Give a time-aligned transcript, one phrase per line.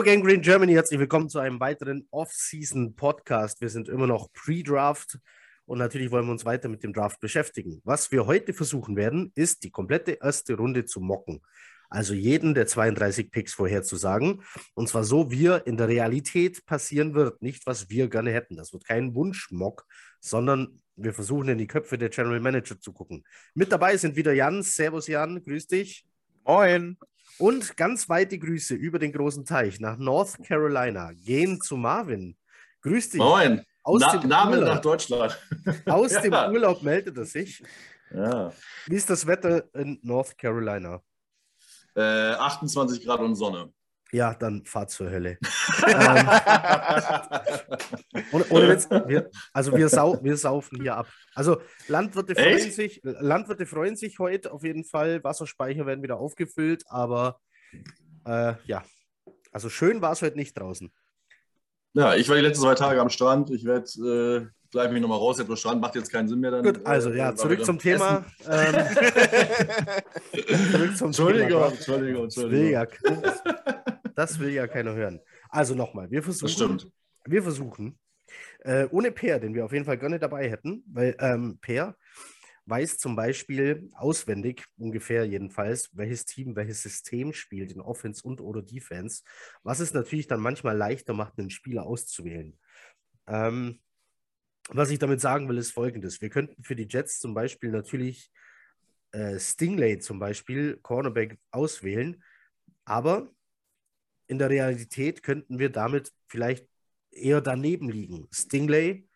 [0.00, 3.60] Hallo Green Germany, herzlich willkommen zu einem weiteren Off-Season-Podcast.
[3.60, 5.18] Wir sind immer noch Pre-Draft
[5.66, 7.82] und natürlich wollen wir uns weiter mit dem Draft beschäftigen.
[7.84, 11.42] Was wir heute versuchen werden, ist die komplette erste Runde zu mocken.
[11.90, 14.42] Also jeden der 32 Picks vorherzusagen.
[14.72, 17.42] Und zwar so, wie er in der Realität passieren wird.
[17.42, 18.56] Nicht, was wir gerne hätten.
[18.56, 19.84] Das wird kein Wunschmock,
[20.18, 23.22] sondern wir versuchen in die Köpfe der General Manager zu gucken.
[23.52, 24.62] Mit dabei sind wieder Jan.
[24.62, 26.06] Servus Jan, grüß dich.
[26.42, 26.96] Moin.
[27.40, 32.36] Und ganz weite Grüße über den großen Teich nach North Carolina gehen zu Marvin.
[32.82, 33.18] Grüß dich.
[33.18, 33.64] Moin.
[33.82, 34.74] Aus Na, dem Name Urlaub.
[34.74, 35.38] nach Deutschland.
[35.86, 36.20] Aus Ja.
[36.20, 37.62] dem Urlaub meldet er sich.
[38.14, 38.52] Ja.
[38.86, 41.00] Wie ist das Wetter in North Carolina?
[41.94, 43.72] Äh, 28 Grad und Sonne.
[44.12, 45.38] Ja, dann fahrt zur Hölle.
[45.86, 46.28] ähm,
[48.32, 51.06] ohne, Witz, wir, also wir, sau, wir saufen hier ab.
[51.34, 52.74] Also Landwirte freuen, Echt?
[52.74, 55.22] sich, Landwirte freuen sich heute auf jeden Fall.
[55.22, 57.38] Wasserspeicher werden wieder aufgefüllt, aber
[58.26, 58.82] äh, ja,
[59.52, 60.90] also schön war es heute nicht draußen.
[61.94, 63.50] ja, ich war die letzten zwei Tage am Strand.
[63.50, 65.38] Ich werde äh, gleich mich nochmal raus.
[65.38, 66.50] Jetzt am Strand macht jetzt keinen Sinn mehr.
[66.50, 68.24] Dann, Gut, also äh, ja, war zurück zum Thema.
[68.48, 68.74] Ähm,
[70.72, 71.68] zurück zum Entschuldigung, Thema.
[71.68, 73.22] Entschuldigung, Das will, Entschuldigung.
[74.20, 75.20] Das will ja keiner hören.
[75.48, 76.92] Also nochmal, wir versuchen, Das stimmt.
[77.24, 77.98] wir versuchen,
[78.60, 81.96] äh, ohne Peer, den wir auf jeden Fall gerne dabei hätten, weil ähm, Peer
[82.66, 88.62] weiß zum Beispiel auswendig, ungefähr jedenfalls, welches Team welches System spielt in Offense und oder
[88.62, 89.22] Defense,
[89.62, 92.58] was es natürlich dann manchmal leichter macht, einen Spieler auszuwählen.
[93.26, 93.80] Ähm,
[94.68, 96.20] was ich damit sagen will, ist folgendes.
[96.20, 98.30] Wir könnten für die Jets zum Beispiel natürlich
[99.12, 102.22] äh, Stingley zum Beispiel, Cornerback, auswählen,
[102.84, 103.32] aber
[104.30, 106.66] in der Realität könnten wir damit vielleicht
[107.10, 108.28] eher daneben liegen.
[108.32, 109.08] Stingley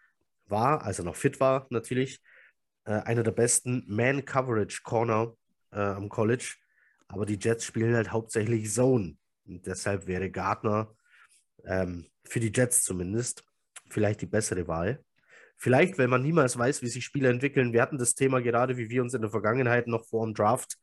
[0.46, 2.20] war, als er noch fit war, natürlich
[2.84, 5.32] äh, einer der besten Man-Coverage-Corner
[5.70, 6.54] äh, am College,
[7.06, 9.16] aber die Jets spielen halt hauptsächlich Zone.
[9.46, 10.92] Und deshalb wäre Gardner
[11.64, 13.44] ähm, für die Jets zumindest
[13.90, 15.04] vielleicht die bessere Wahl.
[15.56, 17.72] Vielleicht, weil man niemals weiß, wie sich Spieler entwickeln.
[17.72, 20.76] Wir hatten das Thema gerade, wie wir uns in der Vergangenheit noch vor dem Draft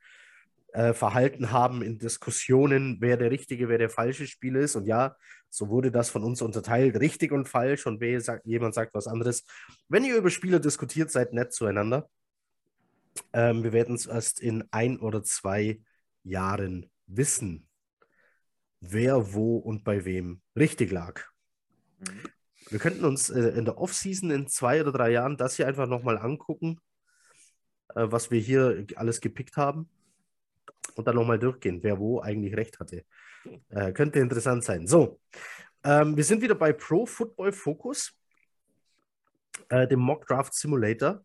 [0.73, 4.75] äh, verhalten haben in Diskussionen, wer der richtige, wer der falsche Spieler ist.
[4.75, 5.15] Und ja,
[5.49, 7.85] so wurde das von uns unterteilt, richtig und falsch.
[7.85, 9.43] Und wer sagt, jemand sagt was anderes.
[9.89, 12.09] Wenn ihr über Spieler diskutiert, seid nett zueinander.
[13.33, 15.81] Ähm, wir werden es erst in ein oder zwei
[16.23, 17.67] Jahren wissen,
[18.79, 21.21] wer wo und bei wem richtig lag.
[22.69, 25.87] Wir könnten uns äh, in der Offseason in zwei oder drei Jahren das hier einfach
[25.87, 26.79] nochmal angucken,
[27.95, 29.89] äh, was wir hier alles gepickt haben.
[30.95, 33.03] Und dann nochmal durchgehen, wer wo eigentlich recht hatte.
[33.69, 34.87] Äh, könnte interessant sein.
[34.87, 35.19] So,
[35.83, 38.13] ähm, wir sind wieder bei Pro Football Focus,
[39.69, 41.23] äh, dem Mock Draft Simulator.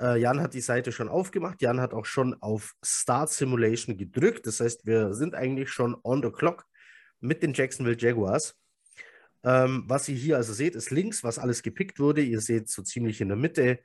[0.00, 1.62] Äh, Jan hat die Seite schon aufgemacht.
[1.62, 4.46] Jan hat auch schon auf Start Simulation gedrückt.
[4.46, 6.66] Das heißt, wir sind eigentlich schon on the clock
[7.20, 8.54] mit den Jacksonville Jaguars.
[9.42, 12.20] Ähm, was ihr hier also seht, ist links, was alles gepickt wurde.
[12.20, 13.78] Ihr seht so ziemlich in der Mitte,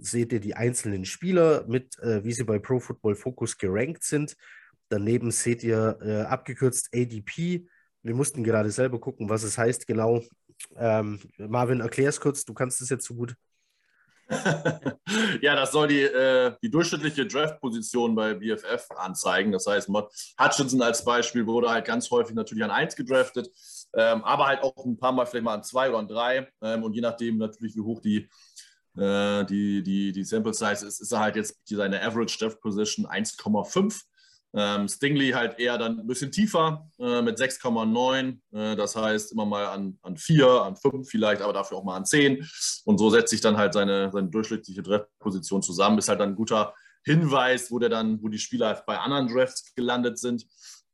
[0.00, 4.36] seht ihr die einzelnen Spieler mit, äh, wie sie bei Pro Football Focus gerankt sind.
[4.88, 7.66] Daneben seht ihr äh, abgekürzt ADP.
[8.02, 10.22] Wir mussten gerade selber gucken, was es heißt genau.
[10.76, 13.34] Ähm, Marvin, erklär es kurz, du kannst es jetzt so gut.
[15.40, 19.52] ja, das soll die, äh, die durchschnittliche Draft-Position bei BFF anzeigen.
[19.52, 23.48] Das heißt, Hutchinson als Beispiel wurde halt ganz häufig natürlich an 1 gedraftet,
[23.94, 26.48] ähm, aber halt auch ein paar Mal vielleicht mal an 2 oder an 3.
[26.62, 28.28] Ähm, und je nachdem natürlich, wie hoch die,
[28.96, 34.00] äh, die, die, die Sample Size ist, ist halt jetzt seine Average Draft Position 1,5.
[34.54, 38.38] Ähm, Stingley halt eher dann ein bisschen tiefer äh, mit 6,9.
[38.52, 41.96] Äh, das heißt immer mal an, an 4, an 5 vielleicht, aber dafür auch mal
[41.96, 42.48] an 10.
[42.84, 45.98] Und so setzt sich dann halt seine, seine durchschnittliche Draftposition zusammen.
[45.98, 49.74] Ist halt dann ein guter Hinweis, wo der dann, wo die Spieler bei anderen Drafts
[49.74, 50.46] gelandet sind.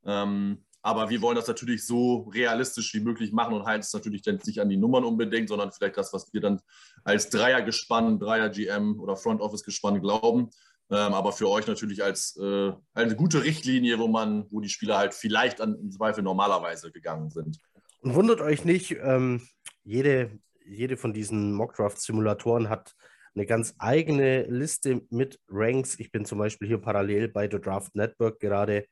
[0.05, 4.23] Ähm, aber wir wollen das natürlich so realistisch wie möglich machen und halten es natürlich
[4.23, 6.61] dann nicht an die Nummern unbedingt, sondern vielleicht das, was wir dann
[7.05, 10.51] als Dreier-Gespann, Dreier-GM oder Front Office-Gespann glauben.
[10.91, 14.99] Ähm, aber für euch natürlich als äh, eine gute Richtlinie, wo man, wo die Spieler
[14.99, 17.59] halt vielleicht an, im Zweifel normalerweise gegangen sind.
[18.01, 19.41] Und wundert euch nicht, ähm,
[19.85, 22.95] jede, jede von diesen Mockdraft-Simulatoren hat
[23.35, 25.99] eine ganz eigene Liste mit Ranks.
[25.99, 28.85] Ich bin zum Beispiel hier parallel bei The Draft Network gerade.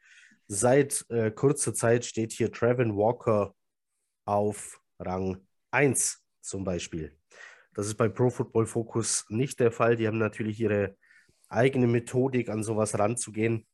[0.53, 3.55] Seit äh, kurzer Zeit steht hier Trevin Walker
[4.25, 7.17] auf Rang 1 zum Beispiel.
[7.73, 9.95] Das ist bei Pro Football Focus nicht der Fall.
[9.95, 10.97] Die haben natürlich ihre
[11.49, 13.65] eigene Methodik, an sowas ranzugehen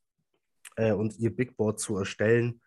[0.77, 2.61] äh, und ihr Big Board zu erstellen.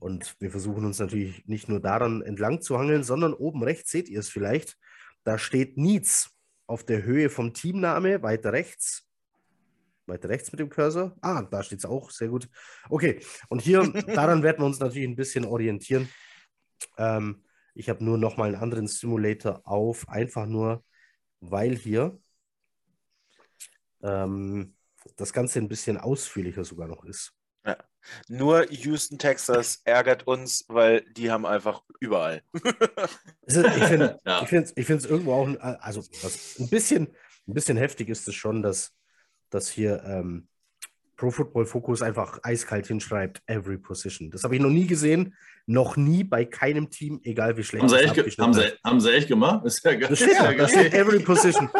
[0.00, 4.08] Und wir versuchen uns natürlich nicht nur daran entlang zu hangeln, sondern oben rechts seht
[4.08, 4.76] ihr es vielleicht.
[5.22, 6.36] Da steht Needs
[6.66, 9.03] auf der Höhe vom Teamname, weiter rechts.
[10.06, 11.16] Weiter rechts mit dem Cursor.
[11.20, 12.10] Ah, da steht es auch.
[12.10, 12.48] Sehr gut.
[12.88, 13.20] Okay.
[13.48, 13.82] Und hier,
[14.14, 16.08] daran werden wir uns natürlich ein bisschen orientieren.
[16.98, 20.84] Ähm, ich habe nur noch mal einen anderen Simulator auf, einfach nur,
[21.40, 22.18] weil hier
[24.02, 24.76] ähm,
[25.16, 27.32] das Ganze ein bisschen ausführlicher sogar noch ist.
[27.64, 27.76] Ja.
[28.28, 32.42] Nur Houston, Texas ärgert uns, weil die haben einfach überall.
[33.46, 35.10] ich finde es ja.
[35.10, 35.48] irgendwo auch,
[35.80, 37.08] also was, ein, bisschen,
[37.48, 38.92] ein bisschen heftig ist es schon, dass,
[39.54, 40.48] dass hier ähm,
[41.16, 44.30] Pro Football Focus einfach eiskalt hinschreibt, every position.
[44.30, 45.34] Das habe ich noch nie gesehen,
[45.66, 49.12] noch nie bei keinem Team, egal wie schlecht haben sie echt, haben sie, haben sie
[49.12, 49.64] echt gemacht?
[49.64, 50.08] Ist ja geil.
[50.10, 51.70] Das steht, da steht every position.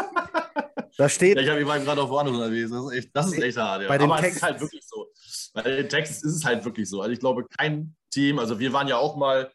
[0.96, 1.36] Da steht.
[1.36, 2.70] Ja, ich habe ich war gerade auf woanders unterwegs.
[2.70, 3.82] Das ist echt, das ist echt hart.
[3.82, 3.88] Ja.
[3.88, 5.06] Bei den Aber Text, es ist halt wirklich so.
[5.52, 7.00] Bei den Texts ist es halt wirklich so.
[7.00, 9.50] Also ich glaube, kein Team, also wir waren ja auch mal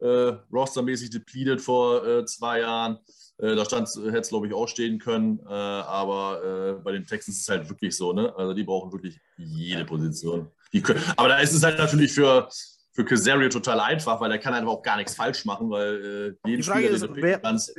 [0.00, 2.98] äh, rostermäßig depleted vor äh, zwei Jahren.
[3.40, 5.40] Äh, da hätte es, glaube ich, auch stehen können.
[5.46, 8.12] Äh, aber äh, bei den Texans ist es halt wirklich so.
[8.12, 8.34] Ne?
[8.36, 10.50] Also die brauchen wirklich jede Position.
[10.82, 12.48] Können, aber da ist es halt natürlich für,
[12.92, 16.48] für Casario total einfach, weil er kann einfach auch gar nichts falsch machen, weil äh,
[16.48, 17.74] jeden Spieler, ist, wer, ganz,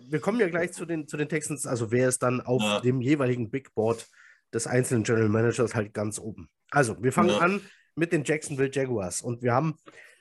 [0.00, 2.80] wir kommen ja gleich zu den, zu den Texans, also wer ist dann auf ja.
[2.80, 4.06] dem jeweiligen Big Board
[4.52, 6.48] des einzelnen General Managers halt ganz oben.
[6.70, 7.38] Also, wir fangen ja.
[7.38, 7.60] an
[7.94, 9.76] mit den Jacksonville Jaguars und wir haben,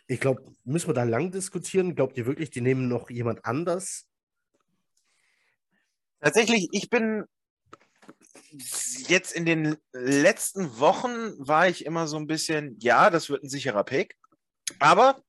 [0.07, 1.95] ich glaube, müssen wir da lang diskutieren?
[1.95, 4.07] Glaubt ihr wirklich, die nehmen noch jemand anders?
[6.21, 7.25] Tatsächlich, ich bin
[9.07, 13.49] jetzt in den letzten Wochen war ich immer so ein bisschen, ja, das wird ein
[13.49, 14.15] sicherer Pick.
[14.79, 15.21] Aber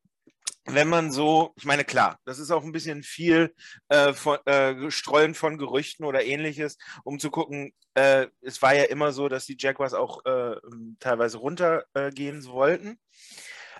[0.66, 3.54] wenn man so, ich meine, klar, das ist auch ein bisschen viel
[3.88, 8.84] äh, von, äh, Streuen von Gerüchten oder ähnliches, um zu gucken, äh, es war ja
[8.84, 10.56] immer so, dass die Jaguars auch äh,
[10.98, 12.98] teilweise runtergehen wollten.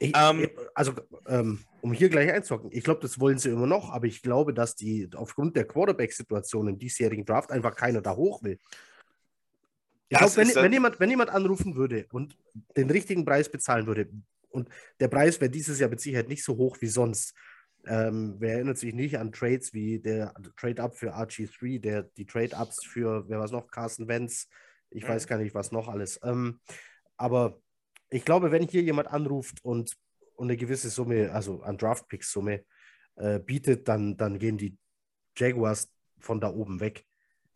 [0.01, 0.93] Ich, ähm, also,
[1.27, 4.53] ähm, um hier gleich einzuhocken, ich glaube, das wollen sie immer noch, aber ich glaube,
[4.53, 8.59] dass die aufgrund der Quarterback-Situation im diesjährigen Draft einfach keiner da hoch will.
[10.09, 12.37] Ich glaube, wenn, wenn, jemand, wenn jemand anrufen würde und
[12.77, 14.09] den richtigen Preis bezahlen würde,
[14.51, 14.69] und
[15.01, 17.35] der Preis wäre dieses Jahr mit Sicherheit nicht so hoch wie sonst.
[17.87, 22.85] Ähm, wer erinnert sich nicht an Trades wie der Trade-Up für RG3, der, die Trade-Ups
[22.85, 24.49] für, wer war es noch, Carson Wentz,
[24.91, 25.09] ich mhm.
[25.09, 26.19] weiß gar nicht, was noch alles.
[26.25, 26.61] Ähm,
[27.17, 27.61] aber
[28.17, 29.95] ich glaube, wenn hier jemand anruft und,
[30.37, 32.65] und eine gewisse Summe, also an Draft-Picks-Summe
[33.17, 34.79] äh, bietet, dann, dann gehen die
[35.37, 37.05] Jaguars von da oben weg.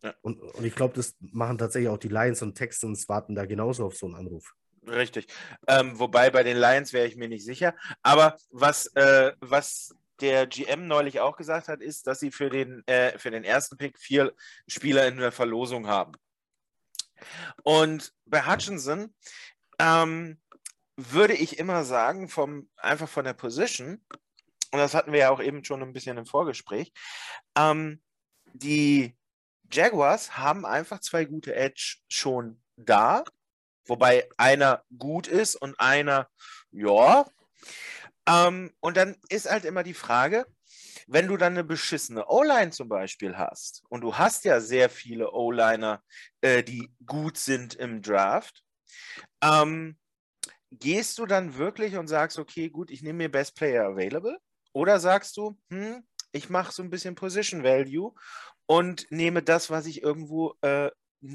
[0.03, 0.13] Ja.
[0.21, 3.85] Und, und ich glaube, das machen tatsächlich auch die Lions und Texans warten da genauso
[3.85, 4.53] auf so einen Anruf.
[4.87, 5.27] Richtig.
[5.67, 7.75] Ähm, wobei bei den Lions wäre ich mir nicht sicher.
[8.03, 12.83] Aber was, äh, was der GM neulich auch gesagt hat, ist, dass sie für den,
[12.85, 14.33] äh, für den ersten Pick vier
[14.67, 16.13] Spieler in der Verlosung haben.
[17.63, 19.13] Und bei Hutchinson
[19.81, 20.37] ähm,
[20.97, 24.03] würde ich immer sagen, vom, einfach von der Position,
[24.71, 26.91] und das hatten wir ja auch eben schon ein bisschen im Vorgespräch,
[27.57, 28.01] ähm,
[28.53, 29.17] die
[29.71, 33.23] Jaguars haben einfach zwei gute Edge schon da
[33.91, 36.29] wobei einer gut ist und einer,
[36.71, 37.25] ja.
[38.27, 40.45] Ähm, und dann ist halt immer die Frage,
[41.07, 45.31] wenn du dann eine beschissene O-Line zum Beispiel hast, und du hast ja sehr viele
[45.31, 46.01] O-Liner,
[46.41, 48.63] äh, die gut sind im Draft,
[49.43, 49.97] ähm,
[50.71, 54.37] gehst du dann wirklich und sagst, okay, gut, ich nehme mir Best Player Available?
[54.73, 58.13] Oder sagst du, hm, ich mache so ein bisschen Position Value
[58.65, 60.89] und nehme das, was ich irgendwo äh,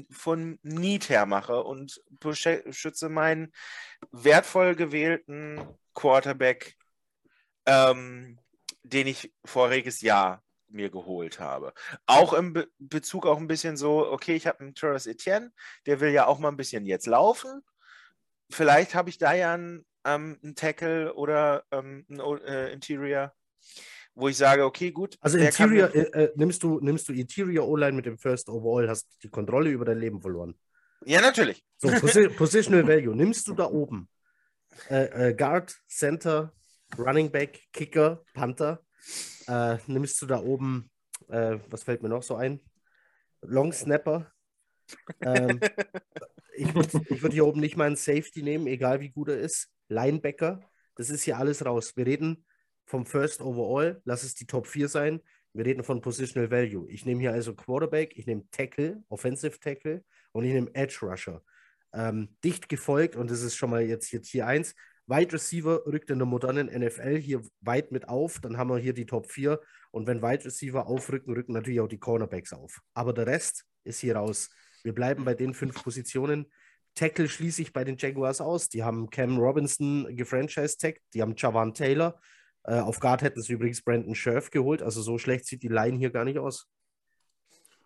[0.09, 3.53] von Need her mache und beschütze meinen
[4.11, 5.61] wertvoll gewählten
[5.93, 6.75] Quarterback,
[7.65, 8.39] ähm,
[8.83, 11.73] den ich voriges Jahr mir geholt habe.
[12.05, 15.51] Auch im Be Bezug auch ein bisschen so, okay, ich habe einen Travis Etienne,
[15.85, 17.61] der will ja auch mal ein bisschen jetzt laufen.
[18.49, 23.33] Vielleicht habe ich da ja einen, ähm, einen Tackle oder ähm, einen äh, Interior
[24.17, 25.17] wo ich sage, okay, gut.
[25.21, 29.07] Also Interior, äh, äh, nimmst, du, nimmst du Interior O-Line mit dem First Overall, hast
[29.21, 30.55] die Kontrolle über dein Leben verloren.
[31.05, 31.63] Ja, natürlich.
[31.77, 33.15] So, Posi Positional Value.
[33.15, 34.09] Nimmst du da oben
[34.89, 36.51] äh, äh, Guard, Center,
[36.97, 38.81] Running Back, Kicker, Panther.
[39.47, 40.89] Äh, nimmst du da oben,
[41.27, 42.61] was fällt mir noch so ein?
[43.41, 44.31] Long Snapper.
[45.21, 45.59] ähm,
[46.57, 49.39] ich würde ich würd hier oben nicht mal einen Safety nehmen, egal wie gut er
[49.39, 49.69] ist.
[49.89, 50.59] Linebacker,
[50.95, 51.95] das ist hier alles raus.
[51.95, 52.45] Wir reden
[52.85, 55.21] vom First Overall, lass es die Top 4 sein.
[55.53, 56.89] Wir reden von Positional Value.
[56.89, 61.41] Ich nehme hier also Quarterback, ich nehme Tackle, Offensive Tackle und ich nehme Edge Rusher.
[61.93, 64.75] Ähm, dicht gefolgt, und das ist schon mal jetzt hier Tier 1.
[65.07, 68.39] Wide Receiver rückt in der modernen NFL hier weit mit auf.
[68.39, 69.59] Dann haben wir hier die Top 4.
[69.91, 72.81] Und wenn Wide Receiver aufrücken, rücken natürlich auch die Cornerbacks auf.
[72.93, 74.49] Aber der Rest ist hier raus.
[74.87, 76.45] Wir bleiben bei den fünf Positionen.
[76.95, 78.69] Tackle schließe ich bei den Jaguars aus.
[78.69, 81.01] Die haben Cam Robinson gefranchise-tagged.
[81.13, 82.17] Die haben Javan Taylor.
[82.63, 84.81] Äh, auf Guard hätten sie übrigens Brandon Scherf geholt.
[84.81, 86.69] Also so schlecht sieht die Line hier gar nicht aus.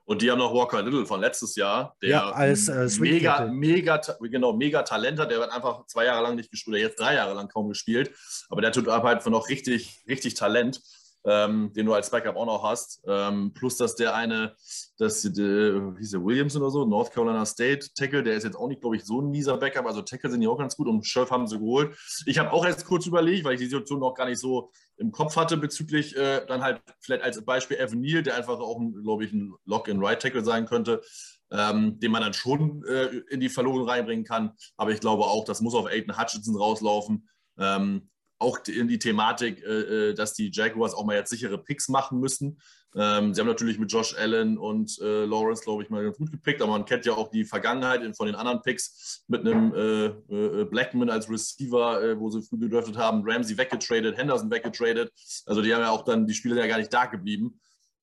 [0.06, 4.00] Und die haben noch Walker Little von letztes Jahr, der Ja, als, äh, mega, mega,
[4.20, 5.32] genau, mega Talent hat.
[5.32, 8.12] Der hat einfach zwei Jahre lang nicht gespielt, oder jetzt drei Jahre lang kaum gespielt.
[8.50, 10.80] Aber der tut halt noch richtig, richtig Talent,
[11.26, 13.02] ähm, den du als Backup auch noch hast.
[13.08, 14.56] Ähm, plus, dass der eine,
[14.98, 18.68] das, wie hieß der Williams oder so, North Carolina State Tackle, der ist jetzt auch
[18.68, 19.86] nicht, glaube ich, so ein mieser Backup.
[19.86, 21.96] Also Tackle sind die auch ganz gut und Scherf haben sie geholt.
[22.26, 25.12] Ich habe auch erst kurz überlegt, weil ich die Situation noch gar nicht so im
[25.12, 29.26] Kopf hatte bezüglich äh, dann halt vielleicht als Beispiel Evan Neal, der einfach auch, glaube
[29.26, 31.02] ich, ein Lock-in-Right-Tackle sein könnte,
[31.52, 34.52] ähm, den man dann schon äh, in die Verlorung reinbringen kann.
[34.78, 37.28] Aber ich glaube auch, das muss auf Aiden Hutchinson rauslaufen.
[37.58, 38.11] Ähm,
[38.42, 42.20] auch in die Thematik, äh, äh, dass die Jaguars auch mal jetzt sichere Picks machen
[42.20, 42.60] müssen.
[42.96, 46.32] Ähm, sie haben natürlich mit Josh Allen und äh, Lawrence, glaube ich, mal ganz gut
[46.32, 49.72] gepickt, aber man kennt ja auch die Vergangenheit von den anderen Picks mit einem
[50.70, 55.12] Blackman als Receiver, wo sie früh gedraftet haben, Ramsey weggetradet, Henderson weggetradet.
[55.46, 57.60] Also die haben ja auch dann, die Spieler ja gar nicht da geblieben.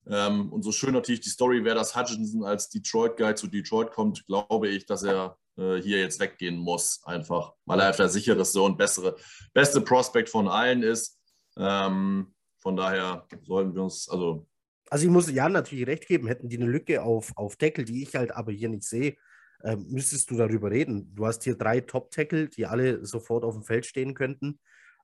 [0.09, 4.27] Ähm, und so schön natürlich die Story wäre, dass Hutchinson als Detroit-Guy zu Detroit kommt,
[4.27, 8.63] glaube ich, dass er äh, hier jetzt weggehen muss, einfach, weil er einfach der sicherste
[8.63, 9.17] und bessere,
[9.53, 11.21] beste Prospect von allen ist.
[11.57, 14.47] Ähm, von daher sollten wir uns, also
[14.91, 18.03] Also ich muss Jan natürlich recht geben, hätten die eine Lücke auf, auf Tackle, die
[18.03, 19.17] ich halt aber hier nicht sehe,
[19.65, 21.15] ähm, müsstest du darüber reden.
[21.15, 24.61] Du hast hier drei Top-Tackle, die alle sofort auf dem Feld stehen könnten.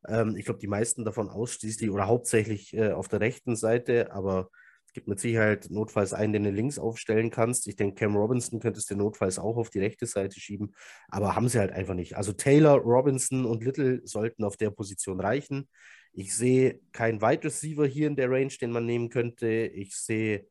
[0.06, 4.50] Ähm, ich glaube, die meisten davon ausschließlich oder hauptsächlich äh, auf der rechten Seite, aber
[4.94, 7.66] gibt mit Sicherheit notfalls einen, den du links aufstellen kannst.
[7.66, 10.74] Ich denke, Cam Robinson könntest du notfalls auch auf die rechte Seite schieben,
[11.08, 12.16] aber haben sie halt einfach nicht.
[12.16, 15.68] Also Taylor, Robinson und Little sollten auf der Position reichen.
[16.12, 19.48] Ich sehe keinen Wide Receiver hier in der Range, den man nehmen könnte.
[19.48, 20.46] Ich sehe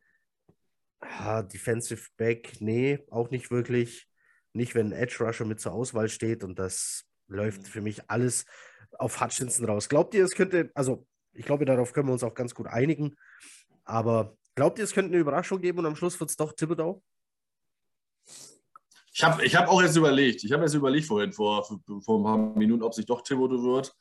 [1.00, 4.07] ah, Defensive Back, nee, auch nicht wirklich.
[4.51, 8.45] Nicht, wenn ein Edge Rusher mit zur Auswahl steht und das läuft für mich alles
[9.00, 9.89] auf Hutchinson raus.
[9.89, 13.15] Glaubt ihr, es könnte, also ich glaube, darauf können wir uns auch ganz gut einigen,
[13.85, 17.01] aber glaubt ihr, es könnte eine Überraschung geben und am Schluss wird es doch Thibodeau?
[19.13, 22.23] Ich habe ich hab auch jetzt überlegt, ich habe jetzt überlegt vorhin, vor, vor ein
[22.23, 23.95] paar Minuten, ob sich doch Thibodeau wird.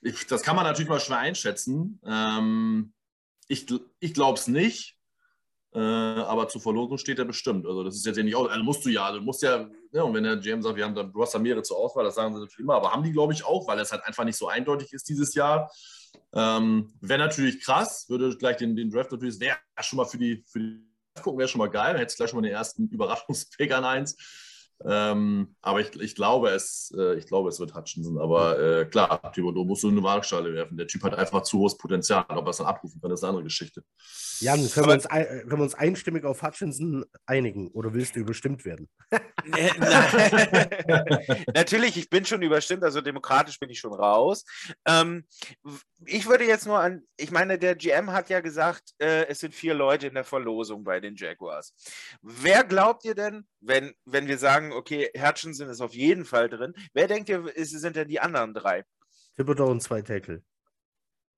[0.00, 2.00] Ich, das kann man natürlich mal schwer einschätzen.
[2.06, 2.94] Ähm,
[3.48, 3.66] ich
[4.00, 4.96] ich glaube es nicht,
[5.74, 7.66] äh, aber zur Verlosung steht er bestimmt.
[7.66, 8.48] Also das ist jetzt ja nicht aus.
[8.48, 10.94] Also musst du ja, du musst ja, ja, und wenn der GM sagt, wir haben
[10.94, 13.12] da, du hast da mehrere zur Auswahl, das sagen sie natürlich immer, aber haben die,
[13.12, 15.70] glaube ich, auch, weil es halt einfach nicht so eindeutig ist dieses Jahr.
[16.32, 20.44] Ähm, wäre natürlich krass, würde gleich den, den Draft natürlich, wäre schon mal für die,
[20.46, 20.86] für die
[21.22, 23.84] gucken, wäre schon mal geil, dann hättest du gleich schon mal den ersten Überraschungspick an
[23.84, 24.16] eins.
[24.84, 28.18] Ähm, aber ich, ich, glaube, es, äh, ich glaube, es wird Hutchinson.
[28.18, 30.76] Aber äh, klar, Thibodeau musst du in eine Waagschale werfen.
[30.76, 32.24] Der Typ hat einfach zu hohes Potenzial.
[32.28, 33.82] Ob er es dann abrufen kann, ist eine andere Geschichte.
[34.40, 37.94] Jan, können, Aber- wir uns, ein- äh, können wir uns einstimmig auf Hutchinson einigen oder
[37.94, 38.88] willst du überstimmt werden?
[39.46, 39.70] Nein.
[41.54, 44.44] Natürlich, ich bin schon überstimmt, also demokratisch bin ich schon raus.
[44.86, 45.24] Ähm,
[46.04, 49.54] ich würde jetzt nur an, ich meine, der GM hat ja gesagt, äh, es sind
[49.54, 51.74] vier Leute in der Verlosung bei den Jaguars.
[52.22, 56.74] Wer glaubt ihr denn, wenn, wenn wir sagen, okay, Hutchinson ist auf jeden Fall drin,
[56.94, 58.84] wer denkt ihr, ist, sind denn die anderen drei?
[59.36, 60.42] Thibodeau und zwei Tackle.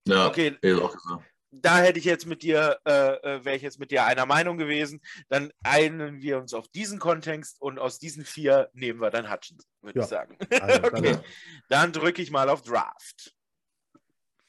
[0.07, 1.25] Ja, Okay, auch gesagt.
[1.51, 4.57] da hätte ich jetzt mit dir, äh, äh, wäre ich jetzt mit dir einer Meinung
[4.57, 5.01] gewesen.
[5.29, 9.69] Dann einigen wir uns auf diesen Kontext und aus diesen vier nehmen wir dann Hutchinson,
[9.83, 10.05] würde Ja.
[10.05, 10.39] ich sagen.
[10.61, 11.13] Also, Okay.
[11.13, 11.25] dann,
[11.69, 13.35] Dann drücke ich mal auf Draft.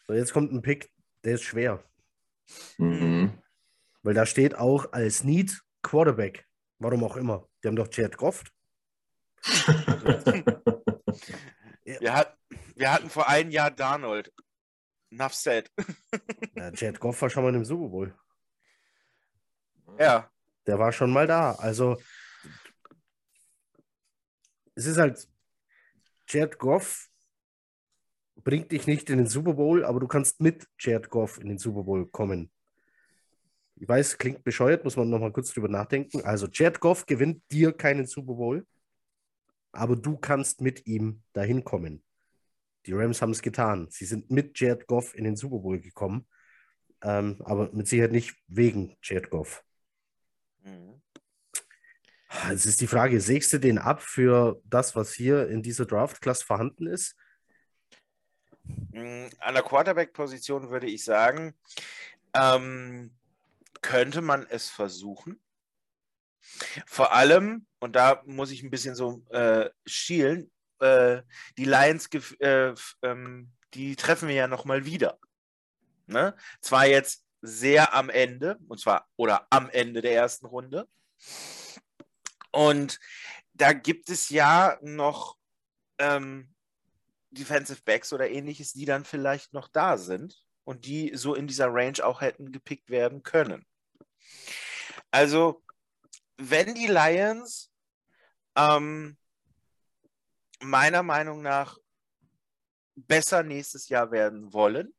[0.07, 0.91] so, jetzt kommt ein Pick,
[1.23, 1.83] der ist schwer,
[2.77, 3.31] Mhm.
[4.03, 6.45] weil da steht auch als Need Quarterback.
[6.79, 7.47] Warum auch immer.
[7.63, 8.43] Die haben doch Jared Goff.
[11.99, 12.37] Wir, hat,
[12.75, 14.31] wir hatten vor einem Jahr Darnold.
[15.11, 15.71] Enough said.
[16.55, 18.13] Ja, Jared Goff war schon mal im Super Bowl.
[19.97, 20.29] Ja.
[20.67, 21.53] Der war schon mal da.
[21.53, 21.97] Also,
[24.75, 25.27] es ist halt,
[26.27, 27.07] Jared Goff
[28.35, 31.57] bringt dich nicht in den Super Bowl, aber du kannst mit Jared Goff in den
[31.57, 32.51] Super Bowl kommen.
[33.75, 36.21] Ich weiß, klingt bescheuert, muss man nochmal kurz drüber nachdenken.
[36.23, 38.67] Also, Jared Goff gewinnt dir keinen Super Bowl,
[39.71, 42.03] aber du kannst mit ihm dahin kommen.
[42.85, 43.87] Die Rams haben es getan.
[43.89, 46.27] Sie sind mit Jared Goff in den Super Bowl gekommen,
[47.01, 49.63] ähm, aber mit Sicherheit nicht wegen Jared Goff.
[50.63, 51.01] Mhm.
[52.51, 56.43] Es ist die Frage, sägst du den ab für das, was hier in dieser Draft-Class
[56.43, 57.15] vorhanden ist?
[58.91, 61.55] Mm, An der Quarterback-Position würde ich sagen,
[62.33, 63.11] ähm,
[63.81, 65.39] könnte man es versuchen.
[66.85, 71.21] Vor allem, und da muss ich ein bisschen so äh, schielen, äh,
[71.57, 75.19] die Lions, äh, ähm, die treffen wir ja nochmal wieder.
[76.07, 76.35] Ne?
[76.61, 80.87] Zwar jetzt sehr am Ende, und zwar oder am Ende der ersten Runde.
[82.51, 82.99] Und
[83.53, 85.37] da gibt es ja noch
[85.99, 86.53] ähm,
[87.31, 91.67] Defensive Backs oder ähnliches, die dann vielleicht noch da sind und die so in dieser
[91.71, 93.65] Range auch hätten gepickt werden können.
[95.11, 95.61] Also
[96.39, 97.71] wenn die Lions
[98.55, 99.17] ähm,
[100.61, 101.77] meiner Meinung nach
[102.95, 104.93] besser nächstes Jahr werden wollen,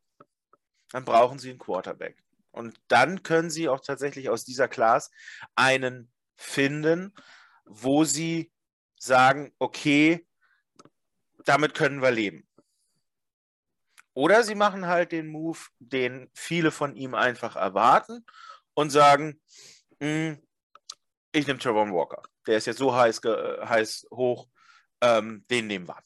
[0.90, 2.22] dann brauchen sie einen Quarterback.
[2.52, 5.10] Und dann können sie auch tatsächlich aus dieser Class
[5.54, 7.14] einen finden,
[7.64, 8.52] wo sie
[8.96, 10.26] sagen, okay,
[11.44, 12.46] damit können wir leben.
[14.12, 18.26] Oder sie machen halt den Move, den viele von ihm einfach erwarten
[18.74, 19.40] und sagen,
[20.00, 20.42] hm,
[21.32, 22.22] ich nehme Trevor Walker.
[22.46, 24.48] Der ist jetzt so heiß, heiß hoch,
[25.00, 25.96] ähm, den nehmen wir.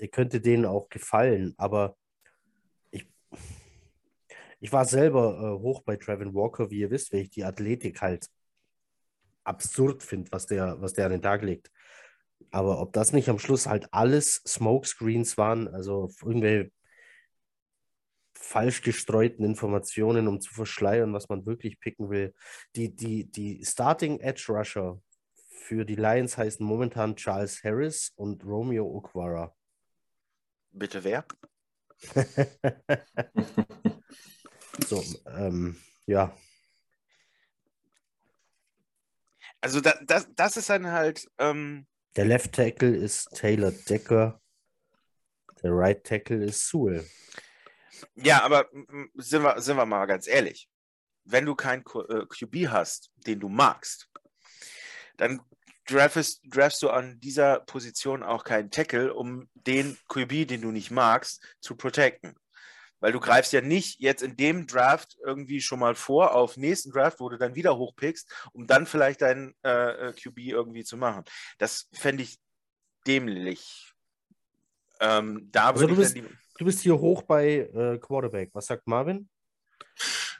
[0.00, 1.96] Der könnte denen auch gefallen, aber
[2.90, 3.06] ich,
[4.60, 8.00] ich war selber äh, hoch bei Trevor Walker, wie ihr wisst, weil ich die Athletik
[8.00, 8.26] halt
[9.44, 11.70] absurd finde, was der, was der an den Tag legt.
[12.50, 16.72] Aber ob das nicht am Schluss halt alles Smokescreens waren, also irgendwelche
[18.40, 22.34] falsch gestreuten Informationen, um zu verschleiern, was man wirklich picken will.
[22.74, 25.00] Die, die, die Starting Edge Rusher
[25.50, 29.54] für die Lions heißen momentan Charles Harris und Romeo Okwara.
[30.72, 31.24] Bitte wer?
[34.88, 36.34] so, ähm, ja.
[39.60, 41.28] Also da, das, das ist dann halt.
[41.38, 44.40] Ähm, der Left Tackle ist Taylor Decker.
[45.62, 47.06] Der Right Tackle ist Sewell.
[48.14, 48.68] Ja, aber
[49.14, 50.68] sind wir, sind wir mal ganz ehrlich.
[51.24, 54.08] Wenn du keinen QB äh, hast, den du magst,
[55.16, 55.40] dann
[55.86, 60.90] draftest, draftst du an dieser Position auch keinen Tackle, um den QB, den du nicht
[60.90, 62.34] magst, zu protecten.
[63.00, 66.90] Weil du greifst ja nicht jetzt in dem Draft irgendwie schon mal vor auf nächsten
[66.92, 70.96] Draft, wo du dann wieder hochpickst, um dann vielleicht deinen äh, äh QB irgendwie zu
[70.98, 71.24] machen.
[71.58, 72.38] Das fände ich
[73.06, 73.94] dämlich.
[75.00, 76.14] Ähm, da also du, bist,
[76.60, 78.50] du bist hier hoch bei äh, Quarterback.
[78.52, 79.28] Was sagt Marvin?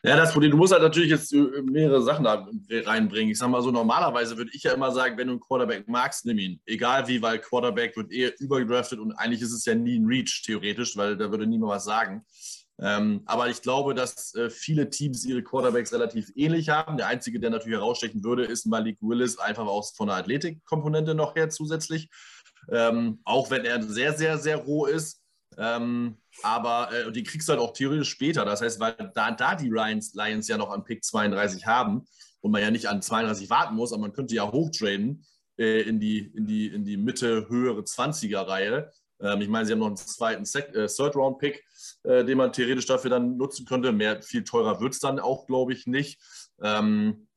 [0.02, 3.32] Ja, das Problem, du musst halt natürlich jetzt äh, mehrere Sachen da reinbringen.
[3.32, 6.24] Ich sag mal so, normalerweise würde ich ja immer sagen, wenn du einen Quarterback magst,
[6.24, 6.60] nimm ihn.
[6.66, 10.42] Egal wie, weil Quarterback wird eher übergedraftet und eigentlich ist es ja nie ein Reach,
[10.44, 12.24] theoretisch, weil da würde niemand was sagen.
[12.82, 16.96] Ähm, aber ich glaube, dass äh, viele Teams ihre Quarterbacks relativ ähnlich haben.
[16.96, 21.36] Der einzige, der natürlich herausstechen würde, ist Malik Willis, einfach auch von der Athletikkomponente noch
[21.36, 22.08] her zusätzlich.
[22.70, 25.19] Ähm, auch wenn er sehr, sehr, sehr roh ist.
[25.58, 28.44] Ähm, aber äh, die kriegst du halt auch theoretisch später.
[28.44, 32.06] Das heißt, weil da, da die Lions, Lions ja noch an Pick 32 haben
[32.40, 35.24] und man ja nicht an 32 warten muss, aber man könnte ja hochtraden
[35.58, 38.90] äh, in, die, in, die, in die Mitte höhere 20er-Reihe.
[39.20, 41.64] Ähm, ich meine, sie haben noch einen zweiten äh, Third-Round-Pick,
[42.04, 43.92] äh, den man theoretisch dafür dann nutzen könnte.
[43.92, 46.20] Mehr, viel teurer wird es dann auch, glaube ich, nicht.
[46.62, 47.28] Ähm,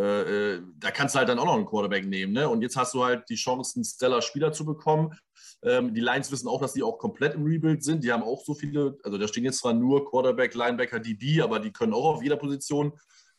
[0.00, 2.32] äh, äh, da kannst du halt dann auch noch einen Quarterback nehmen.
[2.32, 2.48] Ne?
[2.48, 5.14] Und jetzt hast du halt die Chance, einen Stellar-Spieler zu bekommen.
[5.62, 8.02] Ähm, die Lions wissen auch, dass die auch komplett im Rebuild sind.
[8.02, 11.58] Die haben auch so viele, also da stehen jetzt zwar nur Quarterback, Linebacker, DB, aber
[11.58, 12.92] die können auch auf jeder Position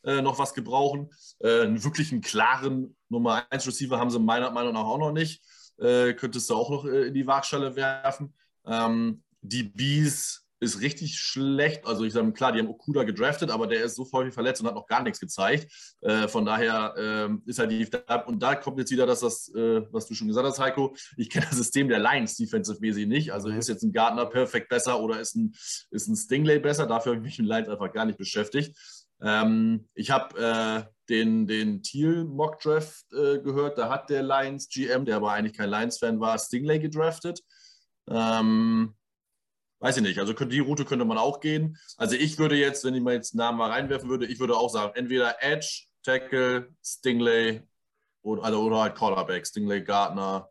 [0.04, 1.10] äh, noch was gebrauchen.
[1.40, 5.42] Äh, einen wirklichen klaren Nummer 1 Receiver haben sie meiner Meinung nach auch noch nicht.
[5.80, 8.36] Äh, könntest du auch noch äh, in die Waagschale werfen.
[8.68, 11.86] Ähm, Bees ist richtig schlecht.
[11.88, 14.68] Also ich sage klar, die haben Okuda gedraftet, aber der ist so häufig verletzt und
[14.68, 15.96] hat noch gar nichts gezeigt.
[16.02, 17.88] Äh, von daher äh, ist halt die
[18.28, 20.96] und da kommt jetzt wieder das, das äh, was du schon gesagt hast, Heiko.
[21.18, 23.34] Ich kenne das System der Lions defensive-mäßig nicht.
[23.34, 23.58] Also mhm.
[23.58, 25.52] ist jetzt ein Gardner perfekt besser oder ist ein,
[25.90, 26.86] ist ein Stingley besser?
[26.86, 28.78] Dafür habe ich mich mit Lions einfach gar nicht beschäftigt.
[29.20, 33.80] Ähm, ich habe äh, den, den Thiel Mock Draft äh, gehört.
[33.80, 37.42] Da hat der Lions GM, der aber eigentlich kein Lions-Fan war, Stingley gedraftet.
[38.08, 38.96] Ähm,
[39.82, 40.20] weiß ich nicht.
[40.20, 41.78] Also die Route könnte man auch gehen.
[41.98, 44.56] Also ich würde jetzt, wenn ich mal jetzt einen Namen mal reinwerfen würde, ich würde
[44.56, 47.62] auch sagen, entweder Edge, Tackle, Stingley
[48.22, 50.50] oder, also, oder halt Cornerback, Stingley, Gardner,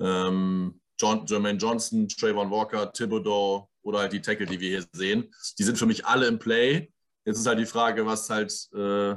[0.00, 5.32] ähm, John, Jermaine Johnson, Trayvon Walker, Thibodeau oder halt die Tackle, die wir hier sehen.
[5.58, 6.92] Die sind für mich alle im Play.
[7.24, 9.16] Jetzt ist halt die Frage, was halt äh,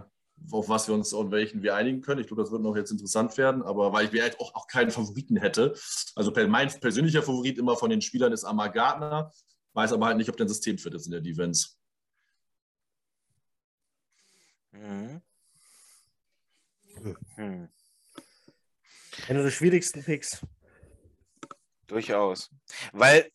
[0.50, 2.22] auf was wir uns und welchen wir einigen können.
[2.22, 4.68] Ich glaube, das wird noch jetzt interessant werden, aber weil ich mir halt auch, auch
[4.68, 5.76] keinen Favoriten hätte.
[6.16, 9.32] Also mein persönlicher Favorit immer von den Spielern ist Amar Gardner,
[9.74, 11.70] weiß aber halt nicht, ob der System fit ist in der Defense.
[14.72, 15.22] Mhm.
[17.36, 17.70] Hm.
[19.28, 20.46] Einer der schwierigsten Picks.
[21.88, 22.50] Durchaus.
[22.94, 23.32] Weil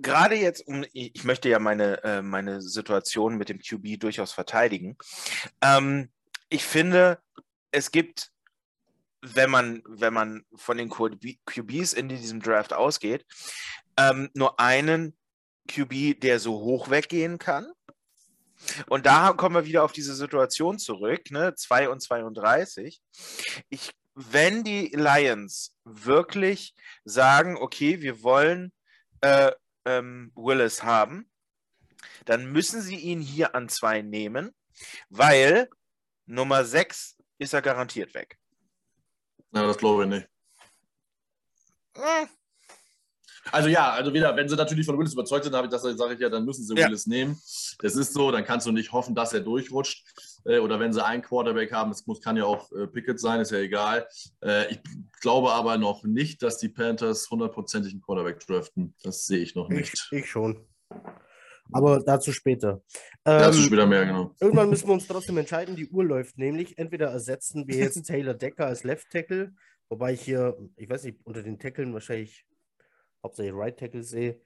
[0.00, 4.96] gerade jetzt, um, ich möchte ja meine, äh, meine Situation mit dem QB durchaus verteidigen.
[5.62, 6.10] Ähm,
[6.48, 7.20] ich finde,
[7.70, 8.30] es gibt,
[9.20, 13.26] wenn man, wenn man von den QBs in diesem Draft ausgeht,
[13.96, 15.16] ähm, nur einen
[15.68, 17.70] QB, der so hoch weggehen kann.
[18.88, 21.54] Und da kommen wir wieder auf diese Situation zurück, ne?
[21.54, 23.00] 2 und 32.
[23.68, 28.72] Ich, wenn die Lions wirklich sagen, okay, wir wollen
[29.20, 29.52] äh,
[29.84, 31.30] ähm, Willis haben,
[32.24, 34.54] dann müssen sie ihn hier an zwei nehmen,
[35.08, 35.68] weil
[36.28, 38.38] Nummer 6 ist er garantiert weg.
[39.52, 40.28] Ja, das glaube ich nicht.
[41.96, 42.28] Hm,
[43.50, 46.14] Also ja, also wieder, wenn sie natürlich von Willis überzeugt sind, habe ich das sage
[46.14, 46.86] ich ja, dann müssen sie Ja.
[46.86, 47.34] Willis nehmen.
[47.78, 50.04] Das ist so, dann kannst du nicht hoffen, dass er durchrutscht.
[50.44, 53.40] Äh, Oder wenn sie einen Quarterback haben, es muss, kann ja auch äh, Pickett sein,
[53.40, 54.06] ist ja egal.
[54.42, 54.80] Äh, Ich
[55.20, 58.94] glaube aber noch nicht, dass die Panthers hundertprozentig einen Quarterback draften.
[59.02, 60.08] Das sehe ich noch Ich, nicht.
[60.12, 60.66] ich schon.
[61.72, 62.82] Aber dazu später.
[63.24, 64.34] Dazu Ähm, später mehr, genau.
[64.40, 65.76] Irgendwann müssen wir uns trotzdem entscheiden.
[65.76, 66.78] Die Uhr läuft nämlich.
[66.78, 69.54] Entweder ersetzen wir jetzt Taylor Decker als Left Tackle,
[69.88, 72.46] wobei ich hier, ich weiß nicht, unter den Tackeln wahrscheinlich
[73.22, 74.40] hauptsächlich Right Tackle sehe.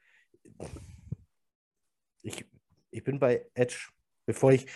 [2.23, 2.45] Ich,
[2.91, 3.89] ich bin bei Edge.
[4.27, 4.67] Bevor ich.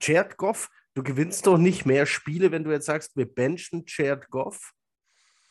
[0.00, 4.28] Jared Goff, du gewinnst doch nicht mehr Spiele, wenn du jetzt sagst, wir benchen Jared
[4.30, 4.72] Goff.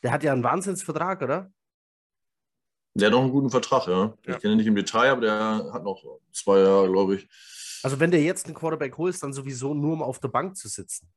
[0.03, 1.51] Der hat ja einen Wahnsinnsvertrag, oder?
[2.99, 4.13] Der hat noch einen guten Vertrag, ja.
[4.25, 4.35] Ja.
[4.35, 7.27] Ich kenne ihn nicht im Detail, aber der hat noch zwei Jahre, glaube ich.
[7.83, 10.67] Also, wenn du jetzt einen Quarterback holst, dann sowieso nur, um auf der Bank zu
[10.67, 11.09] sitzen.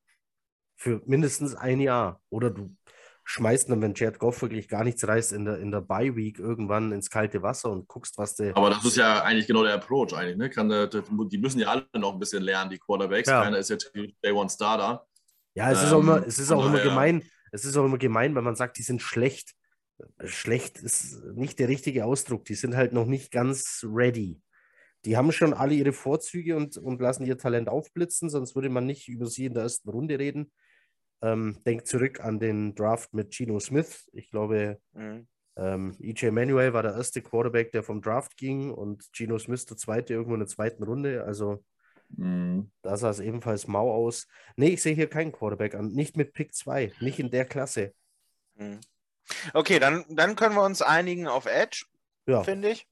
[0.76, 2.20] Für mindestens ein Jahr.
[2.30, 2.74] Oder du
[3.24, 6.92] schmeißt dann, wenn Jared Goff wirklich gar nichts reißt, in der, in der Bye-Week irgendwann
[6.92, 8.56] ins kalte Wasser und guckst, was der.
[8.56, 10.36] Aber das ist ja eigentlich genau der Approach eigentlich.
[10.36, 10.50] Ne?
[10.50, 13.28] Kann der, der, die müssen ja alle noch ein bisschen lernen, die Quarterbacks.
[13.28, 13.42] Ja.
[13.42, 13.76] Keiner ist ja
[14.22, 15.06] Day One Starter.
[15.54, 17.22] Ja, es ist auch Ähm, immer, es ist auch immer daher- gemein.
[17.52, 19.54] Es ist auch immer gemein, wenn man sagt, die sind schlecht.
[20.24, 22.44] Schlecht ist nicht der richtige Ausdruck.
[22.44, 24.40] Die sind halt noch nicht ganz ready.
[25.04, 28.86] Die haben schon alle ihre Vorzüge und, und lassen ihr Talent aufblitzen, sonst würde man
[28.86, 30.52] nicht über sie in der ersten Runde reden.
[31.22, 34.08] Ähm, denkt zurück an den Draft mit Geno Smith.
[34.12, 35.26] Ich glaube, Mhm.
[35.56, 39.76] ähm, EJ Manuel war der erste Quarterback, der vom Draft ging und Geno Smith der
[39.76, 41.24] zweite irgendwo in der zweiten Runde.
[41.24, 41.64] Also
[42.08, 42.70] Mhm.
[42.82, 44.26] da sah es ebenfalls mau aus.
[44.56, 45.92] Nee, ich sehe hier keinen Quarterback an.
[45.92, 47.94] Nicht mit Pick 2, nicht in der Klasse.
[48.56, 48.80] Mhm.
[49.54, 51.84] Okay, dann, dann können wir uns einigen auf Edge,
[52.26, 52.86] Ja, finde ich.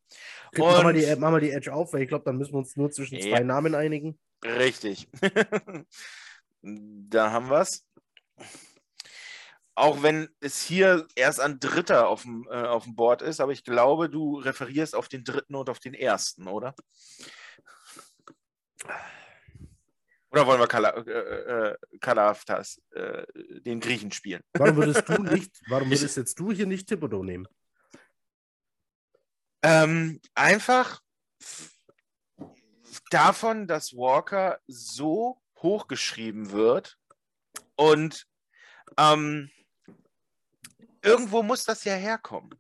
[0.57, 2.59] mach mal, Und- die, mach mal die Edge auf, weil ich glaube, dann müssen wir
[2.59, 3.45] uns nur zwischen zwei Ja.
[3.45, 4.19] Namen einigen.
[4.45, 5.09] Richtig.
[6.63, 7.85] da haben wir es.
[9.75, 13.53] Auch wenn es hier erst ein Dritter auf dem, äh, auf dem Board ist, aber
[13.53, 16.75] ich glaube, du referierst auf den dritten und auf den ersten, oder?
[20.31, 24.43] Oder wollen wir Kala, äh, äh, Kalaftas, äh, den Griechen spielen?
[24.53, 27.49] Warum würdest du nicht, warum würdest jetzt du hier nicht Thibodeau nehmen?
[29.63, 31.01] Ähm, einfach
[33.11, 36.99] davon, dass Walker so hochgeschrieben wird
[37.75, 38.27] und
[38.97, 39.51] ähm,
[41.03, 42.51] irgendwo muss das ja herkommen.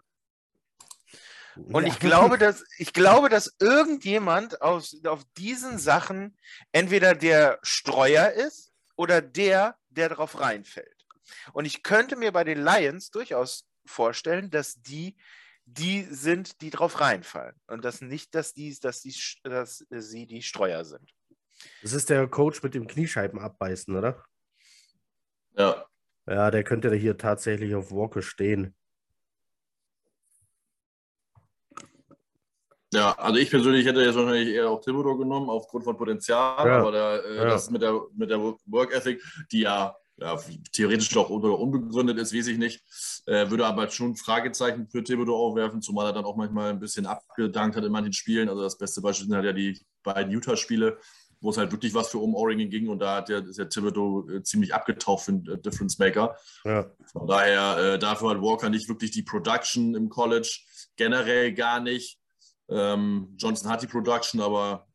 [1.67, 1.93] Und Ja.
[1.93, 6.37] ich glaube, dass ich glaube, dass irgendjemand aus, auf diesen Sachen
[6.73, 10.95] entweder der Streuer ist oder der, der darauf reinfällt.
[11.53, 15.17] Und ich könnte mir bei den Lions durchaus vorstellen, dass die
[15.71, 17.55] die sind, die drauf reinfallen.
[17.67, 21.13] Und das nicht, dass, die, dass, die, dass sie die Streuer sind.
[21.83, 24.25] Das ist der Coach mit dem Kniescheiben abbeißen, oder?
[25.57, 25.87] Ja.
[26.27, 28.75] Ja, der könnte hier tatsächlich auf Walker stehen.
[32.93, 36.79] Ja, also ich persönlich hätte jetzt wahrscheinlich eher auch Thibodeau genommen, aufgrund von Potenzial, Ja.
[36.81, 37.45] aber der, äh, Ja.
[37.45, 39.23] das mit der, mit der Work Ethic,
[39.53, 40.39] die ja, ja
[40.73, 42.83] theoretisch doch un- unbegründet ist, weiß ich nicht,
[43.27, 47.05] äh, würde aber schon Fragezeichen für Thibodeau aufwerfen, zumal er dann auch manchmal ein bisschen
[47.05, 48.49] abgedankt hat in manchen Spielen.
[48.49, 50.97] Also das beste Beispiel sind halt ja die beiden Utah-Spiele,
[51.41, 53.69] wo es halt wirklich was für um Oregon ging und da hat der, ist der
[53.69, 56.37] Thibodeau äh, ziemlich abgetaucht für einen äh, Difference Maker.
[56.65, 56.91] Ja.
[57.13, 60.59] Von daher, äh, dafür hat Walker nicht wirklich die Production im College,
[60.97, 62.18] generell gar nicht.
[62.69, 64.87] Ähm, Johnson hat die Production, aber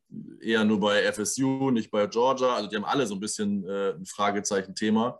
[0.42, 2.56] eher nur bei FSU, nicht bei Georgia.
[2.56, 5.20] Also die haben alle so ein bisschen äh, ein Fragezeichen-Thema.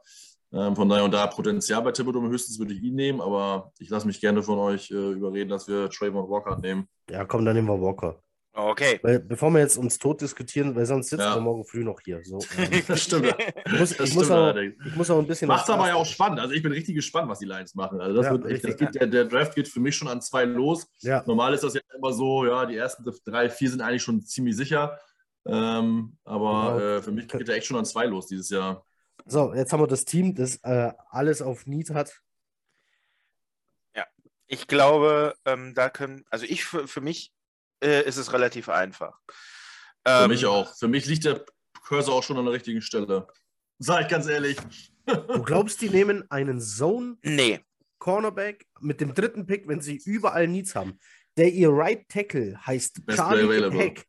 [0.52, 3.90] Ähm, von daher und da Potenzial bei Thibodeau höchstens würde ich ihn nehmen, aber ich
[3.90, 6.88] lasse mich gerne von euch äh, überreden, dass wir Trayvon Walker nehmen.
[7.10, 8.22] ja, komm, dann nehmen wir Walker.
[8.56, 9.00] Okay.
[9.02, 11.36] Weil, bevor wir jetzt uns tot diskutieren, weil sonst sitzen Ja.
[11.36, 12.24] wir morgen früh noch hier.
[12.24, 13.36] So, ähm, Das stimmt.
[13.66, 15.48] ich, muss, Das ich, muss auch, ich muss auch ein bisschen.
[15.48, 16.40] Macht aber ja auch spannend.
[16.40, 18.00] Also ich bin richtig gespannt, was die Lions machen.
[18.00, 20.22] Also das Ja, wird echt, das geht, der, der Draft geht für mich schon an
[20.22, 20.88] zwei los.
[21.00, 24.22] Ja, Normal ist das ja immer so, ja, die ersten drei, vier sind eigentlich schon
[24.22, 25.00] ziemlich sicher.
[25.46, 26.80] Ähm, aber Genau.
[26.80, 28.86] äh, für mich geht er echt schon an zwei los dieses Jahr.
[29.26, 32.22] so, jetzt haben wir das Team, das äh, alles auf Need hat.
[34.48, 37.32] Ich glaube, ähm, da können, also ich für, für mich
[37.84, 39.20] äh, ist es relativ einfach.
[40.06, 40.76] Für Ähm, mich auch.
[40.76, 41.46] Für mich liegt der
[41.86, 43.28] Cursor auch schon an der richtigen Stelle.
[43.80, 44.58] Sag ich ganz ehrlich.
[45.06, 47.60] Du glaubst, die nehmen einen Zone Nee,
[48.00, 50.98] Cornerback mit dem dritten Pick, wenn sie überall Needs haben.
[51.36, 53.78] Der ihr Right Tackle heißt Best Charlie.
[53.78, 54.06] Heck.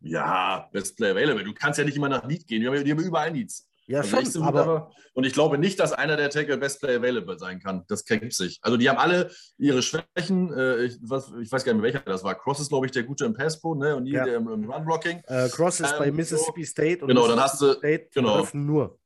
[0.00, 1.44] Ja, Best Play Available.
[1.44, 2.62] Du kannst ja nicht immer nach Need gehen.
[2.62, 3.67] Wir haben, die haben überall Needs.
[3.88, 7.38] Ja, Also schon, aber und ich glaube nicht, dass einer der Tackle Best Play Available
[7.38, 7.84] sein kann.
[7.88, 8.58] Das gibt sich.
[8.60, 10.52] Also die haben alle ihre Schwächen.
[10.52, 12.34] Äh, ich, was, ich weiß gar nicht mehr, welcher das war.
[12.34, 13.96] Cross ist, glaube ich, der gute im Pass Pro, ne?
[13.96, 14.24] Und Neil Ja.
[14.24, 15.22] der im, im Run Blocking.
[15.26, 18.46] äh, Cross ist Ähm, bei Mississippi State und Genau, dann Mississippi hast du- State genau.
[18.52, 18.98] nur.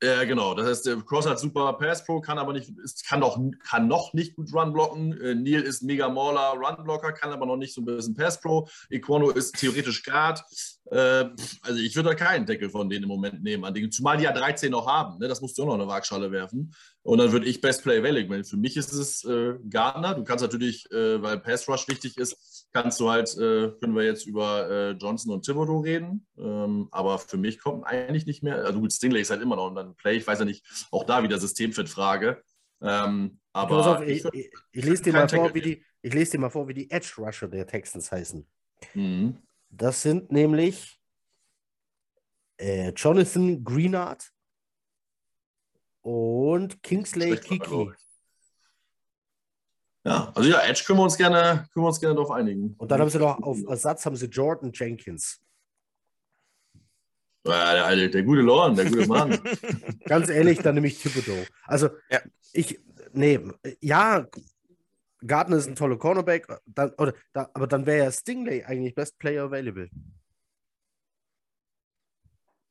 [0.00, 0.54] Ja, genau.
[0.54, 3.36] Das heißt, der Cross hat super Pass Pro, kann aber nicht, ist, kann, doch,
[3.68, 5.20] kann noch nicht gut Run blocken.
[5.20, 8.40] Äh, Neil ist mega Mauler Run Blocker, kann aber noch nicht so ein bisschen Pass
[8.40, 8.68] Pro.
[8.90, 10.44] Equano ist theoretisch Guard.
[10.92, 11.24] Äh,
[11.62, 14.24] also ich würde da keinen Deckel von denen im Moment nehmen, an denen, zumal die
[14.24, 15.18] ja 13 noch haben.
[15.18, 15.26] Ne?
[15.26, 16.72] Das musst du auch noch in eine Waagschale werfen.
[17.02, 18.44] Und dann würde ich Best Play Available.
[18.44, 20.14] Für mich ist es äh, Gardner.
[20.14, 24.04] Du kannst natürlich, äh, weil Pass Rush wichtig ist, kannst du halt, äh, können wir
[24.04, 26.26] jetzt über äh, Johnson und Thibodeau reden.
[26.36, 28.64] Ähm, aber für mich kommt eigentlich nicht mehr.
[28.64, 30.16] Also gut, Stingley ist halt immer noch ein Play.
[30.16, 32.42] Ich weiß ja nicht, auch da wieder Systemfit-Frage.
[32.80, 36.32] Ähm, aber auf, ich ich, ich, ich lese dir mal vor, wie die, ich lese
[36.32, 38.46] dir mal vor, wie die Edge Rusher der Texans heißen.
[38.94, 39.38] Mhm.
[39.70, 41.00] Das sind nämlich
[42.58, 44.30] äh, Jonathan Greenard
[46.02, 47.90] und Kingsley Kiki.
[50.08, 52.74] Ja, also ja, Edge können wir uns gerne, können wir uns gerne darauf einigen.
[52.78, 55.38] Und dann haben sie noch auf Ersatz haben sie Jordan Jenkins.
[57.46, 59.38] Ja, der, alte, der gute Lorne, der gute Mann.
[60.06, 61.44] Ganz ehrlich, dann nehme ich Thibodeau.
[61.66, 62.20] Also, Ja.
[62.54, 62.80] ich,
[63.12, 63.38] nee,
[63.82, 64.26] ja,
[65.26, 69.18] Gardner ist ein toller Cornerback, dann, oder, da, aber dann wäre ja Stingley eigentlich Best
[69.18, 69.90] Player Available.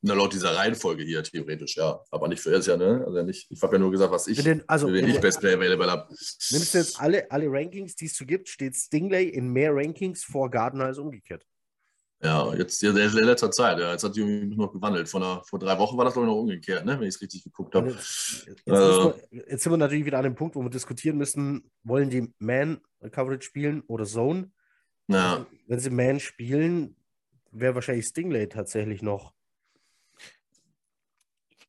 [0.07, 1.99] Na, laut dieser Reihenfolge hier, theoretisch, ja.
[2.11, 3.03] Aber nicht für jetzt ja, ne?
[3.05, 5.11] Also nicht, ich habe ja nur gesagt, was ich, In den, also, für wen in
[5.15, 6.07] ich Best Play Available habe.
[6.09, 10.23] nimmst du jetzt alle, alle Rankings, die es so gibt, steht Stingley in mehr Rankings
[10.23, 11.45] vor Gardner als umgekehrt.
[12.23, 13.77] Ja, jetzt ja, der, der letzter Zeit.
[13.77, 15.07] Ja, jetzt hat die irgendwie noch gewandelt.
[15.07, 16.93] Von einer, vor drei Wochen war das, glaube ich, noch umgekehrt, ne?
[16.99, 17.91] wenn ich es richtig geguckt habe.
[17.91, 21.69] Jetzt, jetzt, Also- jetzt sind wir natürlich wieder an dem Punkt, wo wir diskutieren müssen,
[21.83, 24.51] wollen die Man-Coverage spielen oder Zone?
[25.09, 26.95] Ja, Wenn sie Man spielen,
[27.51, 29.33] wäre wahrscheinlich Stingley tatsächlich noch.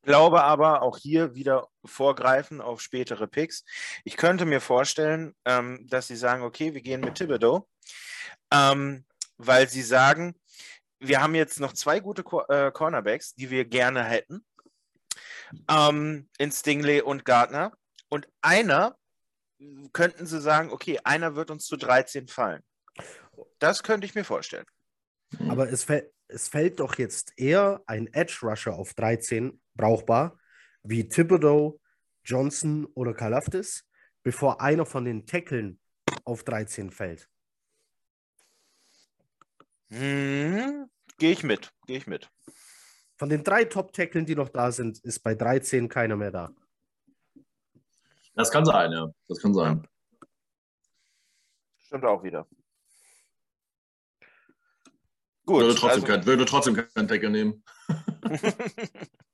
[0.03, 3.65] Glaube aber auch hier wieder vorgreifen auf spätere Picks.
[4.03, 7.67] Ich könnte mir vorstellen, ähm, dass sie sagen, okay, wir gehen mit Thibodeau,
[8.51, 9.05] ähm,
[9.37, 10.35] weil sie sagen,
[10.99, 14.45] wir haben jetzt noch zwei gute Co äh, Cornerbacks, die wir gerne hätten,
[15.69, 17.73] ähm, in Stingley und Gardner.
[18.09, 18.97] Und einer
[19.93, 22.63] könnten sie sagen, okay, einer wird uns zu 13 fallen.
[23.59, 24.65] Das könnte ich mir vorstellen.
[25.49, 30.37] Aber es, fäll- es fällt doch jetzt eher ein Edge Rusher auf 13 brauchbar,
[30.83, 31.79] wie Thibodeau,
[32.25, 33.85] Johnson oder Kalafdis,
[34.23, 35.79] bevor einer von den Tackeln
[36.25, 37.29] auf 13 fällt.
[39.87, 42.29] Hm, Gehe ich mit, gehe ich mit.
[43.15, 46.49] Von den drei Top-Tackeln, die noch da sind, ist bei 13 keiner mehr da.
[48.35, 49.09] das kann sein, ja.
[49.27, 49.87] Das kann sein.
[51.77, 52.47] Stimmt auch wieder.
[55.45, 57.63] Würde Gut, trotzdem, also, kein, würde trotzdem keinen Tackle nehmen.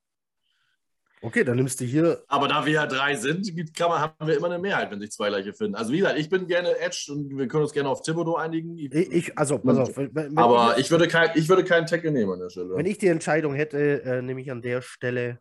[1.26, 2.24] Okay, dann nimmst du hier.
[2.28, 5.12] Aber da wir ja drei sind, kann man, haben wir immer eine Mehrheit, wenn sich
[5.12, 5.74] zwei gleiche finden.
[5.74, 8.78] Also wie gesagt, ich bin gerne Edge und wir können uns gerne auf Thibodeau einigen.
[8.78, 9.98] Ich, ich also, pass auf.
[9.98, 12.76] Wenn, wenn, aber ich würde, kein, ich würde keinen Tackle nehmen an der Stelle.
[12.76, 15.40] wenn ich die Entscheidung hätte, äh, nehme ich an der Stelle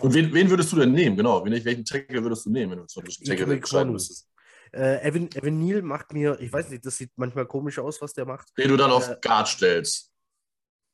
[0.00, 1.16] und wen, wen würdest du denn nehmen?
[1.16, 4.30] Genau, welchen Tackle würdest du nehmen, wenn du zwischen Tackle Ikem entscheiden müsstest?
[4.72, 8.12] Äh, Evan, Evan Neal macht mir, ich weiß nicht, das sieht manchmal komisch aus, was
[8.12, 8.48] der macht.
[8.56, 10.10] Den du dann auf Äh, Guard stellst.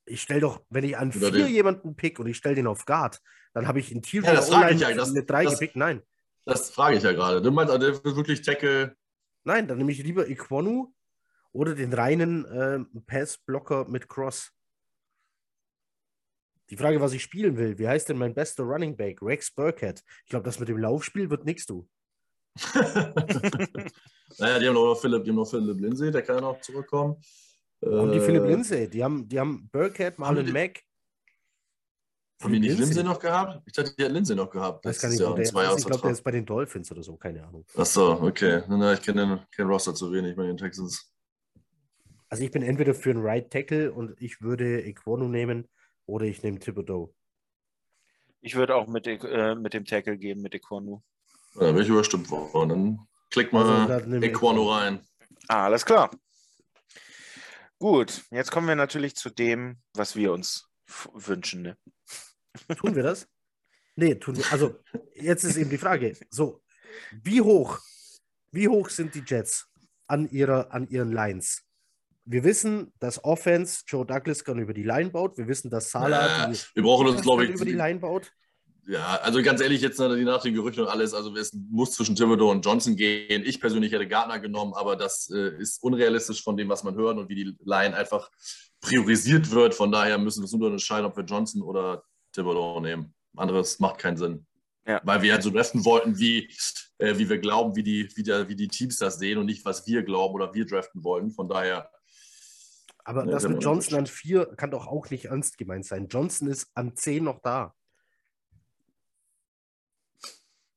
[0.06, 2.66] Ich stelle doch, wenn ich an Über vier den- jemanden pick und ich stelle den
[2.66, 3.20] auf Guard,
[3.52, 5.76] dann habe ich Interior Ja, das frage ich ja, das- mit drei das- gepickt.
[5.76, 6.02] Nein,
[6.44, 7.42] Das frage ich ja gerade.
[7.42, 8.96] Du meinst, also der wird wirklich Tackle.
[9.44, 10.92] nein, dann nehme ich lieber Iquonu
[11.52, 14.52] oder den reinen ähm, Pass-Blocker mit Cross.
[16.70, 19.20] Die Frage, was ich spielen will, wie heißt denn mein bester Running Back?
[19.22, 20.04] Rex Burkhead.
[20.24, 21.88] Ich glaube, das mit dem Laufspiel wird nichts, du.
[24.38, 27.16] naja, die haben noch Philipp, die haben noch Philipp Lindsay, der kann ja noch zurückkommen.
[27.80, 30.82] Und die Äh, Philipp Lindsay, die haben, die haben Burkhead, Marlon Mack.
[32.42, 32.78] Haben die nicht?
[32.78, 33.62] Lindsay noch gehabt?
[33.66, 34.84] Ich dachte, die hat Lindsay noch gehabt.
[34.84, 35.78] Jahr wo und der zwei ist.
[35.80, 37.66] Ich glaube, der ist bei den Dolphins oder so, keine Ahnung.
[37.76, 38.62] Ach so, okay.
[38.68, 41.12] Na, ich kenne den, kenn Roster zu wenig bei den Texans.
[42.28, 45.68] Also ich bin entweder für einen Right Tackle und ich würde Equonu nehmen
[46.06, 47.14] oder ich nehme Thibodeau.
[48.40, 51.02] ich würde auch mit, äh, mit dem Tackle gehen, mit Equanu.
[51.56, 52.68] Ja, Da bin ich überstimmt worden.
[52.70, 52.98] Dann
[53.30, 54.72] klick mal Also, Equano.
[54.72, 55.00] rein.
[55.48, 56.10] Ah, alles klar.
[57.78, 60.68] Gut, jetzt kommen wir natürlich zu dem, was wir uns
[61.14, 61.62] wünschen.
[61.62, 61.76] Ne?
[62.76, 63.28] Tun wir das?
[63.96, 64.44] Nee, tun wir.
[64.50, 64.76] Also,
[65.14, 66.62] jetzt ist eben die Frage: So,
[67.22, 67.78] wie hoch,
[68.52, 69.68] wie hoch sind die Jets
[70.06, 71.62] an, ihrer, an ihren Lines?
[72.24, 75.36] Wir wissen, dass Offense Joe Douglas kann über die Line baut.
[75.36, 78.32] Wir wissen, dass Salah die wir brauchen uns, glaube ich, über die Line baut.
[78.86, 82.16] Ja, also ganz ehrlich, jetzt nach nach den Gerüchten und alles, also es muss zwischen
[82.16, 83.42] Thibodeau und Johnson gehen.
[83.44, 87.18] Ich persönlich hätte Gardner genommen, aber das äh, ist unrealistisch von dem, was man hört
[87.18, 88.30] und wie die Line einfach
[88.80, 89.74] priorisiert wird.
[89.74, 93.14] Von daher müssen wir uns nur entscheiden, ob wir Johnson oder Thibodeau nehmen.
[93.36, 94.46] Anderes macht keinen Sinn.
[94.86, 95.00] Ja.
[95.04, 96.50] Weil wir halt so draften wollten, wie,
[96.98, 99.64] äh, wie wir glauben, wie die, wie, der, wie die Teams das sehen und nicht,
[99.64, 101.30] was wir glauben oder wir draften wollen.
[101.30, 101.90] Von daher,
[103.04, 106.08] Aber Ja, das mit Johnson an 4 kann doch auch nicht ernst gemeint sein.
[106.08, 107.74] Johnson ist an 10 noch da.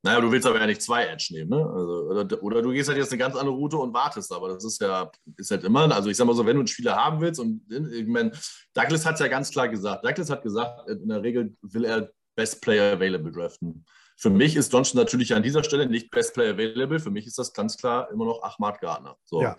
[0.03, 1.65] Naja, du willst aber ja nicht zwei Edge nehmen, ne?
[1.65, 4.65] Also, oder, oder du gehst halt jetzt eine ganz andere Route und wartest, aber das
[4.65, 7.21] ist ja, ist halt immer, also ich sag mal so, wenn du einen Spieler haben
[7.21, 8.31] willst und ich meine,
[8.73, 10.03] Douglas hat es ja ganz klar gesagt.
[10.03, 13.85] Douglas hat gesagt, in der Regel will er Best Player Available draften.
[14.17, 16.99] Für mich ist Johnson natürlich an dieser Stelle nicht Best Player Available.
[16.99, 19.15] Für mich ist das ganz klar immer noch Ahmad Gardner.
[19.23, 19.41] So.
[19.41, 19.55] Ja.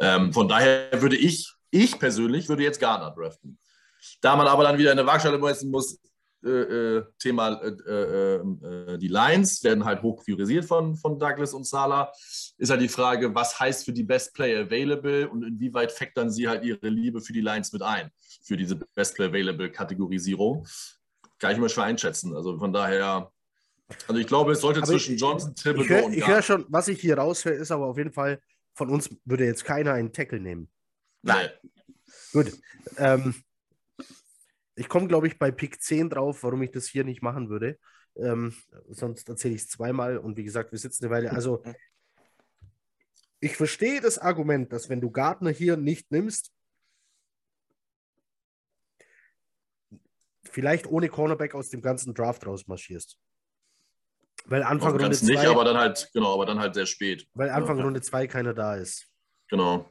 [0.00, 3.58] Ähm, von daher würde ich, ich persönlich würde jetzt Gardner draften.
[4.20, 5.98] Da man aber dann wieder in der Waagschale messen muss,
[6.44, 11.52] äh, äh, Thema äh, äh, äh, die Lines werden halt hoch priorisiert von, von Douglas
[11.52, 12.12] und Salah.
[12.58, 16.46] Ist halt die Frage, was heißt für die Best Player Available und inwieweit factern sie
[16.48, 18.10] halt ihre Liebe für die Lines mit ein,
[18.44, 20.66] für diese Best Player Available Kategorisierung.
[21.38, 22.34] Kann ich mal schwer einschätzen.
[22.34, 23.30] Also von daher,
[24.06, 26.34] also ich glaube, es sollte Aber zwischen ich- Johnson, Ich Thibodeau höre und ich Gardner.
[26.36, 28.40] hör schon, was ich hier raushöre, ist aber auf jeden Fall,
[28.74, 30.68] von uns würde jetzt keiner einen Tackle nehmen.
[31.22, 31.48] Nein.
[32.32, 32.52] Gut.
[32.96, 33.34] Ähm,
[34.78, 37.78] ich komme, glaube ich, bei Pick 10 drauf, warum ich das hier nicht machen würde.
[38.16, 38.54] Ähm,
[38.88, 41.32] sonst erzähle ich es zweimal und wie gesagt, wir sitzen eine Weile.
[41.32, 41.62] Also,
[43.40, 46.52] ich verstehe das Argument, dass wenn du Gardner hier nicht nimmst,
[50.44, 53.18] vielleicht ohne Cornerback aus dem ganzen Draft rausmarschierst.
[54.46, 57.28] Weil Anfang Runde Ganz nicht, 2 aber dann halt, genau, aber dann halt sehr spät.
[57.34, 57.84] weil Anfang Ja.
[57.84, 59.06] Runde 2 keiner da ist.
[59.48, 59.90] Genau.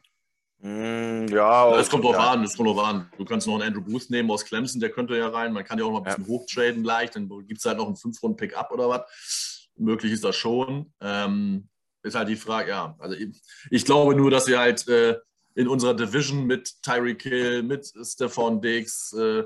[0.60, 2.32] Mm, ja, Es kommt drauf ja.
[2.32, 3.12] an, es kommt drauf an.
[3.18, 5.54] Du kannst noch einen Andrew Booth nehmen aus Clemson, der könnte ja rein.
[5.54, 7.96] Man kann ja auch noch ein bisschen hochtraden leicht, dann gibt es halt noch einen
[7.96, 9.70] 5-Runden-Pick-up oder was.
[9.76, 10.94] Möglich ist das schon.
[11.00, 11.70] Ähm,
[12.02, 12.96] ist halt die Frage, ja.
[13.00, 13.40] Also ich,
[13.70, 15.18] ich glaube nur, dass wir halt äh,
[15.54, 19.44] in unserer Division mit Tyreek Hill, mit Stephon Diggs, äh,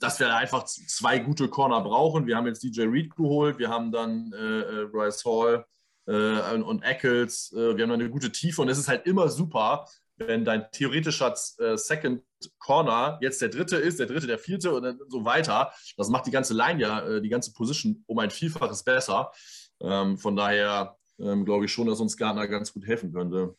[0.00, 2.26] dass wir einfach zwei gute Corner brauchen.
[2.26, 5.66] Wir haben jetzt DJ Reed geholt, wir haben dann äh, äh, Bryce Hall
[6.06, 7.52] äh, und, und Eccles.
[7.52, 11.34] Äh, wir haben eine gute Tiefe und es ist halt immer super, wenn dein theoretischer
[11.58, 12.22] äh, Second
[12.58, 15.72] Corner jetzt der dritte ist, der dritte, der vierte und dann so weiter.
[15.96, 19.32] Das macht die ganze Line ja, äh, die ganze Position um ein Vielfaches besser.
[19.80, 23.54] Ähm, von daher ähm, glaube ich schon, dass uns Gardner ganz gut helfen könnte.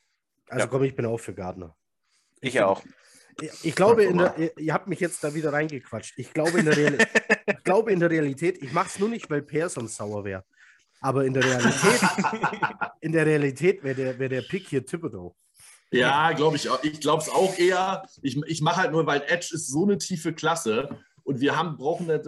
[0.48, 0.68] Also Ja.
[0.68, 1.76] komm, ich bin auch für Gardner.
[2.42, 2.82] Ich auch.
[3.42, 6.14] Ich- Ich glaube, der, ihr, ihr habt mich jetzt da wieder reingequatscht.
[6.18, 6.98] Ich glaube in der, Real,
[7.48, 10.46] ich glaube in der Realität, ich mache es nur nicht, weil Per sonst sauer wäre.
[11.02, 12.00] Aber in der Realität,
[13.02, 15.36] in der Realität wäre der, wär der Pick hier Thibodeau.
[15.92, 16.84] Ja, glaube ich auch.
[16.84, 18.04] Ich glaube es auch eher.
[18.22, 20.90] Ich, ich mache halt nur, weil Edge ist so eine tiefe Klasse
[21.24, 22.26] und wir haben, brauchen nicht,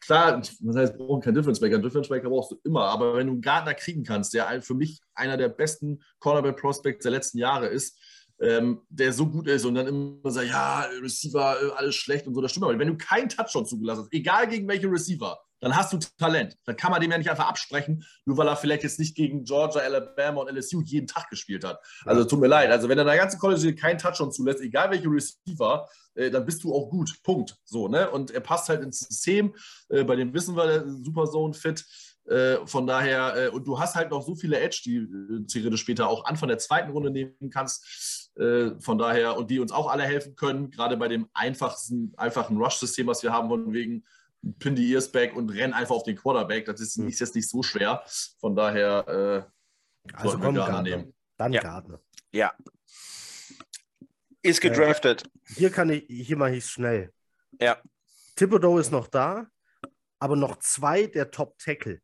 [0.00, 1.74] klar, was heißt, wir brauchen keinen Difference Maker.
[1.74, 4.74] Einen Difference Maker brauchst du immer, aber wenn du einen Gardner kriegen kannst, der für
[4.74, 7.98] mich einer der besten Cornerback Prospects der letzten Jahre ist,
[8.40, 12.34] ähm, der so gut ist und dann immer sagt, ja, Receiver, äh, alles schlecht und
[12.34, 12.78] so, das stimmt aber.
[12.78, 16.56] Wenn du keinen Touchdown zugelassen hast, egal gegen welche Receiver, dann hast du Talent.
[16.64, 19.44] Dann kann man dem ja nicht einfach absprechen, nur weil er vielleicht jetzt nicht gegen
[19.44, 21.80] Georgia, Alabama und LSU jeden Tag gespielt hat.
[22.04, 22.70] Also tut mir leid.
[22.70, 26.44] Also wenn er in der ganzen College keinen Touchdown zulässt, egal welche Receiver, äh, dann
[26.44, 27.22] bist du auch gut.
[27.22, 27.56] Punkt.
[27.64, 28.10] So, ne?
[28.10, 29.54] Und er passt halt ins System.
[29.88, 31.84] Äh, bei dem wissen wir, der ist Super Zone fit.
[32.26, 35.80] Äh, von daher, äh, und du hast halt noch so viele Edge, die äh, theoretisch
[35.80, 38.30] später auch Anfang der zweiten Runde nehmen kannst.
[38.36, 42.58] Äh, von daher, und die uns auch alle helfen können, gerade bei dem einfachsten, einfachen
[42.58, 44.04] Rush-System, was wir haben, von wegen
[44.58, 46.66] pin die Ears back und renn einfach auf den Quarterback.
[46.66, 47.08] Das ist, Hm.
[47.08, 48.02] ist jetzt nicht so schwer.
[48.40, 49.48] Von daher,
[50.06, 51.14] äh, Also wir komm, Gardner nehmen.
[51.36, 51.60] Dann Ja.
[51.62, 52.00] Gardner.
[52.32, 52.52] Ja.
[54.42, 55.28] Ist gedraftet.
[55.56, 57.12] Hier kann ich, hier mache ich es schnell.
[57.60, 57.78] Ja.
[58.36, 59.48] Thibodeau ist noch da,
[60.18, 62.00] aber noch zwei der Top-Tackle.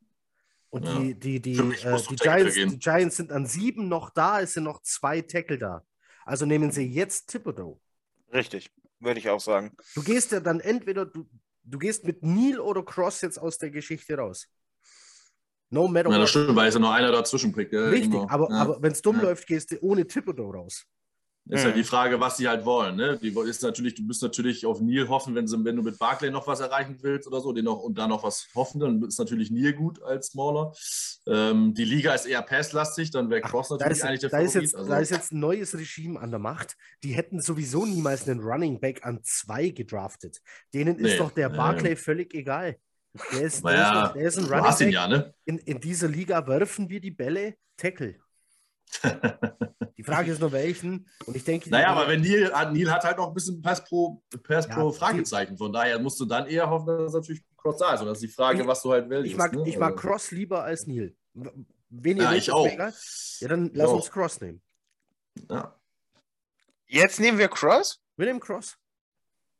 [0.70, 0.98] Und Ja.
[0.98, 4.54] die, die, die, äh, die, Tackle Giants, die Giants sind an sieben noch da, es
[4.54, 5.84] sind noch zwei Tackle da.
[6.24, 7.80] Also nehmen sie jetzt Thibodeau.
[8.32, 8.70] Richtig.
[8.98, 9.76] Würde ich auch sagen.
[9.94, 11.28] Du gehst ja dann entweder, du,
[11.64, 14.48] du gehst mit Neil oder Cross jetzt aus der Geschichte raus.
[15.70, 16.42] No matter ja, das what.
[16.42, 17.52] stimmt, weil es ja noch einer dazwischen.
[17.70, 18.28] Ja, Richtig, genau.
[18.28, 18.56] aber, ja.
[18.56, 19.22] aber wenn es dumm Ja.
[19.22, 20.86] läuft, gehst du ohne Thibodeau raus.
[21.50, 21.78] Ist halt Mhm.
[21.78, 22.96] die Frage, was sie halt wollen.
[22.96, 23.18] Ne?
[23.22, 26.30] Die ist natürlich, du musst natürlich auf Neil hoffen, wenn, sie, wenn du mit Barclay
[26.30, 29.18] noch was erreichen willst oder so, den noch, und da noch was hoffen, dann ist
[29.18, 30.72] natürlich Neil gut als Smaller.
[31.26, 34.54] Ähm, die Liga ist eher passlastig, dann wäre Cross natürlich ist, eigentlich der da, ist
[34.54, 36.76] jetzt, also, da ist jetzt ein neues Regime an der Macht.
[37.02, 40.40] Die hätten sowieso niemals einen Running Back an zwei gedraftet.
[40.72, 41.56] Denen ist Nee, doch der nee.
[41.56, 42.78] Barclay völlig egal.
[43.32, 44.92] Der ist, der naja, ist, der ist ein Running Back.
[44.92, 45.34] ja, ne?
[45.44, 48.16] In, in dieser Liga werfen wir die Bälle, Tackle.
[49.96, 51.08] Die Frage ist nur welchen.
[51.26, 53.84] Und ich denke, Naja, aber wenn Neil, hat- Neil hat halt noch ein bisschen Pass
[53.84, 55.56] pro, Pass Ja, pro Fragezeichen.
[55.56, 58.00] Von daher musst du dann eher hoffen, dass natürlich Cross da ist.
[58.00, 59.30] Und das ist die Frage, Ich- was du halt willst.
[59.30, 59.62] ich mag, ne?
[59.68, 61.14] ich mag Also, Cross lieber als Neil.
[61.90, 62.64] Wen ihr Ja, ich auch.
[62.66, 62.94] mir egal.
[63.40, 63.94] Ja, dann lass auch.
[63.96, 64.60] uns Cross nehmen.
[65.50, 65.74] ja.
[66.86, 68.00] Jetzt nehmen wir Cross?
[68.16, 68.76] Wir nehmen Cross.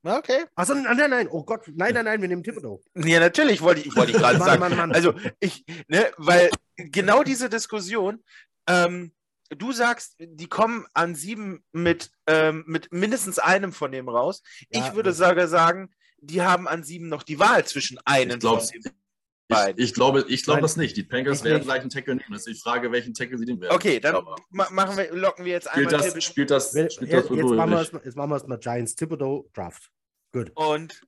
[0.05, 0.45] Okay.
[0.55, 1.29] Achso, nein, nein, nein.
[1.31, 2.83] Oh Gott, nein, nein, nein, wir nehmen Thibodeau.
[2.95, 4.61] Ja, natürlich wollte ich, wollte ich gerade Mann, sagen.
[4.61, 4.93] Mann, Mann.
[4.93, 8.23] Also ich, ne, weil genau diese Diskussion,
[8.69, 9.13] ähm,
[9.55, 14.43] du sagst, die kommen an sieben mit, ähm, mit mindestens einem von dem raus.
[14.71, 18.59] Ja, ich würde sogar sagen, die haben an sieben noch die Wahl zwischen einem von
[18.59, 18.93] den Ich,
[19.49, 19.83] beiden.
[19.83, 20.97] ich glaube, ich glaube das nicht.
[20.97, 21.65] Die Panthers Ich werden nicht.
[21.67, 22.33] gleich einen Tackle nehmen.
[22.33, 23.75] Das ist die Frage, welchen Tackle sie nehmen werden.
[23.75, 27.31] Okay, dann machen wir, locken wir jetzt spielt einmal das, Tipp spielt das, spielt Jetzt,
[27.31, 27.73] das jetzt, machen wir nicht.
[27.79, 29.91] erstmal, jetzt machen wir erstmal Giants Thibodeau Draft.
[30.33, 30.51] Gut.
[30.55, 31.03] und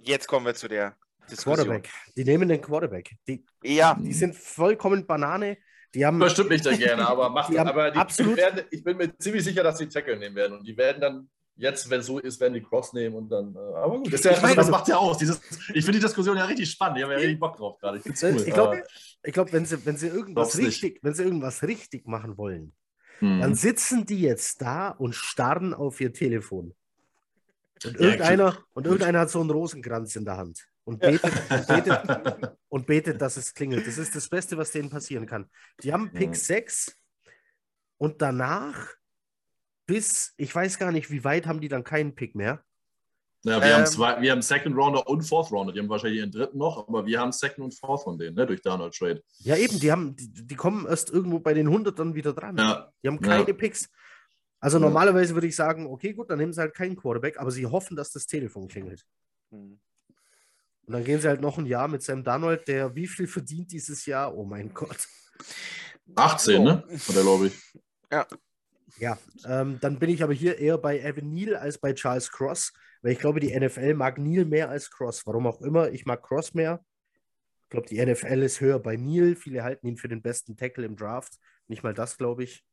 [0.00, 0.96] jetzt kommen wir zu der
[1.30, 1.54] Diskussion.
[1.66, 1.90] Quarterback.
[2.16, 3.14] Die nehmen den Quarterback.
[3.28, 5.58] Die, Ja, die sind vollkommen Banane.
[5.96, 6.16] Die haben.
[6.18, 8.96] Überstimmt mich da gerne, aber, macht, Die haben aber die, absolut- die werden, ich bin
[8.98, 10.58] mir ziemlich sicher, dass die Tackle nehmen werden.
[10.58, 13.54] Und die werden dann, jetzt, wenn es so ist, werden die Cross nehmen und dann.
[13.54, 15.16] Äh, aber gut, das, ja, meine- das macht ja aus.
[15.18, 15.40] Dieses,
[15.72, 16.98] ich finde die Diskussion ja richtig spannend.
[16.98, 17.96] Ich habe ja richtig Bock drauf gerade.
[17.96, 18.82] Ich, find's cool, ich glaube,
[19.22, 20.66] glaub, wenn sie, wenn sie irgendwas nicht.
[20.66, 22.72] richtig, wenn sie irgendwas richtig machen wollen,
[23.20, 23.40] Hm.
[23.40, 26.74] dann sitzen die jetzt da und starren auf ihr Telefon.
[27.84, 31.66] Und Ja, irgendeiner, und irgendeiner hat so einen Rosenkranz in der Hand und betet, und,
[31.66, 33.86] betet, und betet, dass es klingelt.
[33.86, 35.50] Das ist das Beste, was denen passieren kann.
[35.82, 36.34] Die haben Pick Ja.
[36.34, 36.96] 6
[37.98, 38.88] und danach
[39.86, 42.62] bis, ich weiß gar nicht, wie weit haben die dann keinen Pick mehr.
[43.44, 45.72] Ja, wir, Ähm, haben zwei, wir haben Second Rounder und Fourth Rounder.
[45.72, 48.46] Die haben wahrscheinlich ihren dritten noch, aber wir haben Second und Fourth von denen, ne,
[48.46, 49.22] durch Donald Trade.
[49.38, 52.56] Ja, eben, die, haben, die, die kommen erst irgendwo bei den 100 dann wieder dran.
[52.56, 53.36] Ja, Die haben Ja.
[53.38, 53.88] keine Picks.
[54.58, 54.84] Also Ja.
[54.84, 57.96] normalerweise würde ich sagen, okay, gut, dann nehmen sie halt keinen Quarterback, aber sie hoffen,
[57.96, 59.04] dass das Telefon klingelt.
[59.52, 59.78] Hm.
[60.86, 63.72] Und dann gehen sie halt noch ein Jahr mit Sam Darnold, der wie viel verdient
[63.72, 64.36] dieses Jahr?
[64.36, 65.08] Oh mein Gott.
[66.14, 66.84] 18, ne?
[67.08, 67.54] Oder glaube ich.
[68.98, 72.72] Ja, ähm, dann bin ich aber hier eher bei Evan Neal als bei Charles Cross,
[73.02, 75.26] weil ich glaube, die NFL mag Neal mehr als Cross.
[75.26, 76.82] Warum auch immer, ich mag Cross mehr.
[77.64, 79.34] Ich glaube, die NFL ist höher bei Neal.
[79.34, 81.34] Viele halten ihn für den besten Tackle im Draft.
[81.66, 82.64] Nicht mal das, glaube ich.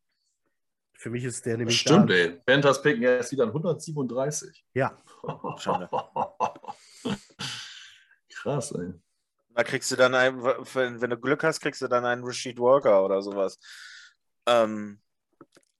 [0.93, 2.13] Für mich ist der nämlich Stimmt, da.
[2.13, 2.39] ey.
[2.45, 4.63] Panthers picken erst wieder an 137.
[4.75, 4.95] Ja,
[5.57, 5.89] Schade.
[8.43, 8.93] Krass, ey.
[9.55, 13.03] Da kriegst du dann ein, wenn, du Glück hast, kriegst du dann einen Rashid Walker
[13.05, 13.57] oder sowas.
[14.47, 14.99] Ähm,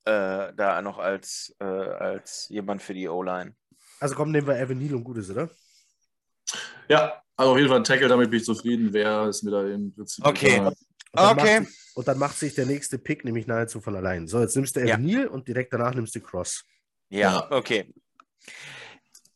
[0.05, 3.55] äh, da noch als, äh, als jemand für die O-Line.
[3.99, 5.49] also komm, nehmen wir Evan Neal und gut ist, oder?
[6.87, 8.93] Ja, also auf jeden Fall ein Tackle, damit bin ich zufrieden.
[8.93, 10.25] Wer ist mir da im Prinzip.
[10.25, 10.55] Okay.
[10.55, 10.67] egal.
[10.67, 10.75] Und
[11.13, 11.59] dann Okay.
[11.59, 14.27] Macht, sich- und dann macht sich der nächste Pick nämlich nahezu von allein.
[14.27, 14.85] So, jetzt nimmst du Ja.
[14.95, 16.63] Evan Neal und direkt danach nimmst du Cross.
[17.09, 17.51] Ja, Ja.
[17.51, 17.93] okay.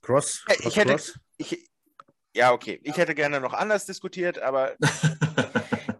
[0.01, 1.19] Cross, Ja, Cross, ich hätte- Cross.
[1.37, 1.69] Ich,
[2.37, 2.79] ja, okay.
[2.83, 4.75] Ich hätte gerne noch anders diskutiert, aber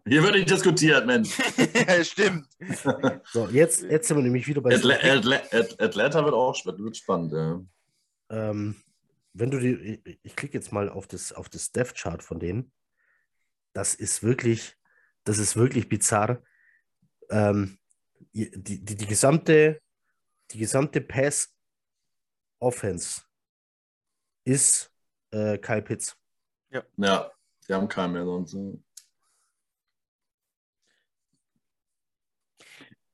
[0.07, 1.31] Hier wird nicht diskutiert, Mensch.
[2.03, 2.47] stimmt.
[3.33, 6.95] So, jetzt, jetzt sind wir nämlich wieder bei Atla Atla At- Atlanta wird auch wird
[6.95, 7.33] spannend.
[7.33, 7.61] Ja.
[8.29, 8.81] ähm,
[9.33, 12.71] wenn du die, ich, klicke jetzt mal auf das, auf das Dev-Chart von denen.
[13.73, 14.77] Das ist wirklich,
[15.25, 16.41] das ist wirklich bizarr.
[17.29, 17.77] Ähm,
[18.33, 19.81] die, die, die, die gesamte,
[20.51, 21.53] die gesamte Pass-Offense
[24.45, 24.91] ist
[25.31, 26.15] äh, Kyle Pitts.
[26.71, 27.31] Ja,
[27.67, 28.53] die haben keinen mehr sonst.
[28.53, 28.59] ja.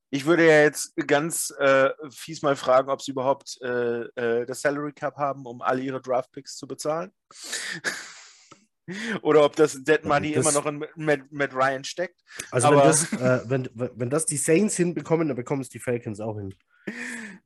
[0.10, 4.62] Ich würde ja jetzt ganz äh, fies mal fragen, ob sie überhaupt äh, äh, das
[4.62, 7.12] Salary Cap haben, um alle ihre Draft Picks zu bezahlen.
[9.24, 12.22] Oder ob das Dead Money Das- immer noch in Matt, Matt Ryan steckt.
[12.52, 15.80] Also Aber- wenn, das, äh, wenn, wenn das die Saints hinbekommen, dann bekommen es die
[15.80, 16.54] Falcons auch hin.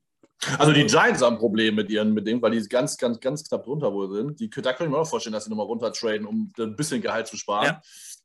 [0.59, 3.63] Also die Giants haben Probleme mit ihren, mit dem, weil die ganz, ganz, ganz knapp
[3.63, 4.39] drunter wohl sind.
[4.39, 7.01] Die, da kann ich mir auch vorstellen, dass sie nochmal runter traden, um ein bisschen
[7.01, 7.77] Gehalt zu sparen.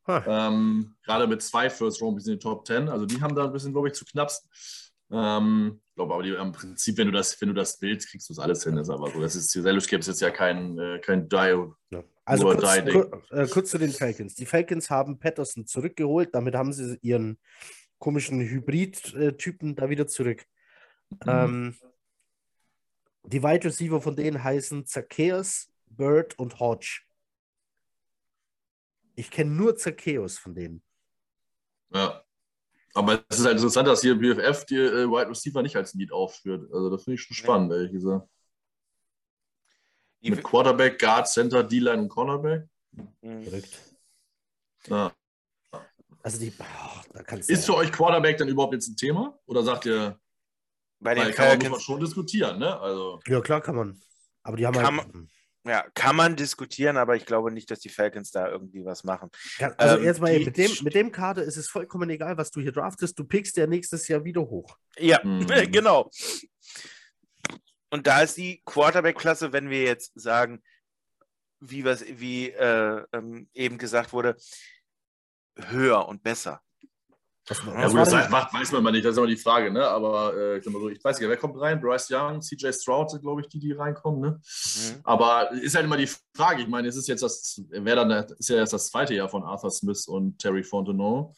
[0.07, 0.49] Ja.
[0.49, 2.89] Ähm, gerade mit zwei First Round bis in die Top 10.
[2.89, 4.31] Also die haben da ein bisschen, glaube ich, zu knapp.
[5.11, 8.29] Ähm, ich glaube, aber die, im Prinzip, wenn du das, wenn du das willst, kriegst
[8.29, 8.77] du das alles hin.
[8.77, 9.21] Das ist aber so.
[9.21, 11.77] Das ist, die Salary Cap ist jetzt ja kein, äh, kein Dio.
[11.91, 12.03] Ja.
[12.25, 14.35] Also kurz, drei kur, äh, kurz zu den Falcons.
[14.35, 17.39] Die Falcons haben Patterson zurückgeholt, damit haben sie ihren
[17.99, 20.45] komischen Hybrid-Typen da wieder zurück.
[21.27, 21.77] Ähm,
[23.33, 27.01] die Wide Receiver von denen heißen Zacchaeus, Bird und Hodge.
[29.15, 30.83] Ich kenne nur Zacchaeus von denen.
[31.91, 32.23] Ja.
[32.95, 36.13] Aber es ist halt interessant, dass hier BFF die äh, Wide Receiver nicht als Need
[36.13, 36.71] aufführt.
[36.73, 38.29] Also das finde ich schon spannend, ehrlich gesagt.
[40.21, 42.69] Die, Mit Quarterback, Guard, Center, D-Line und Cornerback.
[43.23, 43.43] Mhm.
[43.43, 43.79] Verrückt.
[44.87, 45.13] Ja.
[46.23, 49.39] Also die, oh, Ist für euch Quarterback dann überhaupt jetzt ein Thema?
[49.47, 50.21] Oder sagt ihr,
[51.03, 52.79] bei weil den kann man, man schon diskutieren, ne?
[52.81, 54.01] Also, ja klar kann man.
[54.43, 55.09] Aber die haben Kann halt,
[55.65, 59.31] ja, kann man diskutieren, aber ich glaube nicht, dass die Falcons da irgendwie was machen.
[59.59, 62.37] Ja, also Ähm, jetzt mal die- mit dem, mit dem Kader ist es vollkommen egal,
[62.37, 63.17] was du hier draftest.
[63.19, 64.77] Du pickst ja nächstes Jahr wieder hoch.
[64.99, 65.47] Ja, Mhm.
[65.73, 66.11] genau.
[67.91, 70.63] Und da ist die Quarterback-Klasse, wenn wir jetzt sagen,
[71.61, 74.37] wie, was, wie äh, ähm, eben gesagt wurde,
[75.57, 76.61] höher und besser.
[77.49, 79.73] Was, Ja, was gut, das macht, weiß man mal nicht, das ist immer die Frage,
[79.73, 79.87] ne?
[79.87, 81.81] Aber äh, ich, so, ich weiß nicht, wer kommt rein?
[81.81, 84.31] Bryce Young, CJ Stroud sind, glaube ich, die, die reinkommen, ne?
[84.31, 85.01] Mhm.
[85.03, 88.49] Aber ist halt immer die Frage, ich meine, es ist jetzt das, wer dann, ist
[88.49, 91.35] ja erst das zweite Jahr von Arthur Smith und Terry Fontenot.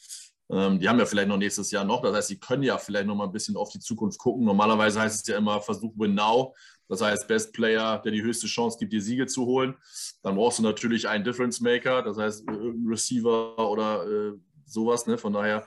[0.51, 3.07] Ähm, die haben ja vielleicht noch nächstes Jahr noch, das heißt, die können ja vielleicht
[3.07, 4.45] noch mal ein bisschen auf die Zukunft gucken.
[4.45, 6.55] Normalerweise heißt es ja immer, versuch win now.
[6.87, 9.75] Das heißt, Best Player, der die höchste Chance gibt, die Siege zu holen.
[10.23, 14.33] Dann brauchst du natürlich einen Difference Maker, das heißt, irgendein Receiver oder äh,
[14.67, 15.07] sowas.
[15.07, 15.17] Ne?
[15.17, 15.67] Von daher,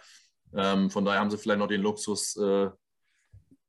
[0.54, 2.70] ähm, von daher haben sie vielleicht noch den Luxus, äh,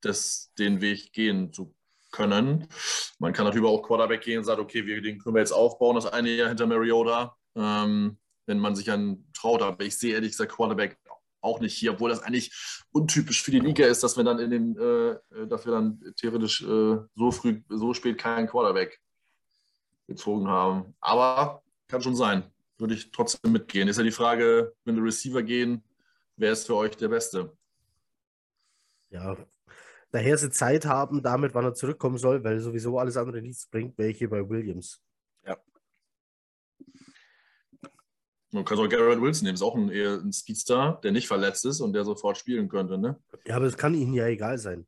[0.00, 1.74] das, den Weg gehen zu
[2.10, 2.68] können.
[3.18, 5.96] Man kann natürlich auch Quarterback gehen und sagt, okay, wir, den können wir jetzt aufbauen,
[5.96, 9.62] das eine Jahr hinter Mariota, ähm, wenn man sich an traut.
[9.62, 10.98] Aber ich sehe ehrlich gesagt Quarterback
[11.40, 12.52] auch nicht hier, obwohl das eigentlich
[12.90, 16.62] untypisch für die Liga ist, dass wir dann in den, äh, dass wir dann theoretisch
[16.62, 19.00] äh, so früh, so spät keinen Quarterback
[20.06, 20.94] gezogen haben.
[21.00, 22.44] Aber kann schon sein.
[22.78, 23.88] Würde ich trotzdem mitgehen.
[23.88, 25.82] Ist ja die Frage, wenn die Receiver gehen,
[26.39, 27.53] wer ist für euch der Beste?
[29.11, 29.36] Ja,
[30.11, 33.97] daher sie Zeit haben, damit, wann er zurückkommen soll, weil sowieso alles andere nichts bringt,
[33.99, 35.03] wäre ich hier bei Williams.
[38.51, 41.66] Man kann auch Garrett Wilson nehmen, ist auch ein, eher ein Speedstar, der nicht verletzt
[41.66, 42.97] ist und der sofort spielen könnte.
[42.97, 43.20] Ne?
[43.45, 44.86] Ja, aber es kann ihnen ja egal sein.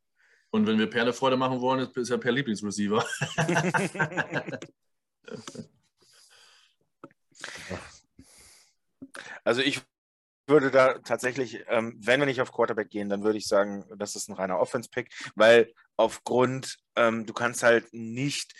[0.50, 3.04] Und wenn wir Per eine Freude machen wollen, ist, ist ja Per Lieblingsreceiver.
[9.42, 9.80] Also ich
[10.50, 14.14] würde da tatsächlich, ähm, wenn wir nicht auf Quarterback gehen, dann würde ich sagen, das
[14.16, 18.52] ist ein reiner Offense-Pick, weil aufgrund, ähm, du kannst halt nicht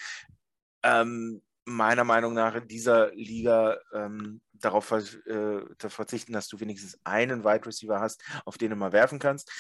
[0.83, 7.45] ähm, meiner Meinung nach in dieser Liga ähm, darauf äh, verzichten, dass du wenigstens einen
[7.45, 9.51] Wide Receiver hast, auf den du mal werfen kannst.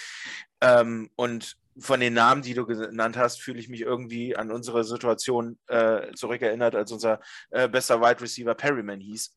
[0.61, 4.85] Ähm, und von den Namen, die du genannt hast, fühle ich mich irgendwie an unsere
[4.85, 7.20] Situation äh, zurückerinnert, als unser
[7.51, 9.37] äh, bester Wide Receiver Perryman hieß.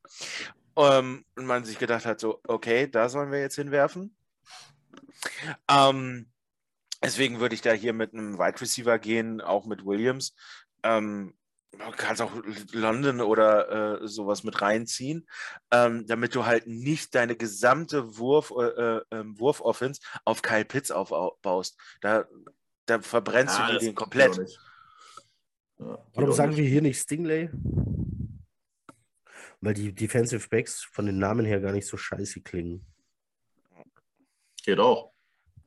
[0.76, 4.16] Ähm, und man sich gedacht hat, so, okay, da sollen wir jetzt hinwerfen.
[5.70, 6.28] Ähm,
[7.04, 10.36] deswegen würde ich da hier mit einem Wide Receiver gehen, auch mit Williams.
[10.84, 11.36] Ähm,
[11.72, 12.32] du kannst auch
[12.72, 15.28] London oder äh, sowas mit reinziehen,
[15.72, 21.80] ähm, damit du halt nicht deine gesamte Wurf, äh, äh, Wurf-Offense auf Kyle Pitts aufbaust.
[22.02, 22.26] Da,
[22.86, 24.38] da verbrennst Ja, du den komplett.
[25.80, 26.60] Ja, Warum sagen nicht.
[26.60, 27.50] wir hier nicht Stingley?
[29.64, 32.86] Weil die Defensive Backs von den Namen her gar nicht so scheiße klingen.
[34.62, 35.14] Geht auch.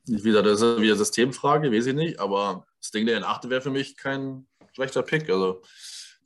[0.05, 3.71] Wie gesagt, das ist wieder Systemfrage, weiß ich nicht, aber Stingley in 8 wäre für
[3.71, 5.31] mich kein schlechter Pick.
[5.31, 5.63] Also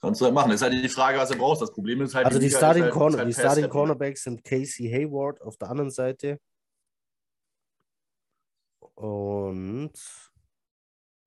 [0.01, 0.51] kannst du halt machen.
[0.51, 1.63] Ist halt die Frage, was du brauchst.
[1.63, 3.69] Das Problem ist halt, Also die ist Starting, halt, Corner, halt die Starting.
[3.69, 6.41] Cornerbacks sind Casey Hayward auf der anderen Seite
[8.97, 9.93] und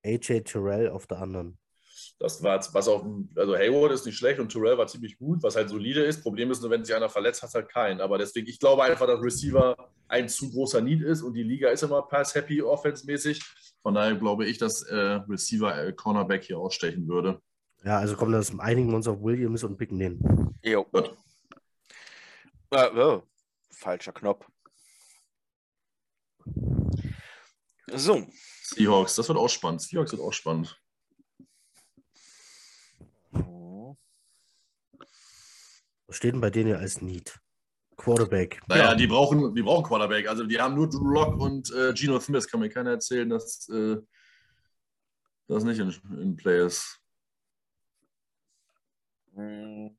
[0.04, 1.58] AJ Terrell auf der anderen.
[2.18, 5.42] Das war was auf dem, also Hayward ist nicht schlecht und Terrell war ziemlich gut,
[5.42, 6.22] was halt solide ist.
[6.22, 8.00] Problem ist nur, wenn sich einer verletzt, hast halt keinen.
[8.00, 9.76] Aber deswegen, ich glaube einfach, dass Receiver
[10.08, 13.42] ein zu großer Need ist und die Liga ist immer pass-happy offense-mäßig.
[13.82, 17.40] Von daher glaube ich, dass äh, Receiver äh, Cornerback hier ausstechen würde.
[17.84, 20.54] Ja, also kommen das einigen wir uns auf Williams und picken den.
[20.62, 20.84] Jo.
[20.84, 21.14] Gut.
[22.70, 23.22] Äh, oh,
[23.70, 24.46] falscher Knopf.
[27.92, 28.26] So,
[28.62, 29.82] Seahawks, das wird auch spannend.
[29.82, 30.80] Seahawks wird auch spannend.
[36.14, 37.38] Steht denn bei denen als Need?
[37.96, 38.60] Quarterback.
[38.66, 38.94] Naja, Ja.
[38.94, 40.28] die, brauchen, die brauchen Quarterback.
[40.28, 42.48] Also die haben nur Drew Lock und äh, Geno Smith.
[42.48, 43.96] Kann mir keiner erzählen, dass äh,
[45.46, 47.00] das nicht in, in Play ist.
[49.34, 49.90] mh,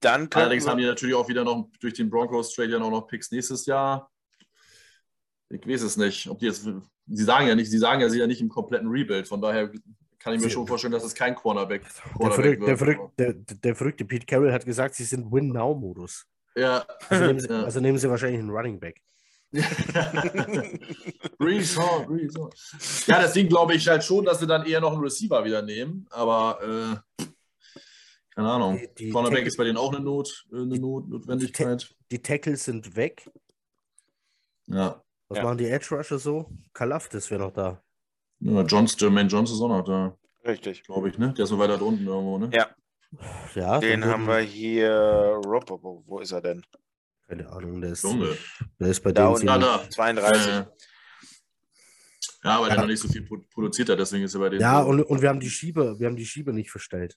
[0.00, 3.06] dann Allerdings haben die natürlich auch wieder noch durch den Broncos Trade ja noch, noch
[3.06, 4.10] Picks nächstes Jahr.
[5.50, 6.66] Ich weiß es nicht, ob die jetzt.
[7.06, 9.26] Sie sagen ja nicht, sie sagen ja, sie ja nicht im kompletten Rebuild.
[9.26, 9.70] Von daher
[10.20, 11.82] kann ich mir Sie- schon vorstellen, dass es kein Cornerback,
[12.20, 12.78] Der, verrück, der, wird.
[12.78, 16.26] verrück, der, der verrückte Pete Carroll hat gesagt, sie sind Win-Now-Modus.
[16.54, 16.84] Ja.
[17.08, 17.62] Also, nehmen sie- ja.
[17.64, 19.00] also nehmen sie wahrscheinlich einen Running Back.
[21.38, 22.50] Breeze Hall, Breeze Hall.
[23.06, 26.06] Ja, deswegen glaube ich halt schon, dass sie dann eher noch einen Receiver wieder nehmen.
[26.10, 27.24] Aber äh,
[28.34, 28.78] keine Ahnung.
[28.78, 31.94] Die- die Cornerback Tackle- ist bei denen auch eine Not, äh, eine Not Notwendigkeit.
[32.10, 33.28] Die Tackles sind weg.
[34.66, 35.02] Ja.
[35.28, 35.44] Was Ja.
[35.44, 36.50] machen die Edge Rusher so?
[36.72, 37.82] Kalafdis wäre noch da.
[38.40, 40.16] Ja Johns, Jermaine Jones ist auch noch da,
[40.46, 40.82] richtig.
[40.84, 41.32] glaube ich, ne?
[41.34, 42.50] Der ist so weiter da unten irgendwo, ne?
[42.52, 42.68] Ja.
[43.56, 45.40] Ja, Den haben wir hier.
[45.44, 46.62] Rup, wo, wo ist er denn?
[47.26, 48.36] Keine Ahnung, der ist, Junge.
[48.78, 49.46] der ist bei Da denen.
[49.46, 49.90] Da, da.
[49.90, 50.46] 32.
[50.48, 50.64] Äh,
[52.42, 52.74] ja, weil Ja.
[52.74, 54.62] der noch nicht so viel pro- produziert hat, deswegen ist er bei denen.
[54.62, 54.88] Ja, so.
[54.88, 57.16] und, und wir haben die Schieber, wir haben die Schieber nicht verstellt.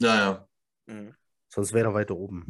[0.00, 0.48] Ja, ja.
[0.86, 1.14] Mhm.
[1.48, 2.46] Sonst wäre er weiter oben.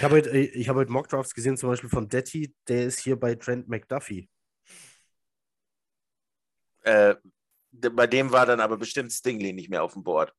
[0.00, 3.20] Ich habe heute, ich habe heute Mockdrafts gesehen, zum Beispiel von Detti, der ist hier
[3.20, 4.30] bei Trent McDuffie.
[6.80, 7.16] Äh,
[7.70, 10.32] bei dem war dann aber bestimmt Stingley nicht mehr auf dem Board.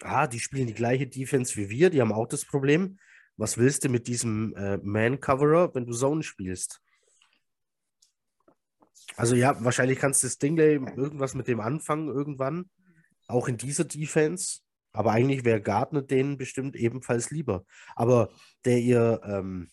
[0.00, 2.98] Ah, die spielen die gleiche Defense wie wir, die haben auch das Problem.
[3.36, 6.80] Was willst du mit diesem äh, Man-Coverer, wenn du Zone spielst?
[9.16, 12.70] Also ja, wahrscheinlich kannst du Stingley irgendwas mit dem anfangen irgendwann,
[13.26, 14.60] auch in dieser Defense.
[14.92, 17.64] Aber eigentlich wäre Gardner denen bestimmt ebenfalls lieber.
[17.94, 18.30] Aber
[18.64, 19.70] der ihr, ähm,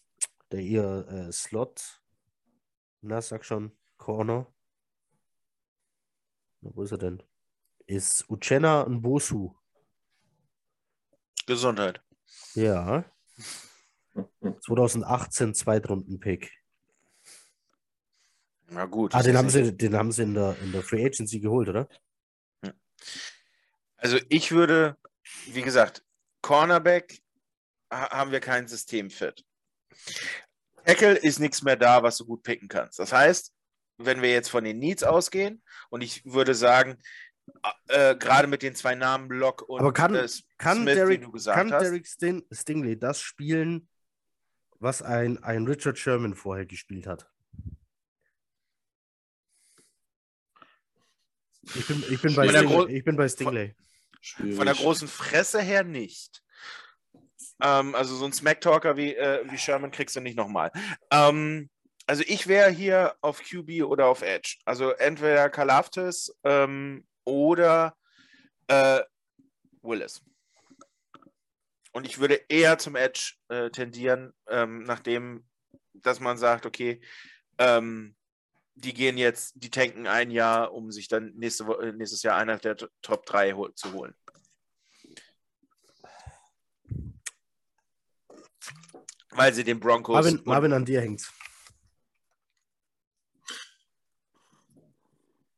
[0.51, 2.01] der ihr äh, Slot,
[3.01, 4.47] na sag schon, Corner.
[6.61, 7.23] Na, wo ist er denn?
[7.85, 9.55] Ist Uchenna Bosu.
[11.45, 12.01] Gesundheit.
[12.53, 13.05] Ja.
[14.65, 16.51] 2018 Zweitrunden-Pick.
[18.69, 19.15] Na gut.
[19.15, 21.87] Ah, den haben, sie, den haben sie in der, in der Free Agency geholt, oder?
[23.97, 24.97] Also ich würde,
[25.47, 26.03] wie gesagt,
[26.41, 27.19] Cornerback
[27.91, 29.43] ha- haben wir kein Systemfit.
[30.85, 32.99] Tackle ist nichts mehr da, was du gut picken kannst.
[32.99, 33.51] Das heißt,
[33.97, 36.97] wenn wir jetzt von den Needs ausgehen und ich würde sagen,
[37.87, 40.27] äh, gerade mit den zwei Namen Block und Aber kann- äh,
[40.57, 43.89] Kann, Smith, Derek, wie du gesagt kann hast, Derek Stin Stingley das spielen,
[44.79, 47.27] was ein, ein Richard Sherman vorher gespielt hat?
[51.75, 53.73] Ich bin, ich bin, bei, Stingley, ich bin bei Stingley.
[53.75, 53.86] von
[54.65, 56.41] der großen Fresse her nicht.
[57.61, 60.71] Ähm, also so ein Smack-Talker wie, äh, wie Sherman kriegst du nicht nochmal.
[61.11, 61.69] Ähm,
[62.05, 64.57] also ich wäre hier auf QB oder auf Edge.
[64.65, 67.95] Also entweder Kalaftis ähm, oder
[68.67, 69.01] äh,
[69.81, 70.21] Willis.
[71.91, 75.47] Und ich würde eher zum Edge äh, tendieren, ähm, nachdem,
[75.93, 77.01] dass man sagt, okay,
[77.57, 78.15] ähm,
[78.77, 82.57] die gehen jetzt, die tanken ein Jahr, um sich dann nächste, äh, nächstes Jahr einer
[82.57, 84.13] der Top 3 hol zu holen.
[89.31, 90.13] Weil sie den Broncos.
[90.13, 91.31] Marvin, Marvin, an dir hängt's.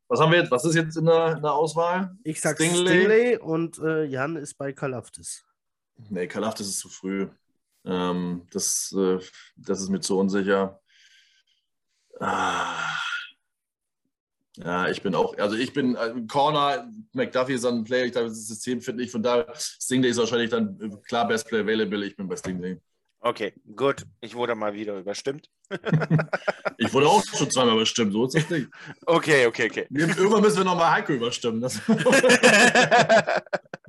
[0.07, 0.51] Was haben wir jetzt?
[0.51, 2.17] Was ist jetzt in der, in der Auswahl?
[2.24, 2.88] Ich sag Stingley.
[2.88, 5.45] Stingley, und äh, Jan ist bei Kalaftis.
[6.09, 7.30] Nee, Kalaftis ist zu früh.
[7.86, 9.20] Ähm, das, äh,
[9.55, 10.82] das ist mir zu unsicher.
[12.20, 12.99] Ah.
[14.58, 18.30] Ja, ich bin auch, also ich bin äh, Corner, McDuffie ist ein Player, ich glaube,
[18.30, 22.06] das System finde ich, von daher, Stingley ist wahrscheinlich dann äh, klar Best Player Available,
[22.06, 22.80] ich bin bei Stingley.
[23.22, 24.06] Okay, gut.
[24.22, 25.50] Ich wurde mal wieder überstimmt.
[26.82, 28.70] Ich wurde auch schon zweimal bestimmt, so ist das nicht.
[29.06, 29.86] Okay, okay, okay.
[29.89, 31.62] Irgendwann müssen wir nochmal Heiko überstimmen.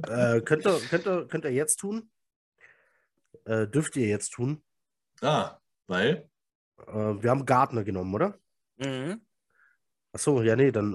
[0.08, 2.10] Äh, könnt, ihr, könnt, ihr, könnt ihr jetzt tun?
[3.44, 4.62] Äh, dürft ihr jetzt tun?
[5.20, 6.26] ah, weil?
[6.86, 8.38] Äh, wir haben Gardner genommen, oder?
[8.78, 9.20] mhm.
[10.12, 10.94] Achso, ja, nee, dann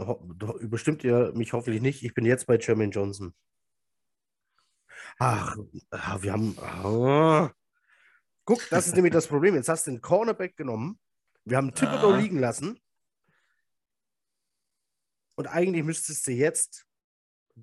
[0.59, 2.03] überstimmt ihr mich hoffentlich nicht.
[2.03, 3.33] Ich bin jetzt bei Jermaine Johnson.
[5.19, 5.55] Ach,
[5.91, 6.57] ah, wir haben.
[6.59, 7.51] Ah.
[8.43, 9.55] Guck, das ist nämlich das Problem.
[9.55, 10.99] Jetzt hast du den Cornerback genommen.
[11.45, 12.17] Wir haben Thibodeau Ja.
[12.17, 12.79] liegen lassen.
[15.35, 16.85] Und eigentlich müsstest du jetzt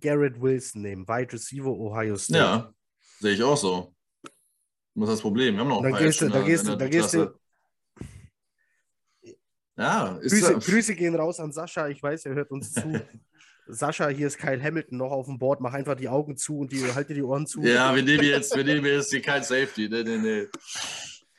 [0.01, 2.39] Garrett Wilson nehmen, Wide Receiver Ohio State.
[2.39, 2.75] Ja,
[3.21, 3.95] sehe ich auch so.
[4.95, 5.55] Was ist das Problem?
[5.55, 7.39] Wir haben noch ein dann paar gehst du, in der- gehst du, der gehst du.
[9.77, 11.89] Ja, Grüße, Grüße gehen raus an Sascha.
[11.89, 12.83] Ich weiß, er hört uns zu.
[13.69, 15.61] Sascha, hier ist Kyle Hamilton noch auf dem Board.
[15.61, 17.63] Mach einfach die Augen zu und die, halt dir die Ohren zu.
[17.63, 19.89] Ja, wir nehmen jetzt, wir nehmen jetzt hier kein Safety.
[19.89, 20.47] Nee, nee, nee.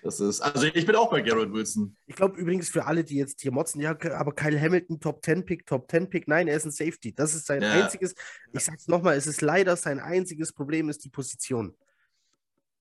[0.02, 1.96] Das ist, also ich bin auch bei Garrett Wilson.
[2.08, 5.46] Ich glaube übrigens für alle, die jetzt hier motzen, ja, aber Kyle Hamilton, Top 10
[5.46, 7.14] Pick, Top 10 Pick, nein, er ist ein Safety.
[7.16, 7.72] Das ist sein Ja.
[7.72, 8.14] einziges,
[8.52, 11.74] ich sag's nochmal, es ist leider sein einziges Problem, ist die Position.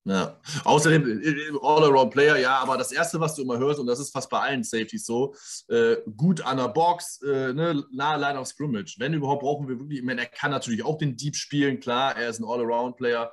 [0.05, 0.37] Ja.
[0.65, 4.29] Außerdem äh, All-Around-Player, ja, aber das Erste, was du immer hörst, und das ist fast
[4.29, 5.33] bei allen Safeties so,
[5.69, 8.95] äh, gut an der Box, äh, ne, nahe Line of Scrimmage.
[8.99, 12.17] Wenn überhaupt, brauchen wir wirklich, ich meine, er kann natürlich auch den Deep spielen, klar,
[12.17, 13.31] er ist ein All-Around-Player,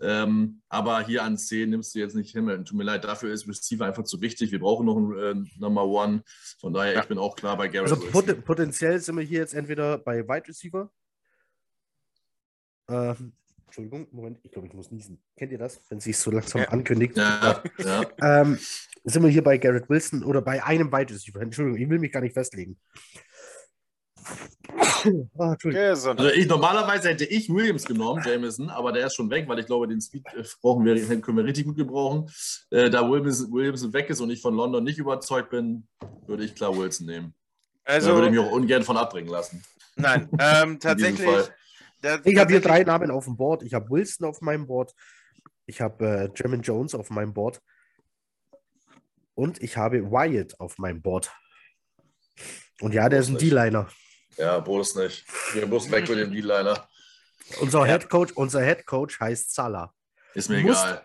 [0.00, 2.46] ähm, aber hier an 10 nimmst du jetzt nicht hin.
[2.64, 4.50] Tut mir leid, dafür ist Receiver einfach zu wichtig.
[4.50, 6.24] Wir brauchen noch einen äh, Number One.
[6.60, 7.00] Von daher, Ja.
[7.02, 10.26] ich bin auch klar bei Garrett Also pot potenziell sind wir hier jetzt entweder bei
[10.26, 10.90] Wide Receiver.
[13.68, 15.22] Entschuldigung, Moment, ich glaube, ich muss niesen.
[15.36, 16.68] Kennt ihr das, wenn es sich so langsam Ja.
[16.68, 17.16] ankündigt?
[17.18, 18.02] Ja, ja.
[18.22, 18.58] Ähm,
[19.04, 21.42] sind wir hier bei Garrett Wilson oder bei einem Wide Receiver?
[21.42, 22.78] Entschuldigung, ich will mich gar nicht festlegen.
[25.38, 25.54] Ah.
[25.62, 29.66] Also ich, normalerweise hätte ich Williams genommen, Jameson, aber der ist schon weg, weil ich
[29.66, 32.28] glaube, den Speed äh, brauchen wir, den können wir richtig gut gebrauchen.
[32.70, 35.86] Äh, da Williams, Williamson weg ist und ich von London nicht überzeugt bin,
[36.26, 37.34] würde ich klar Wilson nehmen.
[37.84, 39.62] da würde Also, ich mich auch ungern von abbringen lassen.
[39.96, 41.28] nein, ähm, tatsächlich.
[42.00, 43.62] Da- Ich habe hier drei Namen auf dem Board.
[43.62, 44.94] Ich habe Wilson auf meinem Board.
[45.66, 47.60] Ich habe äh, Jermaine Jones auf meinem Board.
[49.34, 51.30] Und ich habe Wyatt auf meinem Board.
[52.80, 53.38] Und ja, der ist ein.
[53.38, 53.88] D-Liner.
[54.36, 55.24] Ja, bloß nicht.
[55.54, 56.88] Wir müssen weg mit dem D-Liner.
[57.60, 57.92] Unser Ja.
[57.98, 59.92] Head Coach, unser Head Coach heißt Salah.
[60.34, 61.04] Ist mir Du musst- egal.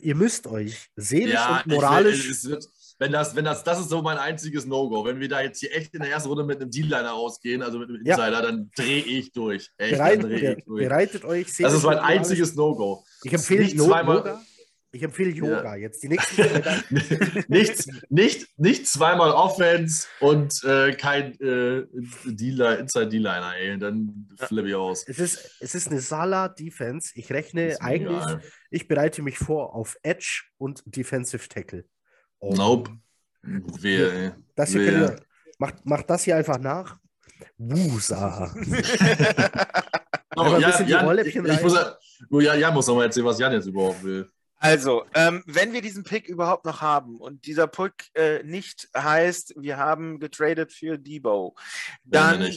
[0.00, 2.68] Ihr müsst euch seelisch Ja, und moralisch, Ich will, es wird,
[2.98, 5.04] wenn das, wenn das, das ist so mein einziges No-Go.
[5.04, 7.78] Wenn wir da jetzt hier echt in der ersten Runde mit einem D-Liner rausgehen, also
[7.78, 8.14] mit einem Ja.
[8.16, 9.70] Insider, dann drehe ich durch.
[9.78, 10.88] Echt, dann Bereit, drehe ich durch.
[10.88, 11.52] bereitet euch.
[11.52, 13.04] seht Das ist mein einziges No-Go.
[13.24, 14.42] Ich empfehle Nicht zweimal- Yoga.
[14.94, 15.74] Ich empfehle Yoga.
[15.76, 16.84] Jetzt die nächsten Tage.
[17.48, 21.78] nicht, nicht, zweimal Offense und äh, kein äh,
[22.26, 23.78] Inside D-Liner, ey.
[23.78, 25.04] Dann flippe ich aus.
[25.08, 27.12] Es ist, es ist eine Sala-Defense.
[27.14, 28.42] Ich rechne eigentlich, egal.
[28.70, 31.86] ich bereite mich vor auf Edge und Defensive Tackle.
[32.42, 32.90] Oh, Nope.
[33.42, 34.32] Wehe, ey.
[34.56, 35.00] Das hier Wehe.
[35.00, 35.16] ihr,
[35.58, 36.98] macht, macht das hier einfach nach.
[37.56, 38.52] Wusa.
[40.34, 41.74] Oh, Jan, Jan, ich, ich muss,
[42.42, 44.30] ja- Jan, muss noch mal erzählen, was Jan jetzt überhaupt will.
[44.56, 49.52] Also, ähm, wenn wir diesen Pick überhaupt noch haben und dieser Pick äh, nicht heißt,
[49.58, 51.54] wir haben getradet für Debo,
[52.04, 52.48] dann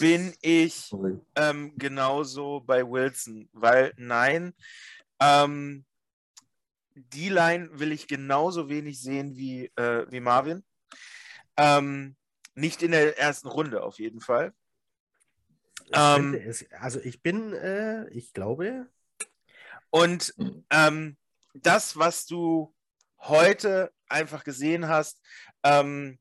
[0.00, 0.90] bin ich
[1.36, 4.52] ähm, genauso bei Wilson, weil nein,
[5.20, 5.84] ähm,
[7.12, 10.64] die Line will ich genauso wenig sehen wie, äh, wie Marvin.
[11.56, 12.16] Ähm,
[12.54, 14.52] nicht in der ersten Runde auf jeden Fall.
[15.92, 18.88] Ähm, es, also ich bin, äh, ich glaube,
[19.90, 20.34] Und
[20.70, 21.16] ähm,
[21.54, 22.74] das, was du
[23.18, 25.20] heute einfach gesehen hast,
[25.62, 26.18] ähm,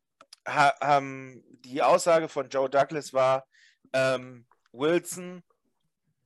[0.48, 3.46] ha, ähm, die Aussage von Joe Douglas war,
[3.94, 5.44] ähm, Wilson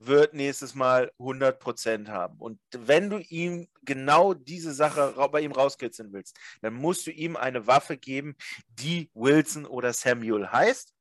[0.06, 2.38] wird nächstes Mal 100% haben.
[2.40, 7.36] Und wenn du ihm genau diese Sache bei ihm rauskitzeln willst, dann musst du ihm
[7.36, 8.36] eine Waffe geben,
[8.68, 10.96] die Wilson oder Samuel heißt.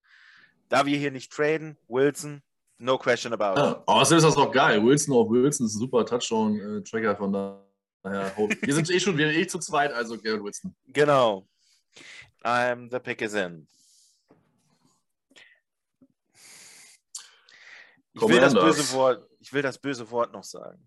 [0.69, 2.43] Da wir hier nicht traden, Wilson,
[2.79, 3.67] no question about it.
[3.67, 4.85] Ja, außerdem ist das doch geil.
[4.85, 7.61] Wilson auf Wilson ist ein super Touchdown-Tracker von daher.
[8.61, 10.75] Wir sind eh schon, wir sind eh zu zweit, also Garrett Wilson.
[10.87, 11.47] Genau.
[12.43, 13.67] I'm the pick is in.
[18.13, 20.87] Ich will, das böse Wort, ich will das böse Wort noch sagen.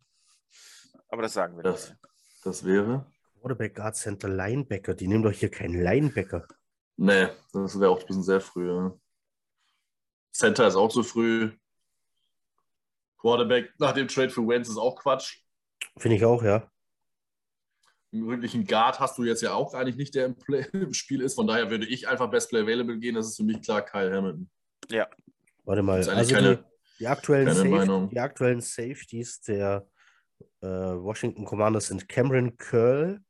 [1.07, 2.01] Aber das sagen wir Das, nicht.
[2.43, 3.05] das wäre.
[3.39, 4.93] Quarterback, Guard Center, Linebacker.
[4.93, 6.47] Die nehmen doch hier keinen Linebacker.
[6.97, 8.67] Nee, das wäre auch ein bisschen sehr früh.
[8.69, 8.93] Ja.
[10.31, 11.51] Center ist auch zu früh.
[13.19, 15.39] Quarterback nach dem Trade für Wentz ist auch Quatsch.
[15.97, 16.69] Finde ich auch, ja.
[18.11, 21.21] Einen wirklichen Guard hast du jetzt ja auch eigentlich nicht, der im, Play, im Spiel
[21.21, 21.35] ist.
[21.35, 23.15] Von daher würde ich einfach Best Play Available gehen.
[23.15, 24.49] Das ist für mich klar Kyle Hamilton.
[25.65, 25.97] Warte mal.
[25.97, 26.63] Das ist eigentlich Also keine, die,
[27.07, 28.09] aktuellen keine Meinung.
[28.09, 29.87] die aktuellen Safeties der
[30.61, 33.21] äh, Washington Commanders sind Cameron Curl.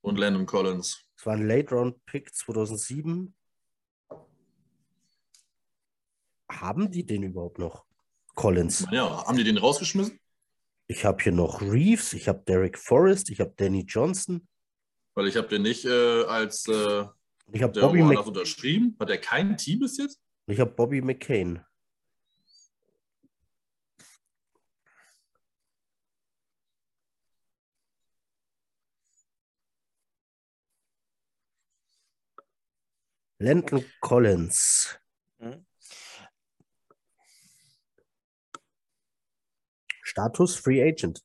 [0.00, 1.04] und Landon Collins.
[1.16, 3.34] Das war ein Late-Round-Pick 2007.
[6.50, 7.84] Haben die den überhaupt noch?
[8.34, 8.86] Collins.
[8.92, 10.18] Ja, haben die den rausgeschmissen?
[10.86, 14.48] Ich habe hier noch Reeves, ich habe Derek Forrest, ich habe Danny Johnson,
[15.14, 17.04] Weil ich habe den nicht äh, als äh,
[17.52, 18.96] ich habe der Bobby, Mc, unterschrieben.
[19.00, 20.20] Hat er kein Team bis jetzt?
[20.46, 21.60] ich hab Bobby McCain.
[33.38, 34.98] Landon Collins.
[35.38, 35.64] Hm?
[40.02, 41.20] Status Free Agent.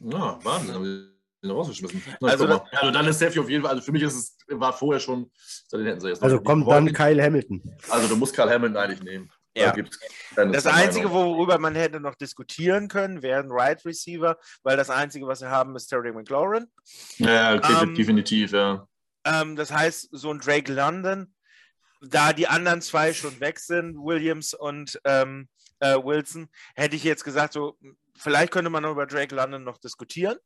[0.00, 2.02] Ja, Wahnsinn, haben wir den rausgeschmissen.
[2.20, 2.68] Na, Also also, mal.
[2.72, 5.30] also dann ist Safety auf jeden Fall, also für mich ist es, war vorher schon,
[5.72, 7.62] den hätten sie jetzt noch Also kommt dann Kyle Hamilton.
[7.88, 9.30] Also du musst Karl Hamilton eigentlich nehmen.
[9.56, 9.74] Ja.
[10.34, 15.40] Das Einzige, worüber man hätte noch diskutieren können, wären Right Receiver, weil das Einzige, was
[15.40, 16.66] wir haben, ist Terry McLaurin.
[17.16, 18.86] Ja, okay, Ähm, definitiv, ja.
[19.26, 21.34] Ähm, das heißt, so ein Drake London,
[22.00, 25.48] da die anderen zwei schon weg sind, Williams und ähm,
[25.80, 27.76] äh, Wilson, hätte ich jetzt gesagt, so,
[28.16, 30.38] vielleicht könnte man noch über Drake London noch diskutieren.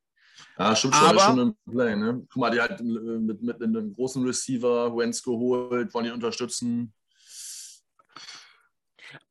[0.59, 2.27] Ja, stimmt schon, Aber- schon im Play, ne?
[2.33, 6.95] Guck mal, die hat äh, mit, mit einem großen Receiver Wentz geholt, wollen ihn unterstützen.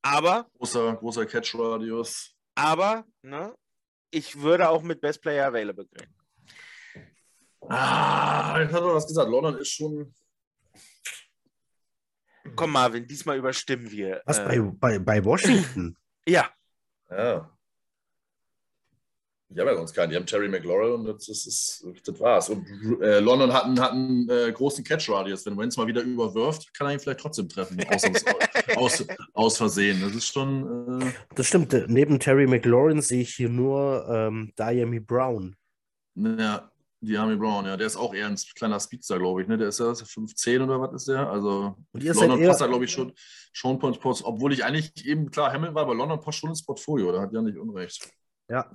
[0.02, 2.36] Aber, Großer, großer Catch-Radius.
[2.56, 3.56] aber, ne,
[4.12, 6.14] ich würde auch mit Best Player Available gehen.
[7.68, 9.30] Ah, ich hatte was gesagt.
[9.30, 10.14] London ist schon.
[12.56, 14.22] Komm, Marvin, diesmal überstimmen wir.
[14.26, 15.96] Was äh, bei, bei, bei Washington?
[16.28, 16.48] Ja,
[17.10, 17.50] Ja.
[19.52, 20.12] Die haben ja sonst keinen.
[20.12, 22.50] Die haben Terry McLaurin und das, ist, das, das war's.
[22.50, 22.68] Und
[23.02, 25.44] äh, London hat einen, hat einen äh, großen Catch-Radius.
[25.48, 27.84] Wenn Wentz mal wieder überwirft, kann er ihn vielleicht trotzdem treffen.
[27.90, 28.04] Aus,
[28.76, 30.02] aus, aus Versehen.
[30.02, 31.02] Das ist schon.
[31.02, 31.74] Äh, Das stimmt.
[31.88, 35.56] Neben Terry McLaurin sehe ich hier nur ähm, Diami Brown.
[36.14, 36.70] ja,
[37.02, 37.78] die Army Brown, ja.
[37.78, 39.48] Der ist auch eher ein kleiner Speedster, glaube ich.
[39.48, 39.58] Ne?
[39.58, 41.30] Der ist ja 5'10 oder was ist der?
[41.30, 41.76] Also.
[41.92, 43.14] Und ihr London passt da, glaube ich, schon,
[43.54, 47.12] schon Pots, obwohl ich eigentlich eben, klar, Hamilton war, aber London passt schon ins Portfolio.
[47.12, 48.10] Da hat ja nicht Unrecht.
[48.50, 48.70] ja.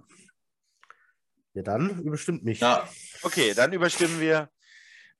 [1.57, 2.59] Ja, dann überstimmt mich.
[2.59, 2.89] Ja,
[3.22, 4.51] okay, dann überstimmen wir.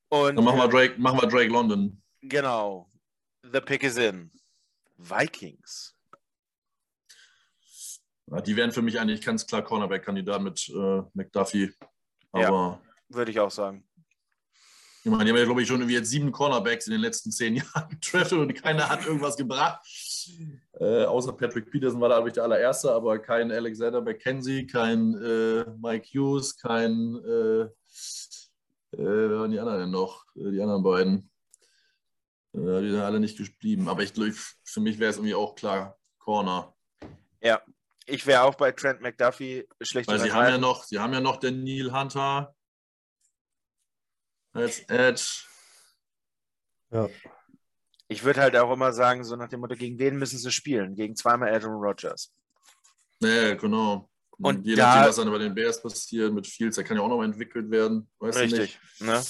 [0.09, 2.01] Und dann machen wir Drake, machen wir Drake London.
[2.21, 2.89] genau,
[3.41, 4.29] the pick is in.
[4.97, 5.95] Vikings.
[8.27, 11.71] Ja, die wären für mich eigentlich ganz klar Cornerback-Kandidat mit äh, McDuffie.
[12.33, 12.81] Ja.
[13.09, 13.87] Würde ich auch sagen.
[15.05, 17.31] Ich meine, die haben ja, glaube ich, schon irgendwie jetzt sieben Cornerbacks in den letzten
[17.31, 19.79] zehn Jahren getraftet und keiner hat irgendwas gebracht.
[20.79, 25.13] Äh, außer Patrick Peterson war da, glaube ich, der allererste, aber kein Alexander McKenzie, kein
[25.21, 27.69] äh, Mike Hughes, kein, äh, äh,
[28.97, 30.25] wer waren die anderen denn noch?
[30.35, 31.29] Äh, die anderen beiden.
[32.53, 33.87] Äh, die sind alle nicht geblieben.
[33.87, 36.73] Aber ich glaube, für mich wäre es irgendwie auch klar, Corner.
[37.41, 37.61] Ja,
[38.07, 40.07] ich wäre auch bei Trent McDuffie schlecht.
[40.07, 42.54] Weil sie haben ja noch, sie haben ja noch den Neil Hunter
[44.55, 45.43] als Edge.
[46.91, 47.09] Ja.
[48.07, 50.95] Ich würde halt auch immer sagen, so nach dem Motto, gegen wen müssen sie spielen?
[50.95, 52.33] Gegen zweimal Aaron Rodgers.
[53.21, 54.09] Ja, genau.
[54.37, 57.03] Und je da- nachdem, was dann bei den Bears passiert mit Fields, der kann ja
[57.03, 58.09] auch noch entwickelt werden.
[58.19, 58.79] Weißt Du Richtig.
[58.99, 59.01] nicht.
[59.01, 59.23] Ne?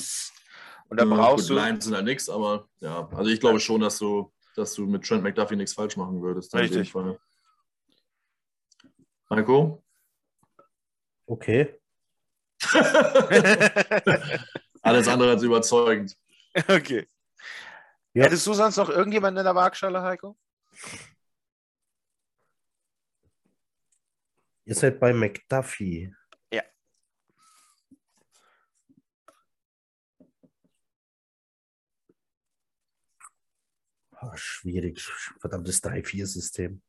[0.89, 1.61] Und da brauchst gut, du.
[1.61, 5.05] Lions sind halt nichts, aber ja, also ich glaube schon, dass du, dass du mit
[5.05, 6.53] Trent McDuffie nichts falsch machen würdest.
[6.55, 6.93] Richtig.
[9.29, 9.83] Heiko?
[11.27, 11.79] Okay.
[14.85, 16.17] Alles andere als überzeugend.
[16.67, 17.07] okay.
[18.13, 18.25] Ja.
[18.25, 20.37] Hättest du sonst noch irgendjemanden in der Waagschale, Heiko?
[24.63, 26.13] Ihr seid bei McDuffie.
[26.51, 26.63] Ja.
[34.11, 35.01] Ah, schwierig.
[35.39, 36.81] Verdammtes 3-4-System.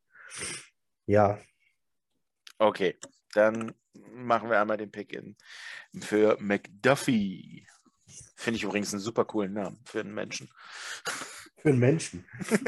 [1.05, 1.39] Ja,
[2.59, 2.97] Okay,
[3.33, 5.35] dann machen wir einmal den Pick in
[6.01, 7.67] für McDuffie.
[8.35, 10.49] Finde ich übrigens einen super coolen Namen für einen Menschen.
[11.61, 12.25] für einen Menschen.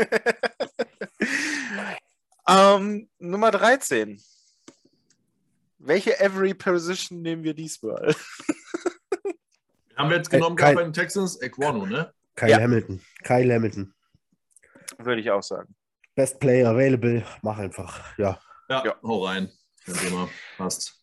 [2.47, 4.21] ähm, Nummer 13.
[5.79, 8.13] Welche Every Position nehmen wir diesmal?
[9.95, 11.41] Haben wir jetzt genommen gehabt bei den Texans?
[11.41, 12.13] Equano, ne?
[12.35, 12.59] Kyle Ja.
[12.59, 13.01] Hamilton.
[13.23, 13.93] Kyle Hamilton.
[14.97, 15.75] Würde ich auch sagen.
[16.15, 17.25] Best Player available.
[17.41, 18.17] Mach einfach.
[18.17, 18.39] Ja.
[18.69, 18.95] Ja, Ja.
[19.03, 19.51] hau rein.
[20.57, 20.98] Passt.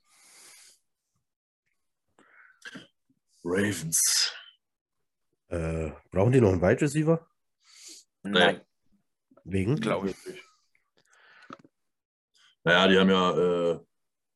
[3.46, 4.32] Ravens.
[5.48, 7.24] Äh, brauchen die noch einen Wide Receiver?
[8.24, 8.60] Nein,
[9.44, 9.76] Wegen?
[9.76, 10.16] glaube ich.
[12.64, 13.80] Naja, die haben ja, äh,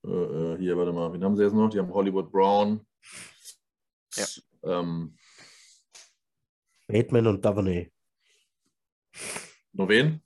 [0.05, 1.69] äh, äh, hier, warte mal, wen haben sie jetzt noch?
[1.69, 2.87] Die haben Hollywood Brown.
[4.15, 4.27] Ja.
[4.63, 5.17] Ähm,
[6.87, 7.91] Bateman und Duvernay.
[9.73, 10.23] nur wen?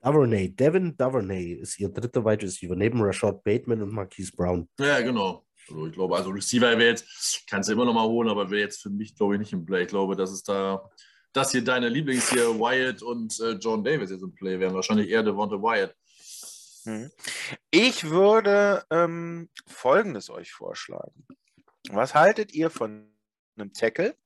[0.00, 0.48] Duvernay.
[0.48, 2.74] Devin Duvernay ist ihr dritter Wide Receiver.
[2.74, 4.66] Neben Rashad Bateman und Marquise Brown.
[4.78, 5.45] Ja, genau.
[5.68, 8.62] Also ich glaube, also Receiver wäre jetzt, kannst du immer noch mal holen, aber wäre
[8.62, 9.82] jetzt für mich, glaube ich, nicht im Play.
[9.82, 10.88] Ich glaube, dass es da,
[11.32, 14.74] dass hier deine Lieblings hier, Wyatt und äh, John Davis jetzt im Play wären.
[14.74, 15.94] Wahrscheinlich eher Devonta Wyatt.
[16.84, 17.10] Mhm.
[17.70, 21.26] Ich würde ähm, Folgendes euch vorschlagen.
[21.90, 23.12] Was haltet ihr von
[23.56, 24.16] einem Tackle?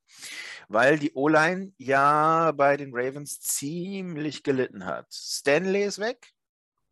[0.68, 5.07] Weil die O-Line ja bei den Ravens ziemlich gelitten hat.
[5.12, 6.32] Stanley ist weg.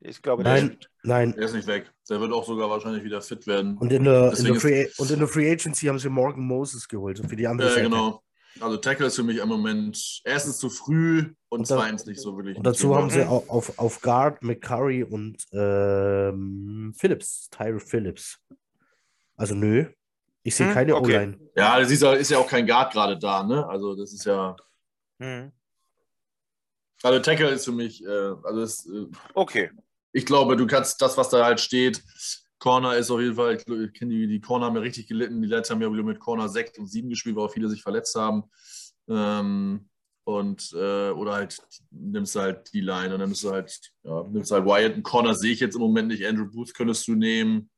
[0.00, 1.32] Ich glaube, der Nein, ist- nein.
[1.32, 1.92] Der ist nicht weg.
[2.08, 3.76] Der wird auch sogar wahrscheinlich wieder fit werden.
[3.78, 6.86] Und in der, in der, Free, und in der Free Agency haben sie Morgan Moses
[6.88, 7.18] geholt.
[7.28, 7.88] Für die andere Ja, Seite.
[7.90, 8.22] genau.
[8.60, 11.18] Also Tackle ist für mich im Moment erstens zu früh
[11.48, 12.56] und, Und zweitens nicht so wirklich.
[12.56, 18.38] Und dazu haben sie au- auf, auf Guard McCurry und ähm, Phillips, Tyre Phillips.
[19.36, 19.86] Also nö,
[20.42, 21.16] ich sehe Hm, keine okay.
[21.16, 21.38] O-Line.
[21.56, 23.64] Ja, das ist ja, ist ja auch kein Guard gerade da, ne?
[23.68, 24.56] Also das ist ja.
[25.18, 25.52] Mhm.
[27.02, 29.70] Also Tackle ist für mich, äh, also das, äh, Okay.
[30.18, 32.02] Ich glaube, du kannst das, was da halt steht.
[32.58, 35.40] Corner ist auf jeden Fall, ich ich kenne die, die Corner haben ja richtig gelitten.
[35.40, 37.82] Die letzten haben ja wieder mit Corner 6 und 7 gespielt, weil auch viele sich
[37.82, 38.44] verletzt haben.
[39.08, 39.88] Ähm,
[40.24, 41.56] und äh, oder halt
[41.90, 44.94] nimmst du halt die Line und dann nimmst du halt, ja, nimmst halt Wyatt.
[44.94, 46.26] Einen Corner sehe ich jetzt im Moment nicht.
[46.26, 47.70] Andrew Booth könntest du nehmen.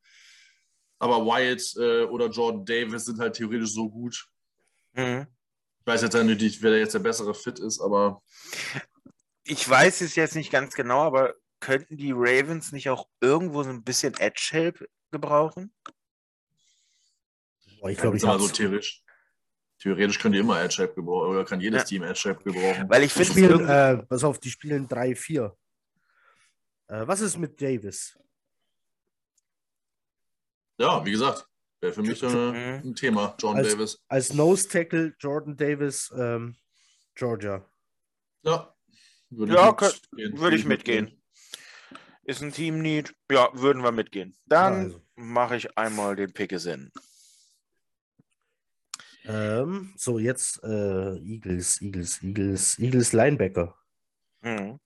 [0.98, 4.26] Aber Wyatt äh, oder Jordan Davis sind halt theoretisch so gut.
[4.94, 5.26] Mhm.
[5.80, 8.22] Ich weiß jetzt nicht, wer jetzt der bessere Fit ist, aber
[9.44, 13.70] Ich weiß es jetzt nicht ganz genau, aber könnten die Ravens nicht auch irgendwo so
[13.70, 15.72] ein bisschen Edge-Help gebrauchen?
[17.80, 19.02] Boah, ich glaube, ich sag mal habe so theoretisch.
[19.78, 21.84] Theoretisch können die immer Edge-Shape gebrauchen oder kann jedes Ja.
[21.86, 22.88] Team Edge-Shape gebrauchen.
[22.90, 25.56] Weil ich finde, spielen, äh, pass auf, die spielen 3-4.
[26.88, 28.18] Äh, was ist mit Davis?
[30.78, 31.46] Ja, wie gesagt,
[31.80, 32.90] wäre für mich äh, Mhm.
[32.90, 33.98] ein Thema, John Als- Davis.
[34.08, 36.56] Als Nose Tackle Jordan Davis, ähm,
[37.14, 37.64] Georgia.
[38.42, 38.74] Ja,
[39.30, 40.38] würde Ja, ich, könnt- mitgehen.
[40.40, 41.19] würde ich mitgehen.
[42.30, 43.12] Ist ein Team-Need?
[43.28, 44.36] Ja, würden wir mitgehen.
[44.46, 45.02] Dann also.
[45.16, 46.92] mache ich einmal den Pickesinn.
[49.24, 53.74] Ähm, so, jetzt äh, Eagles, Eagles, Eagles, Eagles Linebacker.
[54.42, 54.78] Mhm.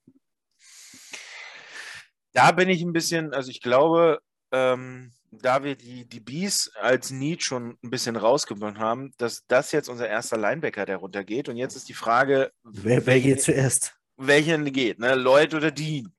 [2.32, 4.20] Da bin ich ein bisschen, also ich glaube,
[4.51, 9.70] ähm, da wir die, die Bees als Need schon ein bisschen rausgewonnen haben, dass das
[9.72, 11.51] jetzt unser erster Linebacker, der runtergeht.
[11.51, 13.95] Und jetzt ist die Frage, Wer, wer geht zuerst?
[14.16, 15.14] welchen geht, ne?
[15.14, 16.11] Lloyd oder Dean?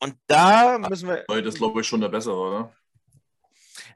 [0.00, 2.72] Und da müssen wir, Heute ist, glaube ich, schon der bessere, oder?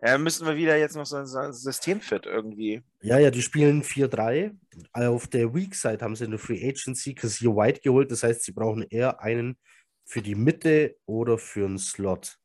[0.05, 2.83] Ja, müssen wir wieder jetzt noch so ein Systemfit irgendwie.
[3.03, 4.57] Ja, ja, die spielen 4-3.
[4.93, 8.11] Auf der Weak Side haben sie eine Free Agency Casio White geholt.
[8.11, 9.57] Das heißt, sie brauchen eher einen
[10.05, 12.37] für die Mitte oder für einen Slot.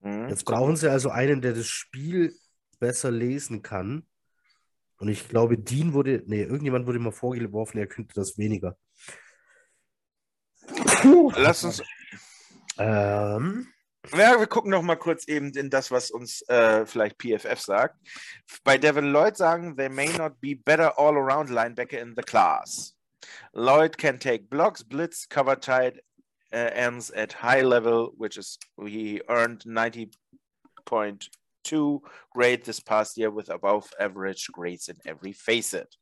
[0.00, 0.28] Mhm.
[0.28, 2.32] Jetzt brauchen sie also einen, der das Spiel
[2.78, 4.06] besser lesen kann.
[4.98, 8.76] Und ich glaube, Dean wurde, nee, irgendjemand wurde mal vorgeworfen, er könnte das weniger.
[11.36, 11.82] Lass uns.
[12.78, 13.68] Ähm,
[14.12, 17.96] Ja, wir gucken noch mal kurz eben in das, was uns äh, vielleicht PFF sagt.
[18.64, 22.94] Bei Devin Lloyd sagen, they may not be better all-around linebacker in the class.
[23.52, 26.02] Lloyd can take blocks, blitz, cover tight
[26.52, 32.00] uh, ends at high level, which is he earned 90.2
[32.30, 35.98] grade this past year with above average grades in every facet.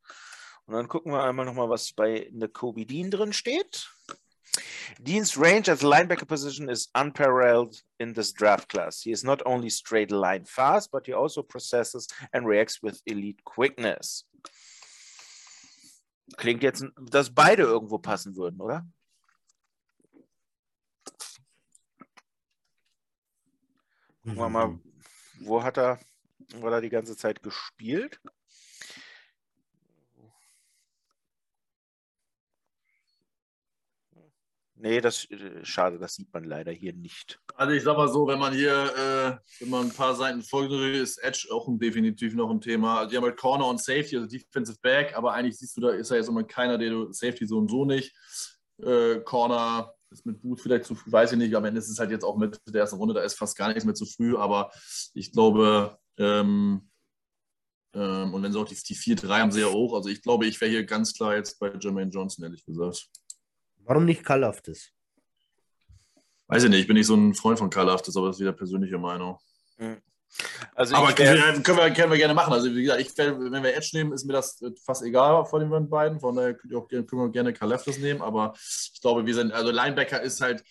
[0.67, 3.89] Und dann gucken wir einmal noch mal, was bei Kobe Dean drin steht.
[5.03, 9.03] Dean's range as linebacker position is unparalleled in this draft class.
[9.03, 13.43] He is not only straight line fast, but he also processes and reacts with elite
[13.45, 14.25] quickness.
[16.37, 18.87] Klingt jetzt, dass beide irgendwo passen würden, oder?
[24.25, 24.79] Gucken wir mal,
[25.41, 26.01] wo hat er,
[26.57, 28.21] wo hat er die ganze Zeit gespielt?
[34.79, 37.41] Nee, das äh, schade, das sieht man leider hier nicht.
[37.55, 40.73] Also ich sag mal so, wenn man hier, äh, wenn man ein paar Seiten folgt,
[40.73, 42.99] ist Edge auch definitiv noch ein Thema.
[42.99, 45.91] Also die haben halt Corner und Safety, also Defensive Back, aber eigentlich siehst du, da
[45.91, 48.15] ist ja jetzt immer keiner, der Safety so und so nicht.
[48.83, 51.55] Äh, Corner ist mit Boot vielleicht zu früh, weiß ich nicht.
[51.55, 53.69] Am Ende ist es halt jetzt auch mit der ersten Runde, da ist fast gar
[53.69, 54.71] nichts mehr zu früh, aber
[55.15, 56.91] ich glaube, ähm,
[57.95, 59.95] ähm, und wenn sie auch die, die 4-3 haben ja auch.
[59.95, 63.09] Also ich glaube, ich wäre hier ganz klar jetzt bei Jermaine Johnson, ehrlich gesagt.
[63.87, 64.93] Warum nicht Kalaftis?
[66.49, 68.41] Weiß ich nicht, ich bin nicht so ein Freund von Karl Aftes, aber das ist
[68.41, 69.39] wieder persönliche Meinung.
[70.75, 72.53] Also Aber ich wär, können wir, können, wir, gerne machen.
[72.53, 75.89] Also wie gesagt, ich, wenn wir Edge nehmen, ist mir das fast egal von den
[75.89, 76.21] beiden.
[76.21, 78.23] Von daher können wir gerne Kaleftis nehmen.
[78.23, 80.63] Aber ich glaube, wir sind, also Linebacker ist halt,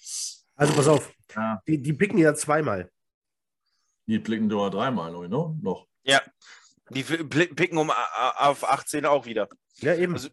[0.56, 2.92] Also pass auf, ja, die, die picken ja zweimal.
[4.06, 5.58] die blicken nur dreimal, ich, ne?
[5.62, 5.88] Noch.
[6.04, 6.22] ja,
[6.90, 9.50] die picken um auf 18 auch wieder.
[9.78, 10.14] Ja, eben.
[10.14, 10.30] Also,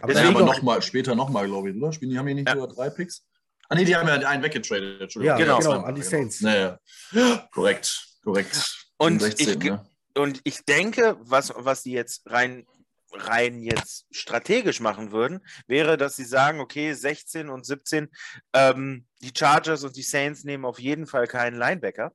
[0.00, 1.92] aber Deswegen aber doch- nochmal, später nochmal, glaube ich, oder?
[1.92, 2.54] Spielen die haben hier nicht Ja.
[2.54, 3.24] sogar drei Picks?
[3.68, 5.00] Ah, nee, die haben ja einen weggetradet.
[5.00, 5.38] Entschuldigung.
[5.38, 6.40] Ja, genau, zweimal, an die Saints.
[6.40, 6.78] Naja.
[7.12, 8.86] Ja, korrekt, korrekt.
[8.98, 9.84] Und 16, ich- ne?
[10.14, 12.64] Und ich denke, was, was die jetzt rein,
[13.12, 18.08] rein jetzt strategisch machen würden, wäre, dass sie sagen, okay, 16 und 17,
[18.52, 22.12] ähm, die Chargers und die Saints nehmen auf jeden Fall keinen Linebacker,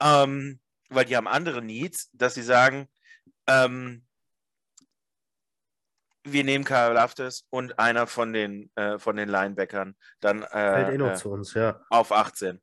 [0.00, 2.88] ähm, weil die haben andere Needs, dass sie sagen,
[3.46, 4.04] ähm,
[6.24, 10.98] wir nehmen Karl Laftes und einer von den, äh, von den Linebackern dann Fällt eh
[10.98, 11.80] noch äh, äh, zu uns, ja.
[11.88, 12.60] auf 18.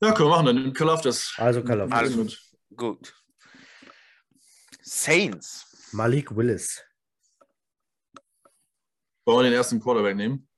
[0.00, 1.34] Ja, können wir machen, dann nimmt Kalaftis.
[1.36, 1.96] Also Kalaftis.
[1.98, 2.26] Also-
[2.76, 3.14] Gut.
[4.82, 5.88] Saints.
[5.92, 6.82] Malik Willis.
[9.24, 10.48] Wollen wir den ersten Quarterback nehmen?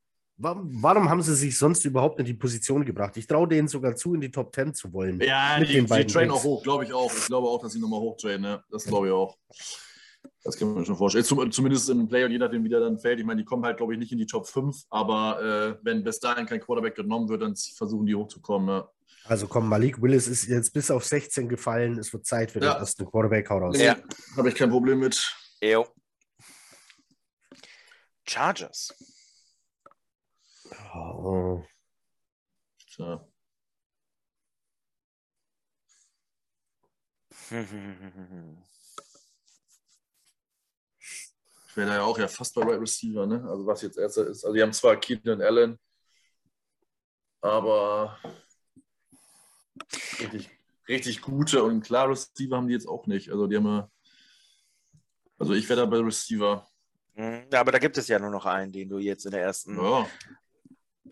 [0.45, 3.17] Warum, haben sie sich sonst überhaupt in die Position gebracht?
[3.17, 5.19] Ich traue denen sogar zu, in die Top 10 zu wollen.
[5.21, 6.41] Ja, Mit die, den die beiden trainen Picks.
[6.41, 7.13] auch hoch, glaube ich auch.
[7.13, 8.43] Ich glaube auch, dass sie nochmal hochtrainen.
[8.43, 8.65] Ne?
[8.71, 9.37] Das glaube ich auch.
[10.43, 11.25] Das kann man mir schon vorstellen.
[11.25, 13.19] Zum, zumindest im Play und je nachdem, wie der dann fällt.
[13.19, 16.05] Ich meine, die kommen halt, glaube ich, nicht in die Top 5, aber äh, wenn
[16.05, 18.67] bis dahin kein Quarterback genommen wird, dann versuchen die hochzukommen.
[18.67, 18.87] Ne?
[19.25, 21.99] Also komm, Malik Willis ist jetzt bis auf 16 gefallen.
[21.99, 22.75] Es wird Zeit für den Ja.
[22.79, 23.49] ersten Quarterback.
[23.49, 23.79] Hau raus.
[23.81, 23.97] Ja.
[24.37, 25.35] Habe ich kein Problem mit.
[25.63, 25.87] Jo.
[28.27, 28.95] Chargers.
[32.87, 33.21] Tja.
[41.69, 43.45] Ich wäre da ja auch ja fast bei Right Receiver, ne?
[43.49, 44.45] Also was jetzt erster ist.
[44.45, 45.79] Also die haben zwar Keaton und Allen,
[47.41, 48.19] aber
[50.21, 50.51] richtig,
[50.89, 53.31] richtig gute und klare Receiver haben die jetzt auch nicht.
[53.31, 53.91] Also die haben ja.
[55.39, 56.67] Also ich wäre da bei Receiver.
[57.15, 59.43] Hm, Ja, aber da gibt es ja nur noch einen, den du jetzt in der
[59.43, 60.09] ersten Ja.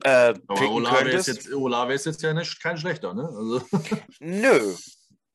[0.04, 1.28] Äh, picken Olave ist, könntest.
[1.28, 3.24] jetzt, Olave ist jetzt ja nicht, kein schlechter, ne?
[3.24, 3.62] Also,
[4.20, 4.74] Nö.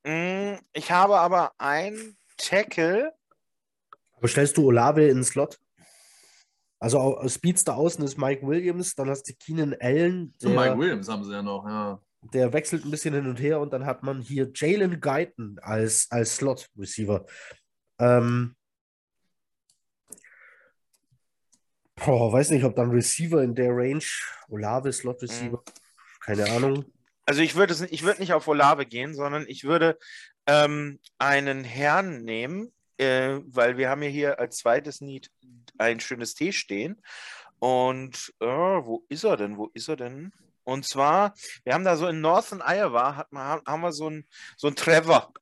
[0.05, 3.11] Hm, Ich habe aber ein Tackle.
[4.13, 5.59] Aber stellst du Olave in den Slot?
[6.79, 11.09] Also Speedster außen ist Mike Williams, dann hast du Keenan Allen, und Mike der, Williams
[11.09, 11.99] haben sie ja noch, ja.
[12.33, 16.05] der wechselt ein bisschen hin und her und dann hat man hier Jalen Guyton als,
[16.11, 17.25] als Slot-Receiver.
[17.99, 18.55] Ähm,
[22.05, 24.03] boah, weiß nicht, ob dann Receiver in der Range,
[24.49, 25.61] Olave Slot-Receiver,
[26.21, 26.85] keine Ahnung.
[27.25, 29.97] Also ich würde ich würde nicht auf Olave gehen, sondern ich würde
[30.45, 35.29] ähm, einen Herrn nehmen, äh, weil wir haben ja hier als zweites Need
[35.77, 37.01] ein schönes T stehen.
[37.59, 39.57] Und äh, wo ist er denn?
[39.57, 40.31] Wo ist er denn?
[40.63, 41.33] Und zwar,
[41.63, 44.25] wir haben da so in Northern Iowa, hat man, haben wir so einen
[44.57, 45.33] so einen Trevor.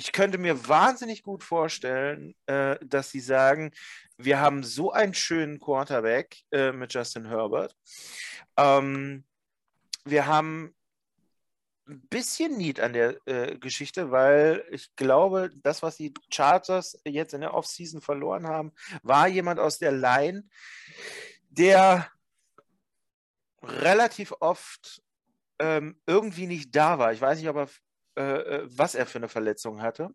[0.00, 3.70] Ich könnte mir wahnsinnig gut vorstellen, äh, dass sie sagen,
[4.16, 7.76] wir haben so einen schönen Quarterback äh, mit Justin Herbert.
[8.56, 9.24] Ähm,
[10.06, 10.74] wir haben
[11.86, 17.34] ein bisschen Need an der äh, Geschichte, weil ich glaube, das, was die Chargers jetzt
[17.34, 18.72] in der Offseason verloren haben,
[19.02, 20.48] war jemand aus der Line,
[21.50, 22.10] der
[23.62, 25.02] relativ oft
[25.58, 27.12] ähm, irgendwie nicht da war.
[27.12, 27.68] Ich weiß nicht, ob er,
[28.16, 30.10] äh, äh was er für eine Verletzung hatte.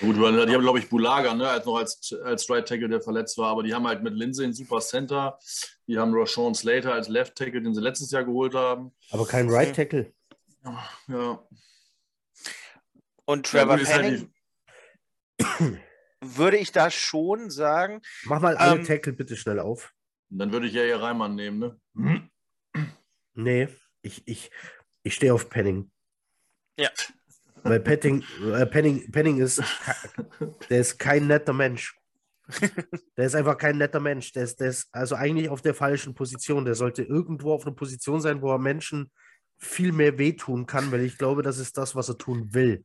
[0.00, 3.38] Gut, die haben, glaube ich, Bulaga, ne, als noch als, als Right Tackle, der verletzt
[3.38, 5.38] war, aber die haben halt mit Lindsay einen super Center.
[5.86, 8.92] Die haben Rashawn Slater als Left Tackle, den sie letztes Jahr geholt haben.
[9.10, 10.12] Aber kein Right Tackle.
[11.06, 11.46] Ja.
[13.24, 14.32] Und Trevor ja, Penning
[15.40, 15.80] halt
[16.20, 18.02] würde ich da schon sagen.
[18.24, 19.92] Mach mal alle ähm, Tackle bitte schnell auf.
[20.30, 21.58] Dann würde ich ja hier Reimann nehmen,
[21.94, 22.30] ne?
[23.34, 23.68] Nee,
[24.02, 24.50] ich, ich,
[25.02, 25.90] ich stehe auf Penning.
[26.78, 26.90] Ja.
[27.62, 29.62] Weil Penning, äh, Penning, Penning ist,
[30.70, 31.94] der ist kein netter Mensch.
[33.16, 34.32] Der ist einfach kein netter Mensch.
[34.32, 36.64] Der ist, der ist also eigentlich auf der falschen Position.
[36.64, 39.10] Der sollte irgendwo auf einer Position sein, wo er Menschen
[39.58, 42.84] viel mehr wehtun kann, weil ich glaube, das ist das, was er tun will.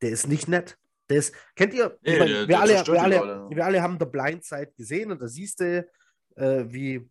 [0.00, 0.76] Der ist nicht nett.
[1.10, 3.98] Der ist, kennt ihr, nee, meine, der, wir, der alle, wir, alle, wir alle haben
[4.00, 5.86] The Blind Side gesehen und da siehst du,
[6.36, 7.08] äh, wie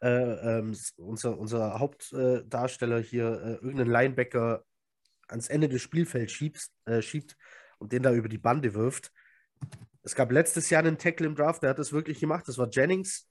[0.00, 0.08] äh,
[0.58, 4.64] ähm, unser, unser Hauptdarsteller hier äh, irgendeinen Linebacker
[5.28, 7.36] ans Ende des Spielfelds schiebt, äh, schiebt
[7.78, 9.12] und den da über die Bande wirft.
[10.02, 12.46] Es gab letztes Jahr einen Tackle im Draft, der hat das wirklich gemacht.
[12.46, 13.28] Das war Jennings.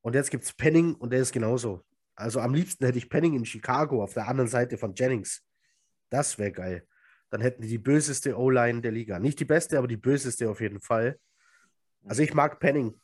[0.00, 1.84] Und jetzt gibt es Penning und der ist genauso.
[2.14, 5.42] Also am liebsten hätte ich Penning in Chicago auf der anderen Seite von Jennings.
[6.10, 6.86] Das wäre geil.
[7.30, 9.18] Dann hätten die die böseste O-Line der Liga.
[9.18, 11.18] Nicht die beste, aber die böseste auf jeden Fall.
[12.04, 13.00] Also ich mag Penning.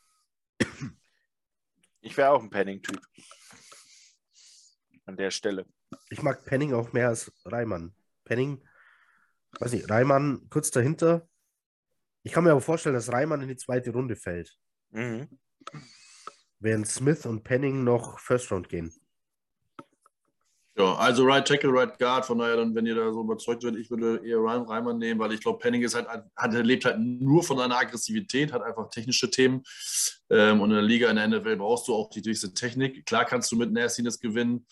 [2.08, 3.02] Ich wäre auch ein Penning-Typ.
[5.04, 5.66] An der Stelle.
[6.08, 7.94] Ich mag Penning auch mehr als Reimann.
[8.24, 8.66] Penning,
[9.60, 11.28] weiß nicht, Reimann kurz dahinter.
[12.22, 14.58] Ich kann mir aber vorstellen, dass Reimann in die zweite Runde fällt.
[14.88, 15.28] Mhm.
[16.60, 18.90] Während Smith und Penning noch First Round gehen.
[20.78, 23.74] Ja, also Right Tackle, Right Guard, von daher dann, wenn ihr da so überzeugt seid,
[23.74, 27.00] ich würde eher Ryan Reimann nehmen, weil ich glaube, Penning ist halt, hat, lebt halt
[27.00, 29.64] nur von seiner Aggressivität, hat einfach technische Themen
[30.30, 33.04] ähm, und in der Liga, in der NFL brauchst du auch die höchste Technik.
[33.06, 34.66] Klar kannst du mit Nastiness gewinnen,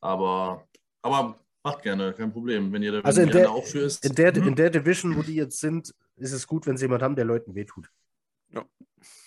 [0.00, 0.66] aber,
[1.02, 4.02] aber macht gerne, kein Problem, wenn ihr da also in der, auch für ist.
[4.02, 4.48] In der, mhm.
[4.48, 7.26] in der Division, wo die jetzt sind, ist es gut, wenn sie jemand haben, der
[7.26, 7.90] Leuten wehtut.
[8.50, 8.64] Ja.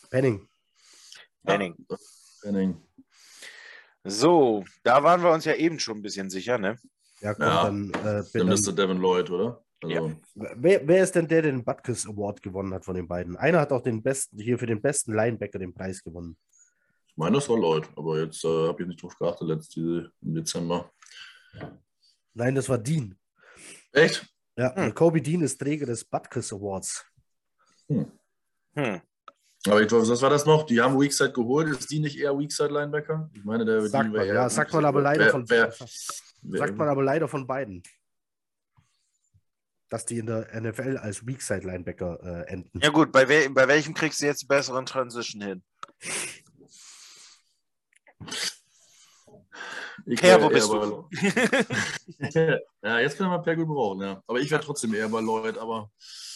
[0.09, 0.47] Penning.
[1.43, 1.75] Penning.
[1.88, 1.97] Ja,
[2.41, 2.81] Penning.
[4.03, 6.77] So, da waren wir uns ja eben schon ein bisschen sicher, ne?
[7.21, 7.91] Ja, komm, ja, dann.
[7.91, 8.73] Äh, dann Mr.
[8.73, 9.63] Devin Lloyd, oder?
[9.81, 9.95] Also.
[9.95, 10.15] Ja.
[10.55, 13.37] Wer, wer, ist denn der, der den Butkus Award gewonnen hat von den beiden?
[13.37, 16.37] Einer hat auch den besten, hier für den besten Linebacker den Preis gewonnen.
[17.07, 20.35] Ich meine, das war Lloyd, aber jetzt äh, habe ich nicht drauf geachtet, letzte im
[20.35, 20.91] Dezember.
[22.33, 23.17] Nein, das war Dean.
[23.91, 24.25] Echt?
[24.57, 24.93] Ja, hm.
[24.93, 27.05] Kobe Dean ist Träger des Butkus Awards.
[27.87, 28.11] Hm.
[28.75, 29.01] Hm.
[29.68, 30.66] Aber ich glaube, was war das noch?
[30.66, 31.70] Die haben Weakside geholt.
[31.70, 33.30] Ist die nicht eher Weakside-Linebacker?
[33.34, 36.89] Ich meine, der sagt man, ja, sagt man aber leider wer, von wer, sagt man
[36.89, 37.82] aber leider von beiden.
[39.88, 42.80] Dass die in der NFL als Weakside-Linebacker äh, enden.
[42.82, 45.64] Ja, gut, bei, we bei welchem kriegst du jetzt die besseren Transition hin?
[50.06, 51.07] Ich per, wo bist du?
[52.81, 54.22] ja, jetzt können wir per gut brauchen, ja.
[54.27, 55.90] Aber ich wäre trotzdem eher bei Lloyd, aber.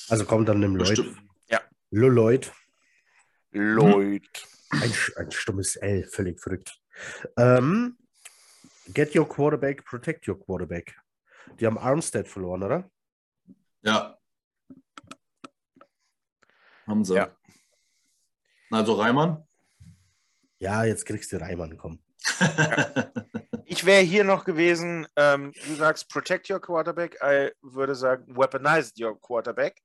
[0.08, 1.04] Also kommt dann dem Lloyd.
[1.49, 1.60] Ja.
[1.90, 2.52] Lloyd.
[3.58, 4.48] Lloyd.
[4.70, 6.80] Ein, ein stummes L, völlig verrückt.
[7.38, 7.98] Ähm,
[8.94, 10.96] get your quarterback, protect your quarterback.
[11.60, 12.92] Die haben Armstead verloren, oder?
[13.82, 14.18] Ja.
[16.86, 17.16] Haben sie.
[17.16, 17.30] Ja.
[18.72, 19.48] Also Reimann?
[20.60, 22.00] Ja, jetzt kriegst du Reimann, komm.
[23.66, 28.92] ich wäre hier noch gewesen, ähm, du sagst protect your quarterback, ich würde sagen weaponize
[29.00, 29.80] your quarterback.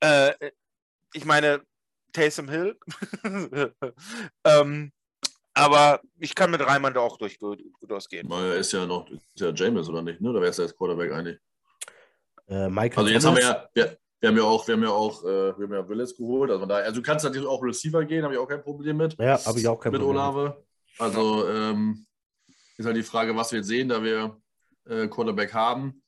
[0.00, 0.32] Äh,
[1.12, 1.62] ich meine,
[2.12, 2.78] Taysom Hill.
[4.44, 4.92] ähm,
[5.54, 8.30] aber ich kann mit Reimann da auch durch, durchgehen.
[8.30, 10.20] Er ist ja noch ist ja James, oder nicht?
[10.20, 10.32] Ne?
[10.32, 11.38] Da wäre es ja als Quarterback eigentlich.
[12.48, 13.44] Äh, Michael also jetzt Thomas.
[13.44, 15.72] haben wir ja, wir, wir, haben ja auch, wir haben ja auch, äh, wir haben
[15.72, 16.50] ja Willis geholt.
[16.50, 19.16] Also, da, also du kannst natürlich auch Receiver gehen, habe ich auch kein Problem mit.
[19.18, 20.16] Ja, habe ich auch kein mit Problem.
[20.16, 20.64] Mit Olave.
[20.98, 22.06] Also ähm,
[22.76, 24.40] ist halt die Frage, was wir jetzt sehen, da wir
[24.88, 25.99] äh, Quarterback haben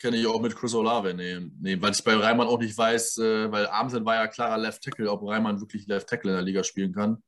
[0.00, 3.18] kann ich auch mit Chris Olave nehmen, nehmen weil ich bei Reimann auch nicht weiß,
[3.18, 6.44] äh, weil Armsen war ja klarer Left Tackle, ob Reimann wirklich Left Tackle in der
[6.44, 7.22] Liga spielen kann.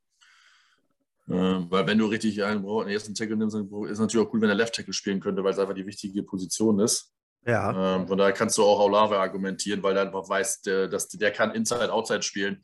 [1.29, 4.49] Äh, weil wenn du richtig einen, den ersten Tackle nimmst, ist natürlich auch cool, wenn
[4.49, 7.13] er Left Tackle spielen könnte, weil es einfach die wichtige Position ist.
[7.47, 7.97] Ja.
[7.97, 11.31] Ähm, von daher kannst du auch Olave argumentieren, weil er einfach weiß, der, dass der
[11.31, 12.63] kann Inside, Outside spielen.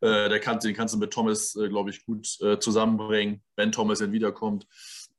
[0.00, 3.72] Äh, der kann, den kannst du mit Thomas, äh, glaube ich, gut äh, zusammenbringen, wenn
[3.72, 4.66] Thomas dann wiederkommt.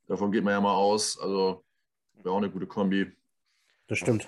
[0.08, 1.18] Davon geht man ja mal aus.
[1.20, 1.64] Also
[2.22, 3.12] wäre auch eine gute Kombi.
[3.88, 4.28] Das stimmt.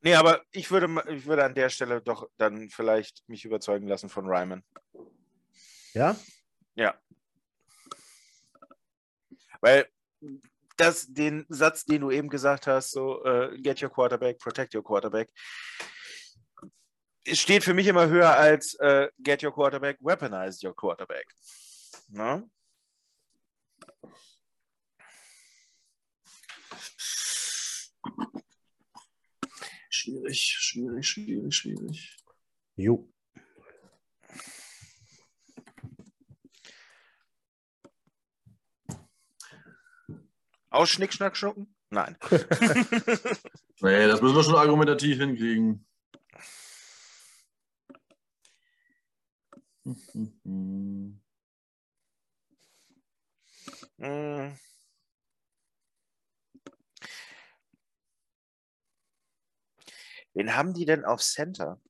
[0.00, 4.08] Nee, aber ich würde, ich würde an der Stelle doch dann vielleicht mich überzeugen lassen
[4.08, 4.62] von Ryman.
[5.94, 6.16] Ja?
[6.74, 6.94] Ja.
[9.60, 9.88] Weil
[10.76, 14.84] das, den Satz, den du eben gesagt hast, so äh, get your quarterback, protect your
[14.84, 15.30] quarterback,
[17.32, 21.26] steht für mich immer höher als äh, get your quarterback, weaponize your quarterback.
[22.08, 22.48] Ne?
[30.04, 32.16] Schwierig, schwierig, schwierig, schwierig.
[32.76, 33.10] Jo.
[40.68, 41.74] Aus Schnick, Schnack, Schnucken?
[41.88, 42.18] Nein.
[43.80, 45.86] Nee, das müssen wir schon argumentativ hinkriegen.
[50.44, 51.18] Mm.
[60.34, 61.80] Wen haben die denn auf Center?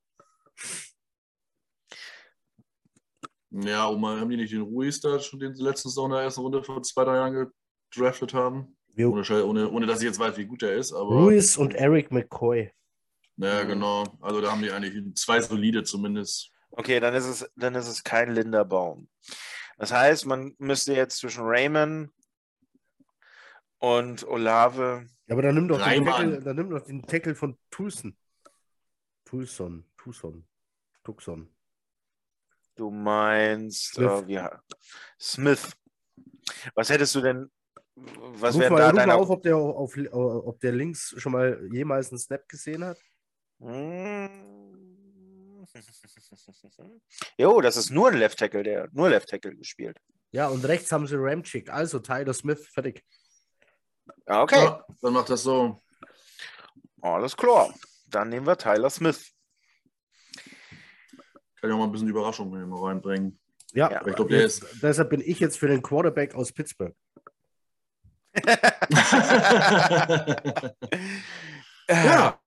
[3.51, 6.23] Ja, und mal haben die nicht den Ruiz da schon den letzten Saison in der
[6.23, 7.53] ersten Runde vor zwei, drei Jahren
[7.91, 8.77] gedraftet haben?
[8.97, 11.11] Ohne, ohne, ohne dass ich jetzt weiß, wie gut er ist, aber.
[11.11, 12.71] Ruiz und Eric McCoy.
[13.37, 14.05] Ja, genau.
[14.21, 16.51] Also da haben die eigentlich zwei solide zumindest.
[16.71, 19.09] Okay, dann ist es, dann ist es kein Linderbaum.
[19.79, 22.11] Das heißt, man müsste jetzt zwischen Raymond
[23.79, 25.07] und Olave.
[25.27, 26.05] Ja, aber dann nimm doch den.
[26.05, 28.17] Tackle, dann nimm doch den Tackle von Tulson.
[29.25, 29.85] Tulson.
[29.97, 30.47] Tucson.
[31.03, 31.49] Tucson.
[32.77, 34.11] Du meinst Smith.
[34.11, 34.41] äh, wie,
[35.21, 35.73] Smith.
[36.75, 37.51] Was hättest du denn?
[37.95, 41.33] Was wäre mal, da ruf mal deine auf, ob der, auf, ob der links schon
[41.33, 42.99] mal jemals einen Snap gesehen hat.
[43.61, 44.29] Hm.
[47.39, 49.99] Jo, das ist nur ein Left Tackle, der nur Left Tackle gespielt.
[50.33, 51.71] Ja, und rechts haben sie Ramchick.
[51.71, 53.05] Also Tyler Smith, fertig.
[54.27, 55.81] Ja, Okay, Ja, dann macht das so.
[57.01, 57.73] alles klar.
[58.07, 59.33] Dann nehmen wir Tyler Smith.
[61.61, 63.39] Kann ich auch mal ein bisschen Überraschung hier mal reinbringen.
[63.73, 64.65] Ja, Ja, ich glaube, der ist.
[64.83, 66.95] deshalb bin ich jetzt für den Quarterback aus Pittsburgh.
[71.89, 72.41] ja,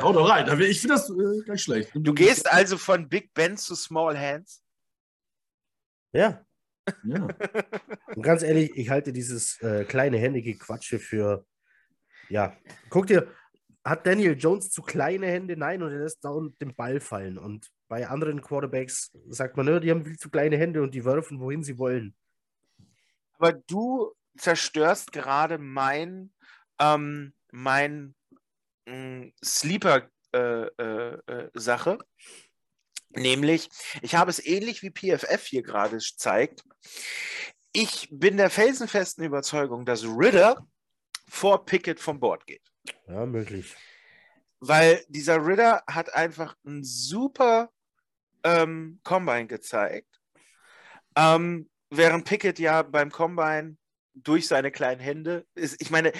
[0.00, 0.60] hau doch rein.
[0.60, 1.90] Ich finde das äh, nicht schlecht.
[1.94, 4.62] Du gehst also von Big Ben zu Small Hands.
[6.12, 6.44] Ja,
[7.04, 7.28] Ja.
[8.14, 11.46] und ganz ehrlich, ich halte dieses äh, kleine händige Quatsche für.
[12.28, 12.56] Ja,
[12.90, 13.28] guck dir,
[13.84, 15.56] hat Daniel Jones zu kleine Hände?
[15.56, 17.38] Nein, und er lässt dauernd den Ball fallen.
[17.38, 21.04] Und bei anderen Quarterbacks sagt man, ne, die haben viel zu kleine Hände und die
[21.04, 22.14] werfen, wohin sie wollen.
[23.38, 26.32] Aber du zerstörst gerade mein,
[26.78, 28.14] ähm, mein
[28.86, 31.98] mh, Sleeper-Sache.
[33.14, 33.68] Nämlich,
[34.00, 36.62] ich habe es ähnlich wie PFF hier gerade zeigt.
[37.72, 40.66] Ich bin der felsenfesten Überzeugung, dass Ritter
[41.28, 42.71] vor Pickett vom Bord geht.
[43.06, 43.76] Ja, möglich.
[44.60, 47.70] Weil dieser Ritter hat einfach ein super
[48.44, 50.20] ähm, Combine gezeigt.
[51.16, 53.76] Ähm, während Pickett ja beim Combine
[54.14, 56.12] durch seine kleinen Hände ist, ich meine,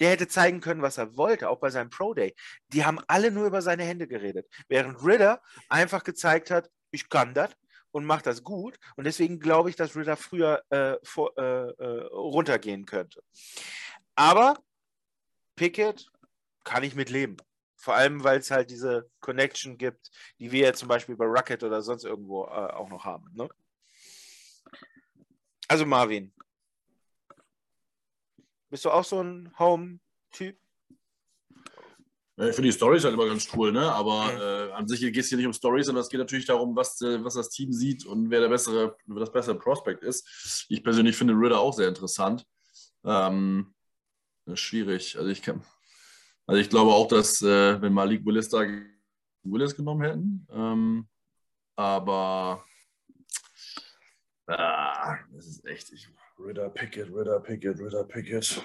[0.00, 2.34] der hätte zeigen können, was er wollte, auch bei seinem Pro Day.
[2.68, 4.46] Die haben alle nur über seine Hände geredet.
[4.68, 7.50] Während Ritter einfach gezeigt hat, ich kann das
[7.90, 8.78] und mache das gut.
[8.96, 13.22] Und deswegen glaube ich, dass Ritter früher äh, vor, äh, äh, runtergehen könnte.
[14.14, 14.58] Aber
[15.58, 16.06] Pickett
[16.62, 17.36] kann ich mit leben.
[17.76, 21.62] Vor allem, weil es halt diese Connection gibt, die wir ja zum Beispiel bei Rocket
[21.64, 23.28] oder sonst irgendwo äh, auch noch haben.
[23.34, 23.48] Ne?
[25.66, 26.32] Also Marvin.
[28.70, 30.56] Bist du auch so ein Home-Typ?
[32.36, 33.92] Ich finde die Stories halt immer ganz cool, ne?
[33.92, 36.76] Aber äh, an sich geht es hier nicht um Stories, sondern es geht natürlich darum,
[36.76, 40.66] was, äh, was das Team sieht und wer der bessere, das bessere Prospect ist.
[40.68, 42.46] Ich persönlich finde Ritter auch sehr interessant.
[43.04, 43.74] Ähm,
[44.56, 45.16] schwierig.
[45.18, 45.62] Also ich kann,
[46.46, 48.66] also ich glaube auch, dass äh, wenn Malik Willis da
[49.42, 51.08] Willis genommen hätten, ähm,
[51.76, 52.64] aber
[54.46, 55.92] ah, das ist echt.
[55.92, 56.08] Ich,
[56.38, 58.62] Ritter Pickett, Ritter Pickett, Ritter Pickett.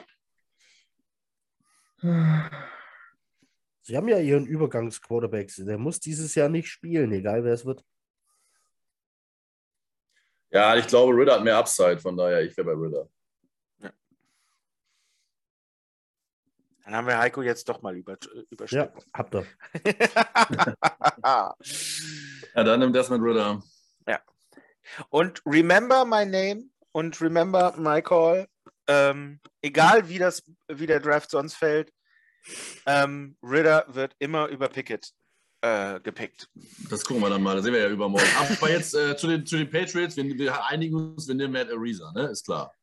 [3.82, 5.58] Sie haben ja ihren Übergangsquarterbacks.
[5.58, 7.84] Der muss dieses Jahr nicht spielen, egal wer es wird.
[10.52, 13.10] Ja, ich glaube, Ritter hat mehr Upside, von daher, ich wäre bei Ritter.
[16.86, 19.08] Dann haben wir Heiko jetzt doch mal über, Ja, überstimmt.
[19.14, 19.46] habt ihr.
[22.56, 23.62] Ja, dann nimmt das mit Ritter.
[25.10, 28.48] Und remember my name und remember my call.
[28.88, 31.92] Ähm, egal wie, das, wie der Draft sonst fällt,
[32.86, 35.12] ähm, Ritter wird immer über Pickett
[35.62, 36.50] äh, gepickt.
[36.90, 38.28] Das gucken wir dann mal, das sehen wir ja übermorgen.
[38.38, 41.72] Aber jetzt äh, zu, den, zu den Patriots, wir, wir einigen uns, wir nehmen Matt
[41.72, 42.24] Ariza, ne?
[42.28, 42.74] Ist klar.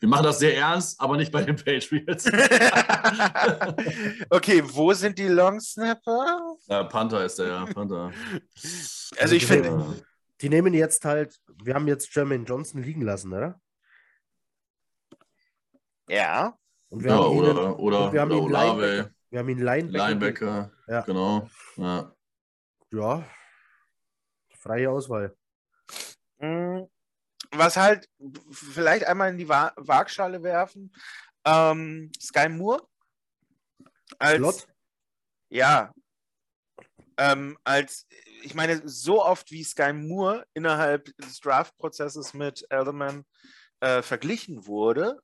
[0.00, 2.26] Wir machen das sehr ernst, aber nicht bei den Patriots.
[4.30, 6.56] okay, wo sind die Long Snapper?
[6.66, 8.12] Ja, Panther ist der, ja, Panther.
[9.18, 10.02] Also ich finde,
[10.40, 13.60] Die nehmen jetzt halt, wir haben jetzt Jermaine Johnson liegen lassen, oder?
[16.08, 16.56] ja.
[16.90, 19.14] Und wir Ja, haben ihn, oder, oder, und wir haben oder ihn Olave, Linebacker.
[19.30, 20.08] Wir haben ihn Linebacker.
[20.08, 21.00] Linebacker, Ja.
[21.02, 21.48] genau.
[21.76, 22.12] Ja.
[22.92, 23.24] Ja.
[24.58, 25.36] Freie Auswahl.
[27.58, 28.08] Was halt
[28.50, 30.92] vielleicht einmal in die Wa Waagschale werfen.
[31.44, 32.86] Ähm, Sky Moore
[34.18, 34.66] als Slot?
[35.50, 35.92] ja
[37.16, 38.06] ähm, als
[38.42, 43.24] ich meine so oft wie Sky Moore innerhalb des Draft-Prozesses mit Elderman
[43.80, 45.20] äh, verglichen wurde,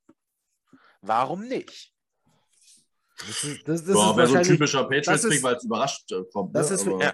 [1.01, 1.93] warum nicht?
[3.19, 6.11] Das ist, das, das Boah, ist wäre so ein wahrscheinlich, typischer Patriots-Pick, weil es überrascht
[6.11, 6.53] äh, kommt.
[6.55, 6.75] das ne?
[6.75, 7.13] ist- Aber- ja.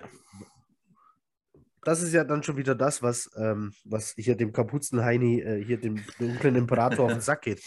[1.83, 5.77] Das ist ja dann schon wieder das, was, ähm, was hier dem Kapuzenheini, äh, hier
[5.77, 7.61] dem dunklen Imperator auf den Sack geht.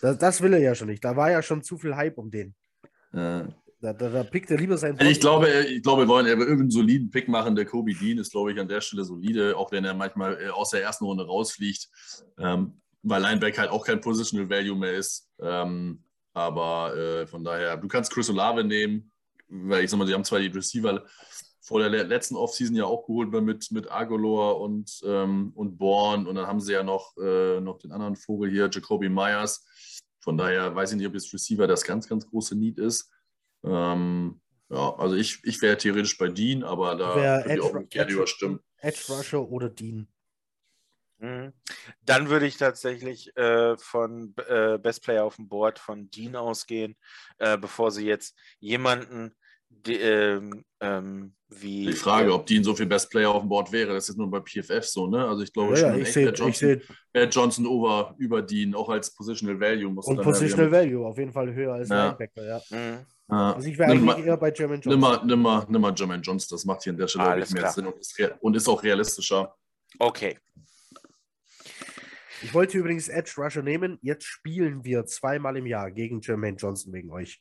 [0.00, 1.04] Das, das will er ja schon nicht.
[1.04, 2.54] Da war ja schon zu viel Hype um den.
[3.12, 3.48] Ja.
[3.80, 6.70] Da, da, da pickt er lieber seinen Also ich glaube, ich glaube, wir wollen irgendeinen
[6.70, 7.54] soliden Pick machen.
[7.54, 10.48] Der Kobe Dean ist, glaube ich, an der Stelle solide, auch wenn er manchmal äh,
[10.48, 11.88] aus der ersten Runde rausfliegt,
[12.38, 15.28] ähm, weil Linebacker halt auch kein Positional Value mehr ist.
[15.38, 16.02] Ähm,
[16.32, 19.12] aber äh, von daher, du kannst Chris Olave nehmen,
[19.48, 21.04] weil ich sag mal, sie haben zwar die Receiver
[21.66, 26.26] vor der le- letzten Offseason ja auch geholt mit, mit Agolor und, ähm, und Born
[26.26, 29.64] und dann haben sie ja noch, äh, noch den anderen Vogel hier, Jacoby Myers.
[30.20, 33.10] Von daher weiß ich nicht, ob jetzt Receiver das ganz, ganz große Need ist.
[33.64, 37.90] Ähm, ja, also ich, ich wäre theoretisch bei Dean, aber da würde ich auch mit
[37.90, 38.60] gerne Edge- überstimmen.
[38.78, 40.06] Edge Rusher oder Dean.
[41.18, 41.52] Mhm.
[42.02, 46.96] Dann würde ich tatsächlich äh, von äh, Best Player auf dem Board von Dean ausgehen,
[47.38, 49.34] äh, bevor sie jetzt jemanden
[49.86, 53.70] die, ähm, ähm, wie Die Frage, ob Dean so viel Best Player auf dem Board
[53.70, 55.26] wäre, das ist nur bei PFF so, ne?
[55.26, 56.82] Also ich glaube Ja, ja, schon, ich echt, sehe wäre ich Johnson,
[57.14, 59.90] seh, Johnson over, über Dean, auch als Positional Value.
[59.92, 62.06] Muss und ja Positional wieder- Value auf jeden Fall höher als Ja.
[62.08, 62.60] Linebacker, ja.
[62.70, 63.06] Mhm.
[63.30, 63.52] Ja.
[63.54, 65.00] Also ich wäre eigentlich mal- eher bei Jermaine Nimm Johnson.
[65.00, 67.52] mal, nimm mal, nimm mal Jermaine Johnson, das macht hier an der Stelle Alles wirklich
[67.54, 67.72] mehr klar.
[67.72, 69.54] Sinn und ist, und ist auch realistischer.
[69.98, 70.36] Okay.
[72.42, 73.98] Ich wollte übrigens Edge Rusher nehmen.
[74.02, 77.40] Jetzt spielen wir zweimal im Jahr gegen Jermaine Johnson wegen euch.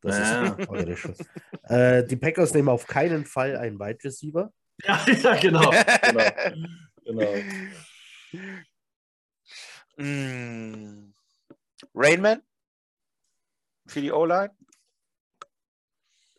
[0.00, 0.54] Das Ja.
[0.84, 1.24] ist
[1.64, 4.52] äh, die Packers nehmen auf keinen Fall einen Wide Receiver.
[4.84, 5.70] Ja, ja genau.
[6.02, 6.24] genau.
[7.04, 7.34] genau.
[9.96, 11.12] Mm.
[11.92, 12.42] Rainman
[13.88, 14.54] für die O-Line?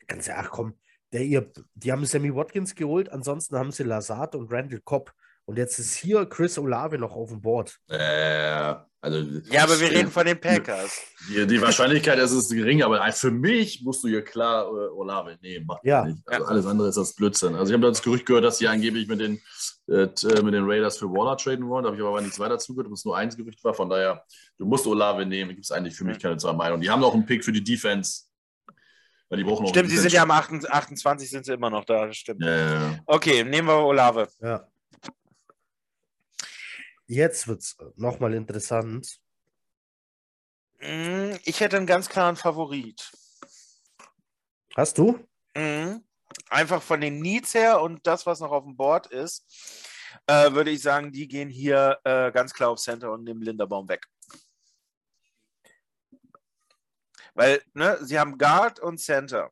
[0.08, 0.80] Ganz ach komm,
[1.12, 5.14] der ihr, die haben Sammy Watkins geholt, ansonsten haben sie Lazard und Randall Cobb.
[5.50, 7.76] Und jetzt ist hier Chris Olave noch auf dem Board.
[7.90, 9.18] Äh, also,
[9.50, 11.02] Ja, aber wir reden von den Packers.
[11.28, 15.40] Die, die Wahrscheinlichkeit ist, ist gering, aber für mich musst du hier klar äh, Olave
[15.42, 15.66] nehmen.
[15.66, 16.06] Macht Ja.
[16.06, 16.20] nicht.
[16.28, 17.56] Also alles andere ist das Blödsinn.
[17.56, 19.42] Also ich habe das Gerücht gehört, dass sie angeblich mit den,
[19.88, 21.84] äh, t- mit den Raiders für Waller traden wollen.
[21.84, 23.74] Da habe ich aber nichts weiter zugehört, ob es nur eins Gerücht war.
[23.74, 24.24] Von daher,
[24.60, 25.50] du musst Olave nehmen.
[25.50, 26.82] Gibt es eigentlich für mich keine zwei Meinungen.
[26.84, 28.26] Die haben noch einen Pick für die Defense.
[29.30, 31.86] Weil die brauchen noch Stimmt, sie sind ja am 28, 28 sind sie immer noch
[31.86, 32.14] da.
[32.14, 32.44] Stimmt.
[32.44, 33.00] Ja, ja, ja.
[33.08, 34.28] Okay, nehmen wir Olave.
[34.42, 34.68] Ja.
[37.10, 39.20] Jetzt wird es nochmal interessant.
[40.80, 43.12] Mm, Ich hätte einen ganz klaren Favorit.
[44.76, 45.20] Hast du?
[45.56, 46.06] Mhm.
[46.52, 49.44] Einfach von den Needs her und das, was noch auf dem Board ist,
[50.28, 53.90] äh, würde ich sagen, die gehen hier äh, ganz klar auf Center und nehmen Linderbaum
[53.90, 54.06] weg.
[57.34, 59.52] Weil, ne, sie haben Guard und Center.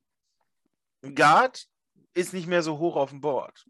[1.02, 1.68] Guard
[2.14, 3.66] ist nicht mehr so hoch auf dem Board.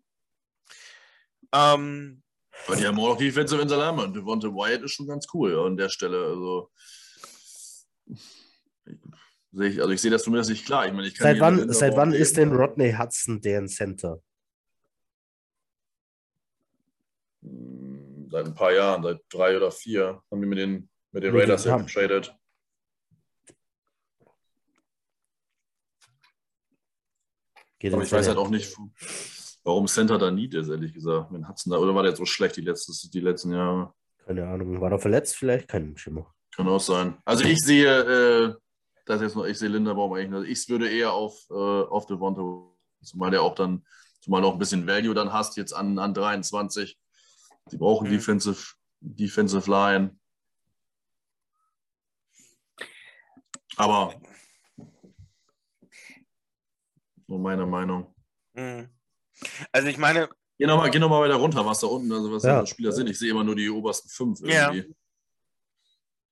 [1.54, 2.22] Ähm,
[2.66, 4.06] Aber die haben auch Defensive Insalamen.
[4.06, 6.26] Und Devonta Wyatt ist schon ganz cool an der Stelle.
[6.26, 6.70] Also,
[9.54, 10.86] ich, also ich sehe das zumindest nicht klar.
[10.86, 14.22] Ich meine, ich Seit wann, seit wann ist denn Rodney Hudson deren Center?
[17.42, 21.34] Hm, Seit ein paar Jahren, seit drei oder vier, haben wir mit den, mit den
[21.36, 22.36] Raiders ja getradet.
[27.80, 28.76] Geht Aber in ich weiß halt auch nicht,
[29.68, 31.32] warum Center da Need ist, ehrlich gesagt.
[31.32, 33.94] Wenn Hudson da, oder war der jetzt so schlecht die, letztes, die letzten Jahre?
[34.26, 34.80] Keine Ahnung.
[34.80, 35.68] War er verletzt vielleicht?
[35.68, 36.34] Kein Schimmer.
[36.56, 37.18] Kann auch sein.
[37.26, 37.86] Also ich sehe,
[38.48, 38.56] äh,
[39.06, 40.34] das jetzt noch, ich sehe Linderbaum eigentlich.
[40.34, 42.42] Also ich würde eher auf, äh, auf Devonta,
[43.04, 43.86] zumal der auch dann,
[44.22, 46.98] zumal auch ein bisschen Value dann hast, jetzt an, an 23.
[47.72, 48.12] Die brauchen Mhm.
[48.14, 50.18] Defensive, Defensive Line.
[53.76, 54.16] Aber
[57.28, 58.16] nur meine Meinung.
[58.54, 58.88] mh.
[59.72, 62.42] Also ich meine, Geh nochmal geh noch mal weiter runter, was da unten, also was
[62.44, 62.62] Ja.
[62.62, 63.08] da Spieler sind.
[63.10, 64.72] Ich sehe immer nur die obersten fünf Ja.
[64.72, 64.96] irgendwie.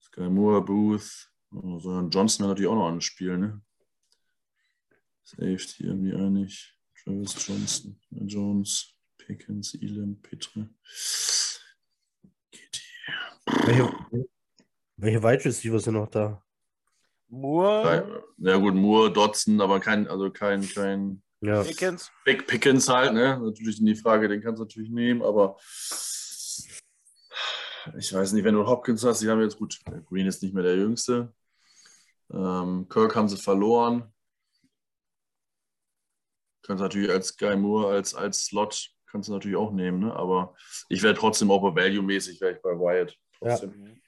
[0.01, 3.61] Sky Moore, Booth, also Johnson hat natürlich auch noch ein Spiel, ne?
[5.23, 6.71] Safety irgendwie einig.
[7.03, 10.69] Travis Johnson, Jones, Pickens, Elam, Petre.
[13.65, 13.93] Welche,
[14.97, 16.43] welche Wide Receiver sind noch da?
[17.27, 21.63] Moore, Ja gut, Moore, Dodson, aber kein, also kein, kein Ja.
[21.63, 22.11] Pickens.
[22.23, 23.39] Big Pickens halt, ne?
[23.39, 25.57] Natürlich in die Frage, den kannst du natürlich nehmen, aber
[27.97, 30.63] ich weiß nicht, wenn du Hopkins hast, die haben jetzt gut, Green ist nicht mehr
[30.63, 31.33] der Jüngste.
[32.31, 34.11] Ähm, Kirk haben sie verloren.
[36.63, 40.15] Kannst natürlich als Guy Moore, als, als Slot, kannst du natürlich auch nehmen, ne?
[40.15, 40.55] Aber
[40.89, 43.15] ich wäre trotzdem auch bei Value-mäßig, wäre ich bei Wyatt.
[43.37, 44.01] Trotzdem.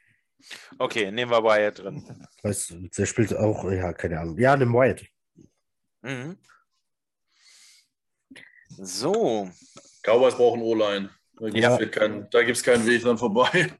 [0.79, 2.27] Okay, nehmen wir Wyatt drin.
[2.41, 4.39] Weißt, du, der spielt auch, ja, keine Ahnung.
[4.39, 5.05] Ja, nimm White.
[6.01, 6.37] Mhm.
[8.69, 9.49] So,
[10.03, 11.09] Cowboys brauchen O-Line.
[11.39, 11.85] Da gibt es Ja.
[11.87, 13.71] keinen, keinen Weg dran vorbei.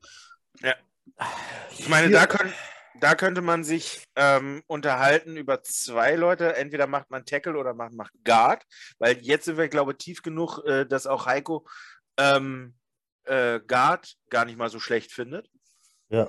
[1.72, 2.54] ich meine, da, könnt,
[3.00, 6.56] da könnte man sich ähm, unterhalten über zwei Leute.
[6.56, 8.64] Entweder macht man Tackle oder man macht Guard,
[9.00, 11.68] weil jetzt sind wir, glaube ich, tief genug, äh, dass auch Heiko
[12.18, 12.76] ähm,
[13.24, 15.50] äh, Guard gar nicht mal so schlecht findet.
[16.10, 16.28] Ja.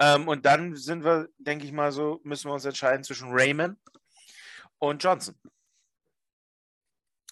[0.00, 3.78] Ähm, und dann sind wir, denke ich mal, so, müssen wir uns entscheiden zwischen Raymond
[4.78, 5.34] und Johnson.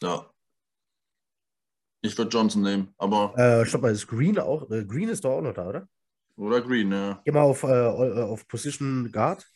[0.03, 0.31] Ja.
[2.03, 3.35] Ich würde Johnson nehmen, aber.
[3.37, 4.71] Äh, stopp mal, ist Green auch?
[4.71, 5.89] Äh, Green ist doch auch noch da, oder?
[6.37, 7.21] Oder Green, ja.
[7.25, 9.47] Geh mal auf, äh, auf Position Guard.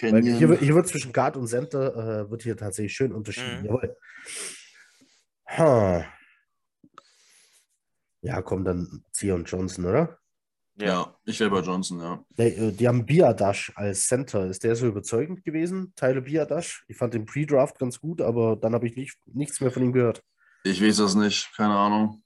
[0.00, 3.60] Weil hier, wird- hier wird zwischen Guard und Center äh, wird hier tatsächlich schön unterschieden.
[3.60, 3.66] Mhm.
[3.66, 3.96] Jawohl.
[5.48, 6.06] Ha.
[8.22, 10.18] Ja, komm, dann Zion Johnson, oder?
[10.78, 12.22] Ja, ich wäre bei Johnson, ja.
[12.36, 14.46] Nee, äh, die haben Biadash als Center.
[14.46, 15.92] Ist der so überzeugend gewesen?
[15.96, 16.84] Tyler Biadash?
[16.88, 19.92] Ich fand den Pre-Draft ganz gut, aber dann habe ich nicht, nichts mehr von ihm
[19.92, 20.22] gehört.
[20.64, 22.22] Ich weiß das nicht, keine Ahnung.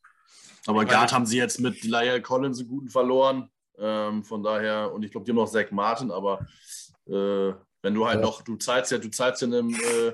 [0.67, 3.49] Aber Guard haben sie jetzt mit Lyle Collins einen guten verloren.
[3.79, 6.41] Ähm, von daher, und ich glaube, die haben noch Zach Martin, aber
[7.07, 7.53] äh,
[7.83, 8.27] wenn du halt Ja.
[8.27, 10.09] noch, du zahlst ja, du zahlst ja einem, äh,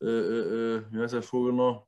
[0.00, 1.87] äh, äh, äh, wie heißt der Vogel noch?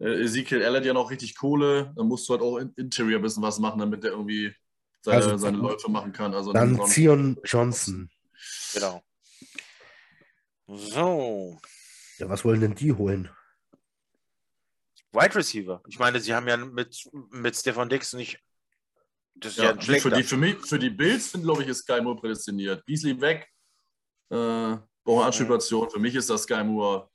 [0.00, 3.22] Äh, Ezekiel Elliott ja noch richtig Kohle, dann musst du halt auch in Interior ein
[3.22, 4.54] bisschen was machen, damit der irgendwie
[5.00, 6.34] seine, Also, seine Läufe machen kann.
[6.34, 8.10] Also Dann Zion Johnson.
[8.74, 9.02] Genau.
[10.66, 11.58] So,
[12.18, 13.30] Ja, was wollen denn die holen?
[15.12, 15.82] Wide Receiver.
[15.88, 18.38] Ich meine, sie haben ja mit, mit Stefan Dix nicht.
[19.34, 20.10] Das ist ja, Ja, ein für, schlechter.
[20.10, 22.84] die, für, mich, für die Bills, finde glaube ich, ist Sky Moore prädestiniert.
[22.84, 23.48] Beasley weg,
[24.30, 25.88] äh, brauchen Anschubation.
[25.90, 27.08] Für mich ist das Sky Moore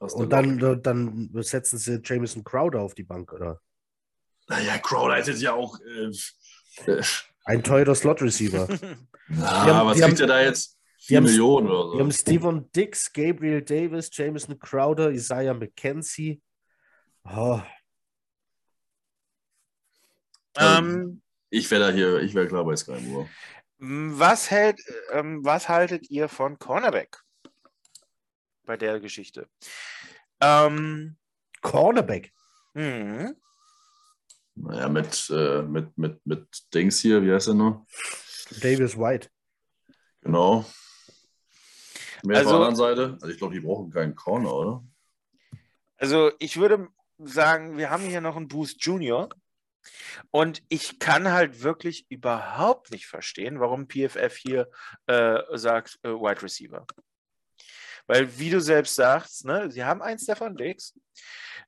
[0.00, 3.60] Und dann, dann setzen sie Jameson Crowder auf die Bank, oder?
[4.48, 5.78] Naja, Crowder hätte ja auch.
[5.80, 7.02] Äh, äh,
[7.44, 8.66] Ein teurer Slot-Receiver.
[9.28, 10.78] na, haben- was kriegt haben- er da jetzt?
[11.02, 11.92] die 4 haben- Millionen oder so.
[11.94, 16.40] Wir haben Steven Dix, Gabriel Davis, Jameson Crowder, Isaiah McKenzie.
[17.24, 17.60] Oh,
[20.56, 23.28] ähm, Ich wäre da hier, ich wäre klar bei Sky Moore.
[23.78, 24.80] was, hält,
[25.12, 27.18] ähm, was haltet ihr von Cornerback
[28.64, 29.48] bei der Geschichte?
[30.40, 31.16] Ähm,
[31.62, 32.32] Cornerback.
[32.74, 33.34] hm,
[34.54, 37.86] Naja, mit, äh, mit, mit, mit Dings hier, wie heißt er noch?
[38.60, 39.28] Davis White.
[40.22, 40.64] Genau.
[42.22, 43.18] Mehr Also- auf der anderen Seite.
[43.20, 44.84] Also ich glaube, die brauchen keinen Corner, oder?
[45.96, 46.88] also ich würde
[47.18, 49.28] sagen, wir haben hier noch einen Boost Junior.
[50.30, 54.70] Und ich kann halt wirklich überhaupt nicht verstehen, warum PFF hier
[55.06, 56.86] äh, sagt äh, Wide Receiver.
[58.10, 60.98] Weil, wie du selbst sagst, ne, sie haben einen Stefan Diggs,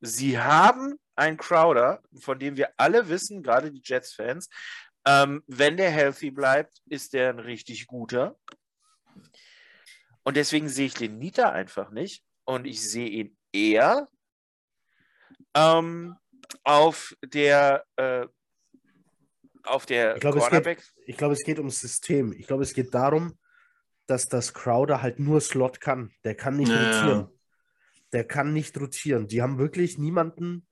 [0.00, 4.48] sie haben einen Crowder, von dem wir alle wissen, gerade die Jets-Fans,
[5.06, 8.36] ähm, wenn der healthy bleibt, ist der ein richtig guter.
[10.24, 12.24] Und deswegen sehe ich den Nita einfach nicht.
[12.42, 14.08] Und ich sehe ihn eher
[15.54, 16.16] ähm,
[16.64, 18.26] auf der äh,
[19.62, 20.92] auf der Ich glaube, es geht-.
[21.06, 22.32] Ich glaube, es geht ums System.
[22.32, 23.38] Ich glaube, es geht darum,
[24.06, 26.12] dass das Crowder halt nur Slot kann.
[26.24, 27.00] Der kann nicht Ja.
[27.02, 27.28] rotieren.
[28.12, 29.26] Der kann nicht rotieren.
[29.28, 30.66] Die haben wirklich niemanden,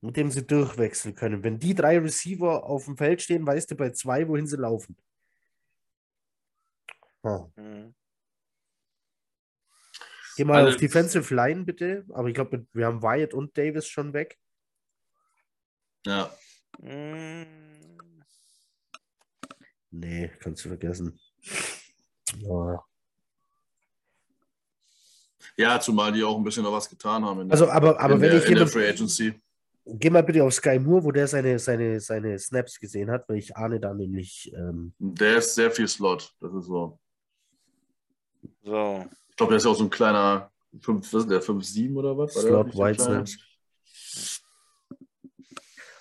[0.00, 1.42] mit dem sie durchwechseln können.
[1.42, 4.96] Wenn die drei Receiver auf dem Feld stehen, weißt du bei zwei, wohin sie laufen.
[7.22, 7.52] Hm.
[7.56, 7.94] Mhm.
[10.36, 12.04] Geh mal Also- auf Defensive Line bitte.
[12.12, 14.38] Aber ich glaube, wir haben Wyatt und Davis schon weg.
[16.04, 16.30] Ja.
[16.78, 17.46] Mm,
[19.90, 21.18] Nee, kannst du vergessen.
[22.42, 22.84] Ja.
[25.56, 27.42] Ja, zumal die auch ein bisschen noch was getan haben.
[27.42, 29.40] In Also, aber, aber in wenn der, ich in der Free Agency.
[29.86, 33.38] geh mal bitte auf Sky Moore, wo der seine, seine, seine Snaps gesehen hat, weil
[33.38, 36.30] ich ahne da nämlich, ähm, Der ist sehr viel Slot.
[36.40, 36.98] Das ist so.
[38.62, 39.06] so.
[39.30, 40.50] Ich glaube, der ist ja auch so ein kleiner
[40.80, 42.34] 5, was ist der, 5-7 oder was?
[42.34, 43.02] Der Slot White?
[43.02, 43.38] Snaps.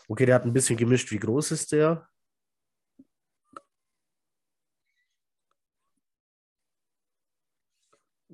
[0.07, 1.11] Okay, der hat ein bisschen gemischt.
[1.11, 2.07] Wie groß ist der?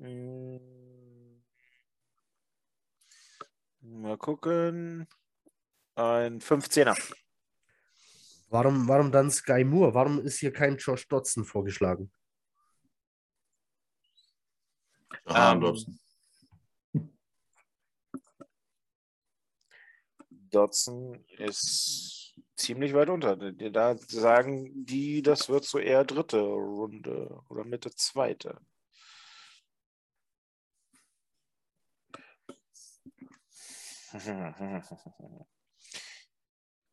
[0.02, 0.58] Mm,
[4.18, 5.06] gucken.
[5.94, 6.96] Ein 15er.
[8.48, 9.94] Warum, warum dann Sky Moore?
[9.94, 12.10] Warum ist hier kein Josh Dotson vorgeschlagen?
[15.26, 15.98] Ah, Ähm.
[20.50, 23.36] Dodson ist ziemlich weit unter.
[23.36, 28.60] Da sagen die, das wird so eher dritte Runde oder Mitte zweite.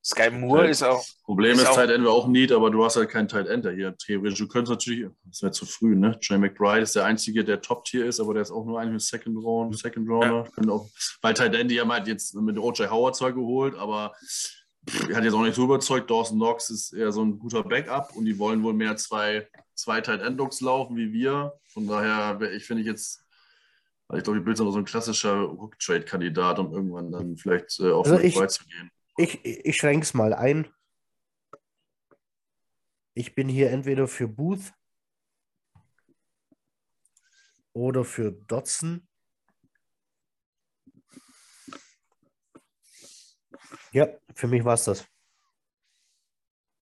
[0.04, 1.06] Sky Moore Ja, ist auch.
[1.24, 3.48] Problem ist ist, auch- Tight End wäre auch Need, aber du hast halt keinen Tight
[3.48, 3.96] End hier.
[3.98, 6.18] Theoretisch, du könntest natürlich, das wäre zu früh, ne?
[6.20, 9.38] Trey McBride ist der Einzige, der Top-Tier ist, aber der ist auch nur eigentlich Second
[9.38, 10.46] Round, Second Rounder.
[10.56, 10.88] Können Auch,
[11.22, 12.90] weil Tight End, die haben halt jetzt mit O.J.
[12.90, 16.10] Howard zwar geholt, aber pff, er hat jetzt auch nicht so überzeugt.
[16.10, 20.00] Dawson Knox ist eher so ein guter Backup und die wollen wohl mehr zwei, zwei
[20.02, 21.54] Tight End Looks laufen wie wir.
[21.68, 23.24] Von daher, ich finde ich jetzt,
[24.10, 27.80] also ich glaube, die Bills sind auch so ein klassischer Hook-Trade-Kandidat, um irgendwann dann vielleicht
[27.80, 28.92] äh, auf Also ich- McBride zu gehen.
[29.18, 30.68] Ich, ich schränke es mal ein.
[33.14, 34.74] Ich bin hier entweder für Booth
[37.74, 39.06] oder für Dotson.
[43.92, 45.06] Ja, für mich war es das.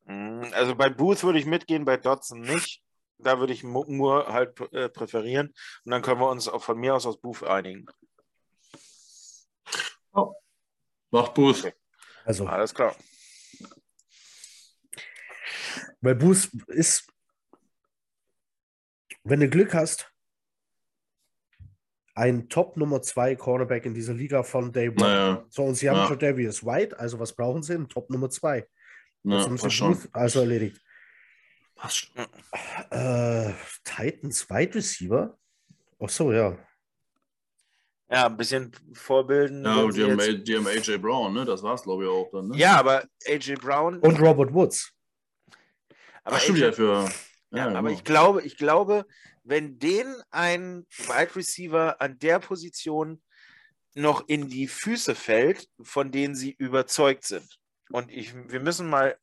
[0.05, 2.83] Mm, Also bei Booth würde ich mitgehen, bei Dodson nicht.
[3.19, 5.47] Da würde ich Mo- Moore halt äh, präferieren.
[5.85, 7.85] Und dann können wir uns auch von mir aus aus Booth einigen.
[11.09, 11.59] Macht Booth.
[11.59, 11.73] Okay.
[12.25, 12.93] Also, Alles klar.
[16.01, 17.07] weil Booth ist,
[19.23, 20.11] wenn du Glück hast,
[22.13, 24.97] ein Top Nummer 2 Cornerback in dieser Liga von Day One.
[24.99, 26.07] Naja, So, und sie haben Ja.
[26.07, 27.73] Tredavious White, also was brauchen sie?
[27.75, 28.57] Ein Top Nummer 2.
[28.57, 28.69] Jetzt
[29.23, 29.93] na, haben sie passt schon.
[29.93, 30.81] Booth, also erledigt.
[31.77, 32.25] Passt schon.
[32.91, 35.37] Äh, Titans Wide Receiver?
[35.99, 36.57] Ach so, ja.
[38.09, 39.65] Ja, ein bisschen vorbilden.
[39.65, 41.43] Ja, und die haben, jetzt- die haben AJ Brown, ne?
[41.45, 42.57] Das war's, glaube ich, auch dann, ne?
[42.57, 43.99] ja, aber AJ Brown.
[43.99, 44.93] Und Robert Woods.
[46.23, 47.09] aber Ach, stimmt AJ ja für.
[47.51, 47.79] Ja, genau.
[47.79, 49.05] aber ich glaube, ich glaube,
[49.43, 53.21] wenn denen ein Wide Receiver an der Position
[53.93, 57.59] noch in die Füße fällt, von denen sie überzeugt sind.
[57.89, 59.17] Und ich, wir müssen mal.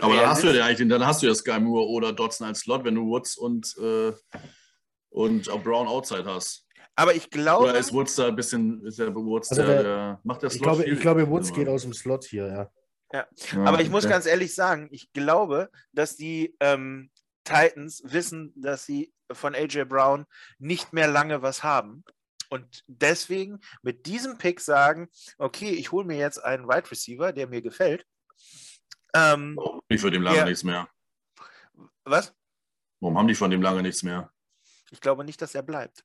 [0.00, 2.46] Aber dann hast du ja realistisch- eigentlich, dann hast du ja Sky Moore oder Dotson
[2.46, 4.12] als Slot, wenn du Woods und, äh,
[5.10, 6.66] und auch Brown Outside hast.
[6.96, 9.82] Aber ich glaube, Oder ist Woods da ein bisschen, ist der Woods, Also der, der-
[9.82, 10.92] der, macht der Ich Slot glaube, viel?
[10.94, 11.54] ich glaube Woods Ja.
[11.56, 12.70] geht aus dem Slot hier, ja.
[13.12, 13.26] Ja,
[13.64, 14.12] aber ich muss okay.
[14.14, 17.10] ganz ehrlich sagen, ich glaube, dass die ähm,
[17.44, 20.26] Titans wissen, dass sie von AJ Brown
[20.58, 22.02] nicht mehr lange was haben.
[22.50, 25.08] Und deswegen mit diesem Pick sagen,
[25.38, 28.04] okay, ich hole mir jetzt einen Wide Receiver, der mir gefällt.
[29.14, 29.58] Ähm,
[29.88, 30.44] Ich für dem lange Ja.
[30.44, 30.88] nichts mehr.
[32.04, 32.34] was?
[33.00, 34.32] Warum haben die von dem lange nichts mehr?
[34.90, 36.04] Ich glaube nicht, dass er bleibt.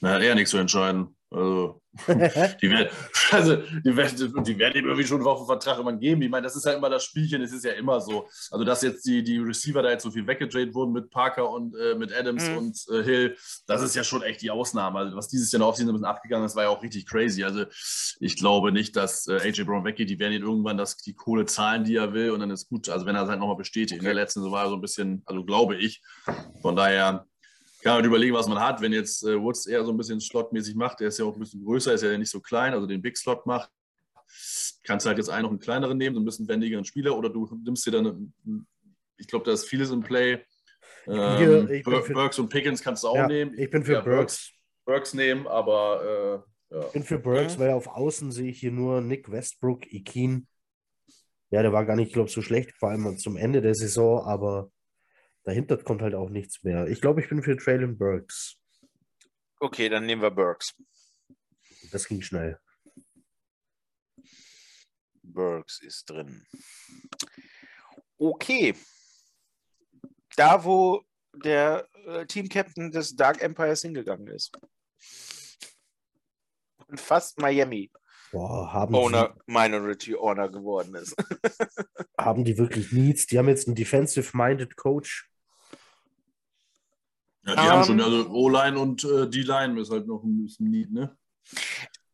[0.00, 1.16] Na, hat er nichts zu entscheiden.
[1.32, 2.88] Also, die werden,
[3.30, 6.22] also, die werden, die werden ihm irgendwie schon auf den Vertrag immer geben.
[6.22, 8.28] Ich meine, das ist ja immer das Spielchen, es ist ja immer so.
[8.50, 11.74] Also, dass jetzt die, die Receiver da jetzt so viel weggetradet wurden mit Parker und
[11.76, 12.56] äh, mit Adams Mhm.
[12.56, 13.36] und äh, Hill,
[13.66, 14.98] das ist ja schon echt die Ausnahme.
[15.00, 17.44] Also, was dieses Jahr noch auf ein bisschen abgegangen ist, war ja auch richtig crazy.
[17.44, 17.64] Also,
[18.20, 20.10] ich glaube nicht, dass äh, AJ Brown weggeht.
[20.10, 22.88] Die werden ihn irgendwann das, die Kohle zahlen, die er will, und dann ist gut.
[22.88, 24.00] Also, wenn er es halt nochmal bestätigt.
[24.00, 26.02] In der letzten war er so ein bisschen, also glaube ich.
[26.62, 27.26] Von daher
[27.90, 28.80] man halt überlegen, was man hat.
[28.80, 31.40] Wenn jetzt äh, Woods eher so ein bisschen slotmäßig macht, der ist ja auch ein
[31.40, 33.70] bisschen größer, ist ja nicht so klein, also den Big Slot macht,
[34.84, 37.28] kannst du halt jetzt einen noch einen kleineren nehmen, so ein bisschen wendigeren Spieler, oder
[37.28, 38.66] du nimmst dir dann, einen-
[39.16, 40.44] ich glaube, da ist vieles im Play.
[41.04, 43.54] Hier, Ähm, ich bin Bir- für- Burks und Pickens kannst du auch ja, nehmen.
[43.58, 44.52] ich bin für Ja, Burks.
[44.84, 46.86] Burks nehmen, aber äh, ja.
[46.86, 50.46] Ich bin für Burks, weil auf Außen sehe ich hier nur Nick Westbrook, Ikin.
[51.50, 54.24] Ja, der war gar nicht, glaube ich, so schlecht, vor allem zum Ende der Saison,
[54.24, 54.70] aber
[55.44, 56.86] dahinter kommt halt auch nichts mehr.
[56.86, 58.56] Ich glaube, ich bin für Traylon Burks.
[59.60, 60.74] Okay, dann nehmen wir Burks.
[61.90, 62.58] Das ging schnell.
[65.22, 66.44] Burks ist drin.
[68.18, 68.74] Okay.
[70.36, 71.02] Da, wo
[71.34, 74.58] der äh, Team-Captain des Dark Empires hingegangen ist.
[76.86, 77.90] Und fast Miami
[78.32, 81.14] Boah, haben, Owner, Minority Owner geworden ist.
[81.18, 81.44] die,
[82.18, 83.26] haben die wirklich Needs?
[83.26, 85.30] Die haben jetzt einen defensive-minded Coach.
[87.56, 90.70] Ja, die haben Ähm, schon, also O-Line und äh, D-Line ist halt noch ein bisschen
[90.70, 91.16] neat, ne?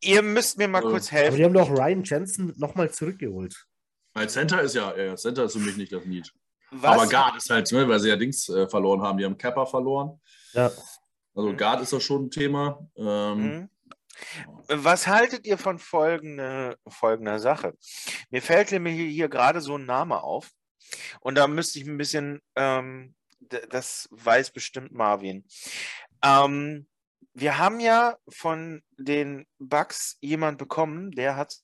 [0.01, 1.37] Ihr müsst mir mal Äh, kurz Aber helfen.
[1.37, 3.67] die haben doch Ryan Jensen nochmal zurückgeholt.
[4.15, 6.33] Weil Center ist ja, ja, Center ist für mich nicht das Need.
[6.71, 9.19] Was, Aber Guard ist halt, ne, weil sie ja Dings äh, verloren haben.
[9.19, 10.21] Die haben Kappa verloren.
[10.53, 10.71] Ja.
[11.35, 11.57] Also Mhm.
[11.57, 12.87] Guard ist doch schon ein Thema.
[12.97, 13.69] Ähm, Mhm.
[14.69, 17.75] Was haltet ihr von folgende, folgender Sache?
[18.31, 20.51] Mir fällt nämlich hier, hier gerade so ein Name auf
[21.21, 25.47] und da müsste ich ein bisschen, ähm, das weiß bestimmt Marvin.
[26.25, 26.89] Ähm,
[27.35, 31.57] wir haben ja von den Bucks jemand bekommen, der hat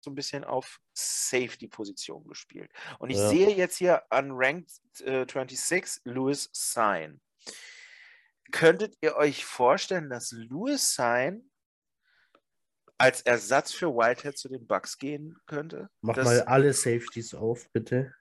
[0.00, 2.72] so ein bisschen auf Safety-Position gespielt.
[2.98, 3.28] Und ich Ja.
[3.28, 4.72] sehe jetzt hier an Ranked
[5.04, 7.20] äh, 26 Louis Sign.
[8.50, 11.48] Könntet ihr euch vorstellen, dass Louis Sign
[12.98, 15.88] als Ersatz für Whitehead zu den Bucks gehen könnte?
[16.00, 18.12] Mach Das- mal alle Safeties auf, bitte.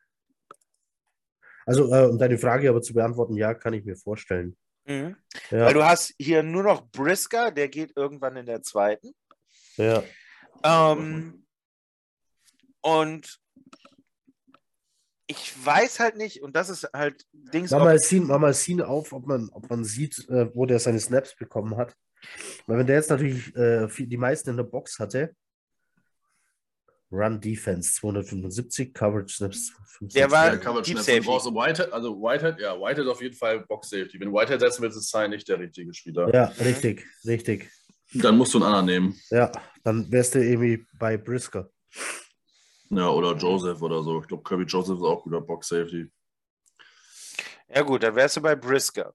[1.66, 4.58] Also, äh, um deine Frage aber zu beantworten, ja, kann ich mir vorstellen.
[4.86, 5.16] Mhm.
[5.50, 9.14] Ja, Weil du hast hier nur noch Brisker, der geht irgendwann in der zweiten.
[9.78, 10.04] ja.
[10.64, 11.46] Ähm,
[12.82, 13.40] und
[15.28, 17.72] ich weiß halt nicht, und das ist halt Dings.
[17.72, 20.80] Mach mal Scene, mach mal Scene auf, ob man, ob man sieht, äh, wo der
[20.80, 21.96] seine Snaps bekommen hat.
[22.68, 25.36] Weil wenn der jetzt natürlich äh, viel, die meisten in der Box hatte,
[27.12, 30.14] Run Defense 275, Coverage Snaps 75.
[30.14, 31.24] Der war- Ja, Coverage Deep Snap.
[31.24, 31.48] Safety.
[31.48, 34.20] Einen Whitehead, also Whitehead, ja, Whitehead auf jeden Fall Box Safety.
[34.20, 36.34] Wenn Whitehead setzen willst, ist Sign nicht der richtige Spieler.
[36.34, 37.70] Ja, richtig, richtig.
[38.14, 39.20] Dann musst du einen anderen nehmen.
[39.30, 39.52] Ja,
[39.84, 41.70] dann wärst du irgendwie bei Brisker.
[42.90, 44.22] Ja, oder Joseph oder so.
[44.22, 46.08] Ich glaube, Kirby Joseph ist auch guter Box Safety.
[47.74, 49.14] Ja, gut, dann wärst du bei Brisker.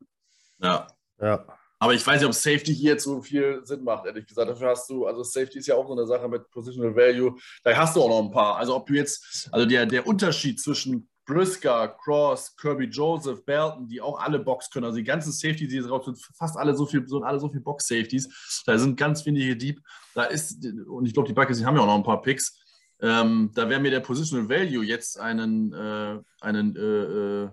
[0.59, 0.87] Ja.
[1.21, 1.47] Ja.
[1.79, 4.49] Aber ich weiß nicht, ob Safety hier jetzt so viel Sinn macht, ehrlich gesagt.
[4.49, 7.37] Dafür hast du, also Safety ist ja auch so eine Sache mit Positional Value.
[7.63, 8.57] Da hast du auch noch ein paar.
[8.57, 14.01] Also ob du jetzt, also der, der Unterschied zwischen Brisker, Cross, Kirby Joseph, Belton, die
[14.01, 17.07] auch alle Box können, also die ganzen Safeties, die drauf sind, fast alle so viel,
[17.07, 18.63] sind alle so viel Box-Safeties.
[18.65, 19.81] Da sind ganz wenige Deep.
[20.15, 22.57] Da ist, und ich glaube, die Buckets, die haben ja auch noch ein paar Picks.
[23.01, 27.51] Ähm, da wäre mir der Positional Value jetzt einen, äh, einen, äh, äh,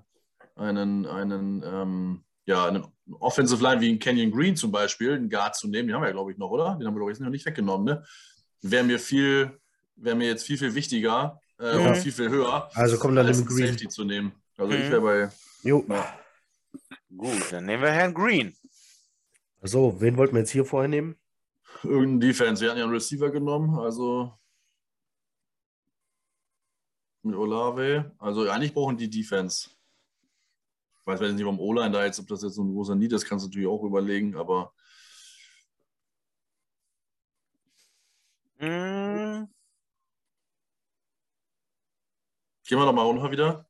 [0.55, 2.85] einen, einen, ähm, ja, einen
[3.19, 6.07] Offensive Line wie ein Canyon Green zum Beispiel, einen Guard zu nehmen, den haben wir
[6.07, 6.75] ja, glaube ich, noch, oder?
[6.79, 8.05] Den haben wir, glaube ich, noch nicht weggenommen, ne?
[8.61, 9.59] Wäre mir viel,
[9.95, 11.85] wäre mir jetzt viel, viel wichtiger äh, Mhm.
[11.87, 13.67] und viel, viel höher, Also komm dann als im einen Green.
[13.67, 14.31] Safety zu nehmen.
[14.57, 14.79] Also Mhm.
[14.81, 15.29] ich wäre bei,
[15.63, 15.85] Jo.
[15.89, 16.17] ja.
[17.15, 18.55] Gut, dann nehmen wir Herrn Green.
[19.61, 21.15] So, wen wollten wir jetzt hier vorher nehmen?
[21.83, 22.61] irgendeinen Defense.
[22.61, 24.31] Wir hatten ja einen Receiver genommen, also
[27.23, 28.11] mit Olave.
[28.19, 29.69] Also eigentlich brauchen die Defense.
[31.03, 33.11] Ich weiß jetzt nicht, warum O-Line da jetzt, ob das jetzt so ein großer Need
[33.11, 34.73] ist, kannst du natürlich auch überlegen, aber
[38.59, 39.49] Hm,
[42.65, 43.67] gehen wir doch mal runter wieder.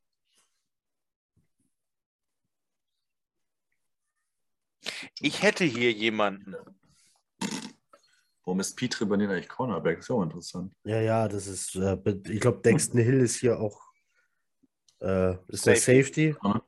[5.20, 6.56] ich hätte hier jemanden.
[8.46, 9.98] Warum ist Pitre bei denen eigentlich Cornerback?
[9.98, 10.76] Das ist ja auch interessant.
[10.84, 11.98] Ja, ja, das ist, äh,
[12.28, 13.82] ich glaube, Dexton Hill ist hier auch,
[15.00, 16.34] äh, ist der Safety.
[16.34, 16.60] Safety.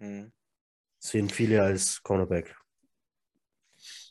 [0.00, 0.32] Hm.
[0.98, 2.54] Sehen viele als Cornerback.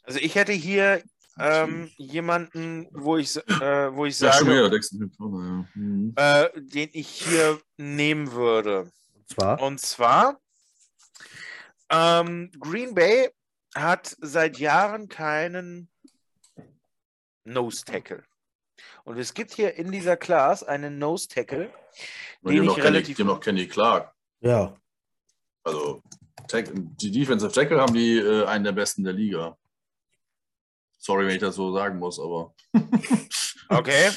[0.03, 1.03] Also ich hätte hier
[1.37, 4.45] ähm, jemanden, wo ich, äh, wo ich Ja, sage,
[5.17, 5.81] Corner, ja.
[5.81, 6.13] Mhm.
[6.15, 8.91] äh, den ich hier nehmen würde.
[9.13, 10.41] Und zwar, Und zwar,
[11.89, 13.29] ähm, Green Bay
[13.75, 15.89] hat seit Jahren keinen
[17.45, 18.23] Nose Tackle.
[19.03, 21.71] Und es gibt hier in dieser Class einen Nose Tackle,
[22.41, 24.13] Und den ich relativ- die haben noch Kenny Clark.
[24.41, 24.75] ja,
[25.63, 26.01] Also
[27.01, 29.57] die Defensive Tackle haben die äh, einen der besten der Liga.
[30.97, 32.53] Sorry, wenn ich das so sagen muss, aber,
[33.69, 34.09] okay,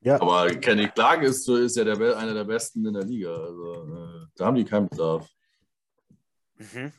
[0.00, 3.34] ja, aber Kenny Clark ist, so- ist ja der, einer der besten in der Liga.
[3.34, 5.28] Also äh, da haben die keinen Bedarf.
[6.56, 6.92] mhm.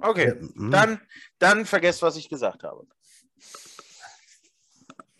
[0.00, 1.00] Okay, äh, mh, dann,
[1.38, 2.86] dann vergesst, was ich gesagt habe.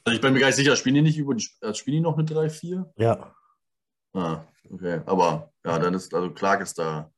[0.04, 2.00] Also ich bin mir gar nicht sicher, spielen die nicht über die, äh, spielen die
[2.00, 2.84] noch eine 3-4?
[2.96, 3.34] ja,
[4.14, 5.02] Ah, okay.
[5.04, 7.12] Aber ja, dann ist, also Clark ist da.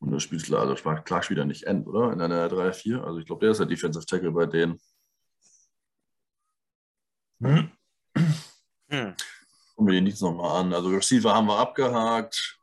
[0.00, 2.12] Und das spielt also Clark spielt ja nicht End, oder?
[2.12, 3.02] In einer 3-4.
[3.02, 4.80] Also ich glaube, der ist der Defensive Tackle bei denen.
[7.40, 7.70] Hm.
[8.88, 9.16] Gucken
[9.86, 10.72] wir den nichts nochmal an.
[10.72, 12.57] Also Receiver haben wir abgehakt.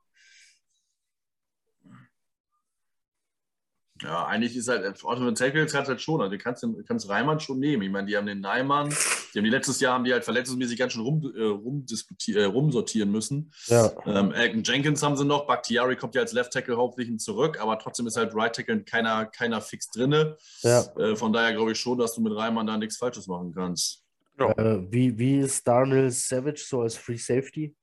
[4.04, 7.40] Ja, eigentlich ist halt, Offensive Tackles hat halt schon, also du kannst, den- kannst Reimann
[7.40, 7.82] schon nehmen.
[7.84, 10.78] Ich meine, die haben den Neimann, die haben die letztes Jahr haben die halt verletzungsmäßig
[10.78, 13.54] ganz schön rum, äh, rumdiskutier- äh, rumsortieren müssen.
[13.68, 17.58] ja, Ähm, Elton Jenkins haben sie noch, Bakhtiari kommt ja als Left Tackle hauptsächlich zurück,
[17.62, 20.36] aber trotzdem ist halt Right Tackle keiner, keiner fix drinne.
[20.62, 20.82] ja.
[20.98, 24.04] Äh, von daher glaube ich schon, dass du mit Reimann da nichts Falsches machen kannst.
[24.38, 27.74] Äh, wie, wie ist Darnell Savage so als Free Safety?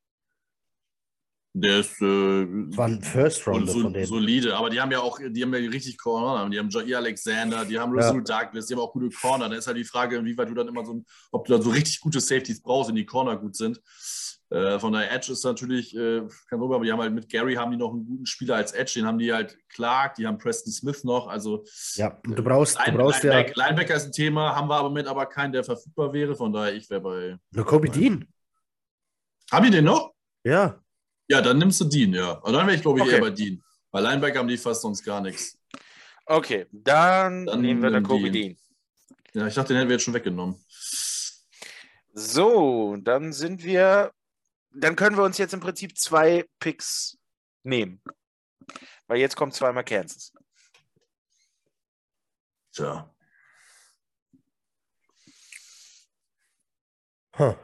[1.55, 4.07] Der ist äh, War ein First Und Rounder so, von denen.
[4.07, 7.65] solide, aber die haben ja auch, die haben ja richtig Corner, die haben Jair Alexander,
[7.67, 8.01] die haben Ja.
[8.07, 9.51] Rasul Douglas, die haben auch gute Corner.
[9.51, 12.01] Da ist halt die Frage, inwieweit du dann immer so, ob du dann so richtig
[12.01, 13.83] gute Safeties brauchst, wenn die Corner gut sind.
[14.49, 17.55] Äh, von der Edge ist natürlich äh, kein Problem, aber die haben halt mit Gary
[17.55, 20.37] haben die noch einen guten Spieler als Edge, den haben die halt Clark, die haben
[20.39, 21.65] Preston Smith noch, also
[21.95, 25.07] Ja, du brauchst, du Line, brauchst ja Linebacker, ist ein Thema, haben wir aber mit
[25.07, 27.37] aber keinen, der verfügbar wäre, von daher ich wäre bei.
[27.55, 28.27] eine Kobe Dean.
[29.51, 30.13] Haben die den noch?
[30.45, 30.82] Ja,
[31.33, 32.33] Ja, dann nimmst du Dean, ja.
[32.33, 33.15] Und dann wäre ich, glaube ich, Okay.
[33.15, 33.65] eher bei Dean.
[33.91, 35.59] Bei Linebacker haben die fast sonst gar nichts.
[36.27, 38.49] Okay, dann, Dann nehmen wir da nimm Kobe die.
[38.49, 38.57] Dean.
[39.33, 40.63] Ja, ich dachte, den hätten wir jetzt schon weggenommen.
[42.13, 44.13] So, dann sind wir,
[44.75, 47.17] dann können wir uns jetzt im Prinzip zwei Picks
[47.63, 48.03] nehmen.
[49.07, 50.35] Weil jetzt kommt zweimal Kansas.
[52.73, 53.11] Tja.
[57.39, 57.55] Huh.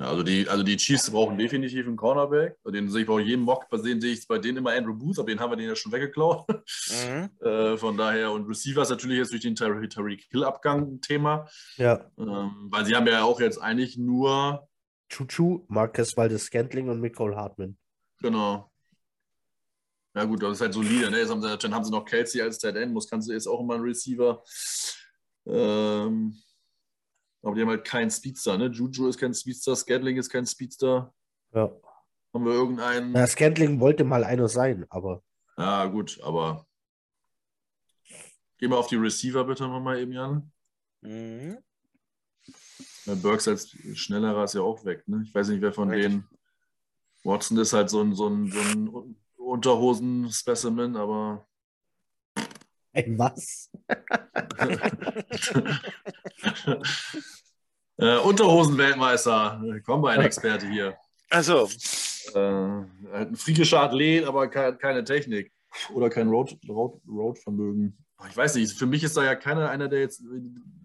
[0.00, 2.56] Ja, also die, also die Chiefs brauchen definitiv einen Cornerback.
[2.64, 5.18] Den sehe ich bei jedem Mock, bei denen sehe ich bei denen immer Andrew Booth,
[5.18, 6.46] aber den haben wir den ja schon weggeklaut.
[6.48, 7.28] Mhm.
[7.46, 11.46] äh, von daher, und Receiver ist natürlich jetzt durch den Tyreek Hill-Abgang ein Thema.
[11.76, 12.10] Ja.
[12.18, 14.66] Ähm, weil sie haben ja auch jetzt eigentlich nur,
[15.10, 17.76] Chuchu, Marcus Waldes Scantling und Nicole Hartman.
[18.22, 18.72] genau.
[20.14, 21.10] Ja gut, das ist halt solide.
[21.10, 21.18] Ne?
[21.18, 23.46] Jetzt haben sie, dann haben sie noch Kelsey als Tight End, muss kannst du jetzt
[23.46, 24.42] auch immer ein Receiver.
[25.46, 26.34] Ähm,
[27.42, 28.66] aber die haben halt keinen Speedster, ne?
[28.66, 31.14] Juju ist kein Speedster, Scantling ist kein Speedster.
[31.54, 31.72] Ja.
[32.32, 33.12] Haben wir irgendeinen?
[33.12, 35.22] Na, Scantling wollte mal einer sein, aber
[35.56, 36.66] Ja, gut, aber
[38.58, 40.52] geh mal auf die Receiver bitte nochmal eben, Jan.
[41.00, 41.58] Mhm.
[43.06, 45.22] Der Burks als schnellerer ist ja auch weg, ne?
[45.24, 46.12] Ich weiß nicht, wer von Richtig.
[46.12, 46.28] denen.
[47.24, 51.46] Watson ist halt so ein, so ein, so ein Unterhosen-Specimen, aber
[52.92, 53.70] ey, was?
[57.96, 60.96] äh, Unterhosen-Weltmeister, Combine-Experte hier.
[61.30, 61.68] Also,
[62.34, 65.52] Äh, halt ein freakischer Athlet, aber kein, keine Technik.
[65.92, 67.96] Oder kein Road, Road, Road-Vermögen.
[68.28, 70.22] Ich weiß nicht, für mich ist da ja keiner einer, der jetzt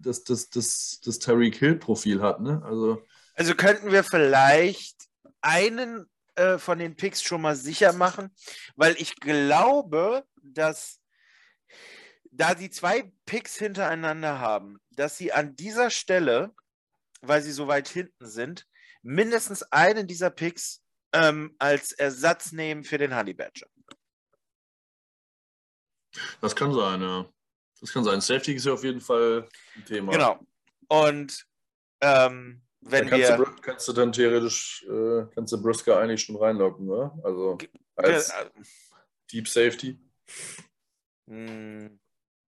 [0.00, 2.40] das, das, das, das Tyreek Hill-Profil hat.
[2.40, 2.62] Ne?
[2.64, 3.02] Also,
[3.34, 4.96] also könnten wir vielleicht
[5.42, 6.06] einen
[6.36, 8.30] äh, von den Picks schon mal sicher machen,
[8.76, 11.00] weil ich glaube, dass
[12.36, 16.54] da sie zwei Picks hintereinander haben, dass sie an dieser Stelle,
[17.22, 18.66] weil sie so weit hinten sind,
[19.02, 20.82] mindestens einen dieser Picks
[21.12, 23.66] ähm, als Ersatz nehmen für den Honey Badger.
[26.40, 27.26] das kann sein, ja.
[27.80, 28.20] Das kann sein.
[28.20, 30.12] Safety ist ja auf jeden Fall ein Thema.
[30.12, 30.38] Genau.
[30.88, 31.46] Und
[32.00, 33.36] ähm, wenn Dann kannst, wir.
[33.36, 37.12] du, kannst du dann theoretisch äh, kannst du Brisker eigentlich schon reinlocken, ne?
[37.22, 37.58] Also
[37.96, 38.50] als äh,
[39.32, 39.98] Deep Safety.
[41.26, 41.90] mh,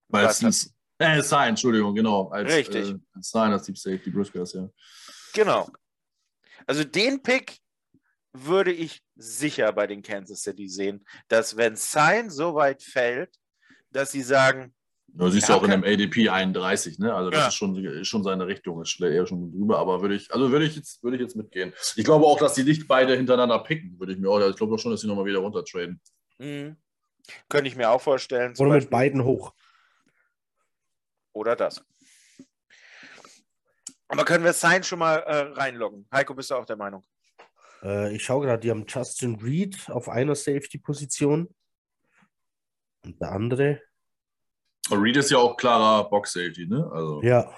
[0.09, 0.75] Meistens.
[0.99, 2.29] Äh, Sign, Entschuldigung, genau.
[2.29, 2.89] Als, Richtig.
[2.91, 4.69] Äh, als Sign als Deep Safety, Brisker ist ja.
[5.35, 5.69] Genau.
[6.67, 7.59] Also den Pick
[8.33, 13.37] würde ich sicher bei den Kansas City sehen, dass wenn Sign so weit fällt,
[13.91, 14.75] dass sie sagen,
[15.11, 17.15] Du siehst Ja, ja auch in dem ADP 31, ne?
[17.15, 17.49] Also das Ja.
[17.49, 20.77] ist, schon, schon seine Richtung, ist eher schon drüber, aber würde ich, also würde ich
[20.77, 21.73] jetzt, würde ich jetzt mitgehen.
[21.97, 24.39] Ich glaube auch, dass die nicht beide hintereinander picken, würde ich mir auch.
[24.47, 25.99] Ich glaube auch schon, dass sie nochmal wieder runtertraden.
[26.39, 26.77] hm,
[27.49, 28.53] könnte ich mir auch vorstellen.
[28.59, 28.91] Oder mit Beispiel.
[28.91, 29.55] beiden hoch.
[31.39, 31.85] Oder das.
[34.09, 36.09] Aber können wir Sign schon mal äh, reinloggen?
[36.13, 37.05] Heiko, bist du auch der Meinung?
[37.81, 41.55] Äh, ich schaue gerade, die haben Justin Reed auf einer Safety-Position.
[43.05, 43.81] Und der andere.
[44.91, 46.91] Und Reed ist ja auch klarer Box-Safety, ne?
[46.93, 47.55] Also Ja,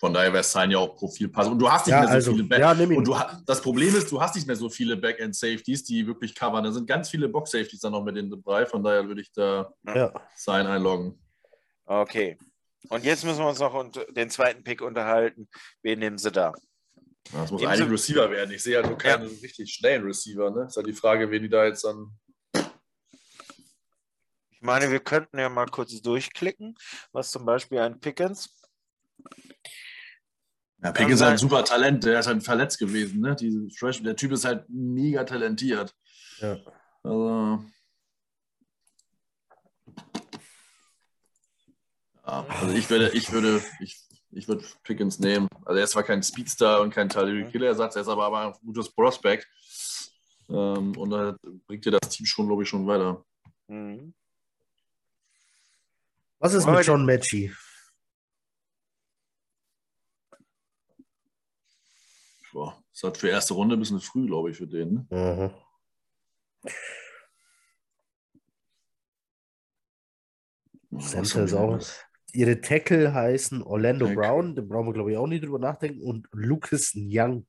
[0.00, 1.48] von daher wäre Sign ja auch Profilpass.
[1.48, 2.32] Und du hast nicht ja mehr so also.
[2.32, 2.98] viele Back Ja, nimm ihn.
[2.98, 3.16] Und du,
[3.46, 6.64] das Problem ist, du hast nicht mehr so viele Backend-Safeties, die wirklich covern.
[6.64, 8.66] Da sind ganz viele Box-Safeties dann noch mit in dabei.
[8.66, 10.12] Von daher würde ich da ja.
[10.36, 11.18] Sign einloggen.
[11.86, 12.38] Okay.
[12.88, 15.48] Und jetzt müssen wir uns noch den zweiten Pick unterhalten.
[15.82, 16.52] Wen nehmen sie da?
[17.32, 18.50] Ja, Das muss eigentlich Receiver werden.
[18.52, 20.50] Ich sehe halt nur keinen richtig schnellen Receiver.
[20.50, 20.66] Ne?
[20.66, 22.10] Ist halt die Frage, wen die da jetzt dann.
[24.50, 26.74] Ich meine, wir könnten ja mal kurz durchklicken,
[27.12, 28.50] was zum Beispiel ein Pickens.
[30.82, 31.48] Ja, Kann Pick ist halt ein sein.
[31.48, 32.04] super Talent.
[32.04, 33.20] Der ist halt verletzt gewesen.
[33.20, 33.34] Ne?
[33.36, 35.94] Diese Fresh, der Typ ist halt mega talentiert.
[36.40, 36.58] ja.
[37.02, 37.64] Also.
[42.26, 45.48] Ja, also ich würde, ich würde, ich, ich würde Pickens nehmen.
[45.64, 48.52] Also er ist zwar kein Speedstar und kein Tyreek Killer-Ersatz, er ist aber, aber ein
[48.64, 49.46] gutes Prospect.
[50.48, 51.36] Ähm, und da
[51.66, 53.24] bringt dir das Team schon, glaube ich, schon weiter.
[53.68, 54.14] Mhm.
[56.38, 57.52] Was ist mit John Matchy?
[62.52, 65.06] Boah, ist halt für erste Runde ein bisschen früh, glaube ich, für den.
[65.10, 65.50] Ne?
[65.50, 65.64] Mhm.
[70.90, 71.80] Wir auch-?
[72.34, 74.20] Ihre Tackle heißen Orlando Tackle.
[74.20, 77.46] Brown, da brauchen wir, glaube ich, auch nicht drüber nachdenken, und Lucas Young.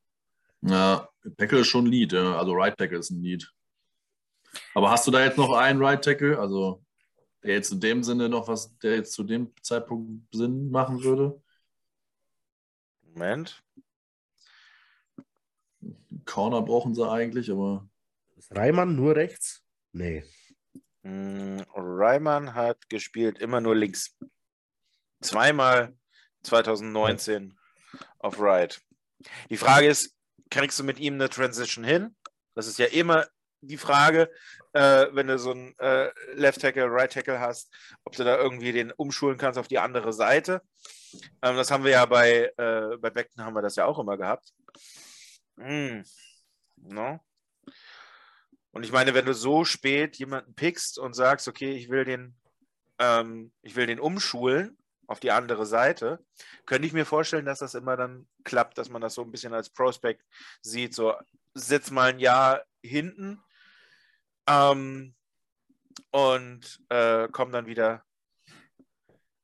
[0.62, 2.38] Ja, Tackle ist schon ein Lead, ja.
[2.38, 3.52] also Right Tackle ist ein Lead.
[4.74, 6.84] Aber hast du da jetzt noch einen Right Tackle, also
[7.44, 11.42] der jetzt in dem Sinne noch was, der jetzt zu dem Zeitpunkt Sinn machen würde?
[13.02, 13.64] Moment.
[16.26, 17.88] Corner brauchen sie eigentlich, aber
[18.36, 19.64] Ist Reimann nur rechts?
[19.94, 20.24] Nee.
[21.04, 24.16] Mm, Reimann hat gespielt immer nur links.
[25.26, 25.96] Zweimal
[26.44, 27.58] 2019
[28.20, 28.80] auf Right.
[29.50, 30.16] Die Frage ist,
[30.52, 32.16] kriegst du mit ihm eine Transition hin?
[32.54, 33.26] Das ist ja immer
[33.62, 34.30] die Frage,
[34.74, 37.74] äh, wenn du so einen äh, Left Tackle, Right Tackle hast,
[38.04, 40.62] ob du da irgendwie den umschulen kannst auf die andere Seite.
[41.42, 44.18] Ähm, das haben wir ja bei, äh, bei Beckton haben wir das ja auch immer
[44.18, 44.54] gehabt.
[45.56, 46.02] Mm.
[46.78, 47.20] No?
[48.72, 52.36] Und ich meine, wenn du so spät jemanden pickst und sagst, okay, ich will den,
[53.00, 56.24] ähm, ich will den umschulen auf die andere Seite,
[56.66, 59.54] könnte ich mir vorstellen, dass das immer dann klappt, dass man das so ein bisschen
[59.54, 60.24] als Prospect
[60.62, 61.14] sieht, so
[61.54, 63.42] sitz mal ein Jahr hinten
[64.48, 65.14] ähm,
[66.12, 68.04] und äh, komm dann wieder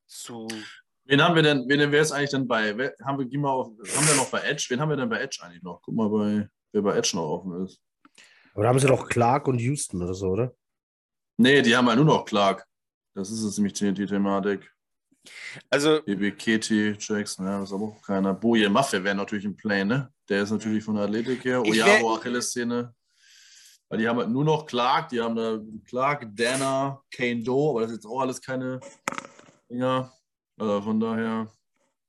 [0.07, 0.47] zu.
[1.05, 2.77] Wen haben wir denn, wen wäre es eigentlich denn bei?
[2.77, 4.67] Wer, haben, wir, geh mal auf, haben wir noch bei Edge?
[4.69, 5.81] Wen haben wir denn bei Edge eigentlich noch?
[5.81, 7.81] Guck mal, bei, wer bei Edge noch offen ist.
[8.53, 10.53] Aber da haben sie doch Clark und Houston oder so, oder?
[11.37, 12.67] Nee, die haben ja nur noch Clark.
[13.13, 14.71] Das ist es nämlich die, die Thematik.
[15.69, 18.33] Also, BB Keti, Jackson, ja, das ist aber auch keiner.
[18.33, 20.11] Boje Maffe wäre natürlich ein Play, ne?
[20.27, 21.61] Der ist natürlich von der Athletik her.
[21.63, 22.95] Ich Oyaro, Achilles-Szene.
[23.89, 27.81] Weil die haben halt nur noch Clark, die haben da Clark, Dana, Kane Doe, aber
[27.81, 28.79] das ist jetzt auch alles keine
[29.69, 30.13] Dinger.
[30.57, 31.51] Also von daher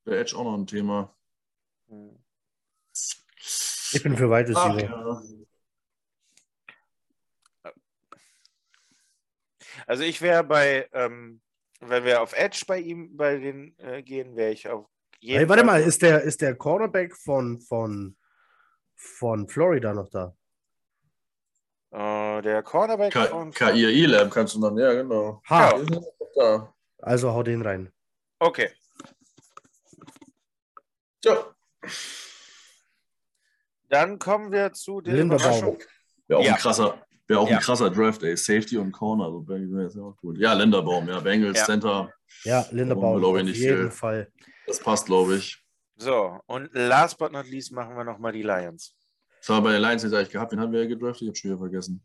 [0.05, 1.13] wäre Edge auch noch ein Thema.
[3.91, 5.21] Ich bin für Wide Ach, Receiver.
[7.65, 7.71] ja.
[9.85, 11.41] also ich wäre bei, ähm,
[11.81, 14.85] wenn wir auf Edge bei ihm, bei den äh, gehen, wäre ich auf
[15.19, 18.15] jeden Hey, warte Fall- mal, ist der, ist der Cornerback von, von,
[18.95, 20.35] von Florida noch da?
[21.91, 23.51] Äh, der Cornerback K- von.
[23.51, 25.41] KI Elam kannst du dann, ja, genau.
[25.49, 25.79] Ha,
[26.35, 26.73] Ja.
[26.99, 27.91] Also hau den rein.
[28.39, 28.69] Okay.
[31.23, 31.53] Ja.
[33.89, 35.77] Dann kommen wir zu der Linderbaum.
[36.27, 36.53] Wäre auch, Ja.
[36.53, 37.57] ein krasser, wär auch Ja.
[37.57, 38.37] ein krasser Draft, ey.
[38.37, 39.25] Safety und Corner.
[39.25, 39.45] Also,
[39.87, 40.37] ist ja, auch gut.
[40.37, 41.19] ja, Länderbaum, ja.
[41.19, 41.65] Bengals, Ja.
[41.65, 42.13] Center.
[42.43, 43.91] Ja, Linderbaum, glaube auf ich nicht jeden viel.
[43.91, 44.31] Fall.
[44.67, 45.59] Das passt, glaube ich.
[45.95, 48.95] So, und last but not least machen wir nochmal die Lions.
[49.39, 50.51] Das haben wir bei den Lions jetzt eigentlich gehabt.
[50.51, 51.21] Wen haben wir gedraftet?
[51.23, 52.03] Ich habe schon wieder vergessen.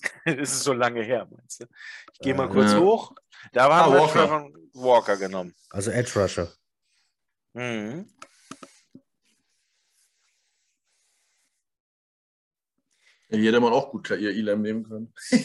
[0.24, 1.66] Das ist so lange her, meinst du?
[2.12, 2.80] Ich gehe mal Äh, kurz ja.
[2.80, 3.12] hoch.
[3.52, 4.48] Da Ah, haben wir Walker.
[4.74, 5.54] Walker genommen.
[5.70, 6.48] Also Edge Rusher.
[7.54, 8.06] Mhm.
[13.38, 15.12] Hier hätte man auch gut KI Elam nehmen können.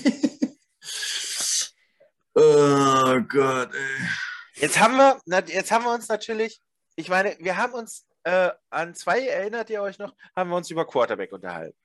[2.36, 4.08] oh Gott, ey.
[4.56, 6.62] Jetzt haben wir, jetzt haben wir uns natürlich,
[6.96, 10.72] ich meine, wir haben uns äh, an zwei, erinnert ihr euch noch, haben wir uns
[10.72, 11.78] über Quarterback unterhalten.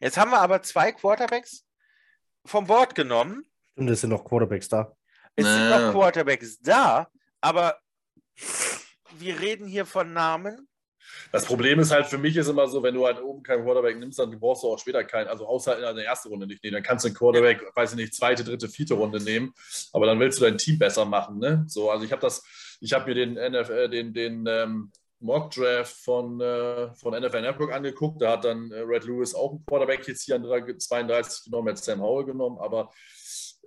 [0.00, 1.64] Jetzt haben wir aber zwei Quarterbacks
[2.44, 3.44] vom Bord genommen.
[3.74, 4.96] Und es sind noch Quarterbacks da.
[5.34, 5.86] Es sind Naja.
[5.86, 7.08] noch Quarterbacks da,
[7.40, 7.78] aber
[9.18, 10.67] wir reden hier von Namen.
[11.32, 13.98] Das Problem ist halt für mich ist immer so, wenn du halt oben keinen Quarterback
[13.98, 16.74] nimmst, dann brauchst du auch später keinen, also außer in der ersten Runde nicht nehmen.
[16.74, 19.52] Dann kannst du einen Quarterback, weiß ich nicht, zweite, dritte, vierte Runde nehmen,
[19.92, 21.64] aber dann willst du dein Team besser machen, ne?
[21.66, 22.42] So, also ich habe das,
[22.80, 27.72] ich habe mir den NFL, den, den ähm, Mock Draft von, äh, von NFL Network
[27.72, 28.22] angeguckt.
[28.22, 31.78] Da hat dann äh, Red Lewis auch einen Quarterback jetzt hier an 32 genommen, hat
[31.78, 32.90] Sam Howell genommen, aber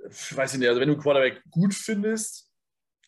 [0.03, 2.49] äh, weiß ich nicht, also wenn du einen Quarterback gut findest,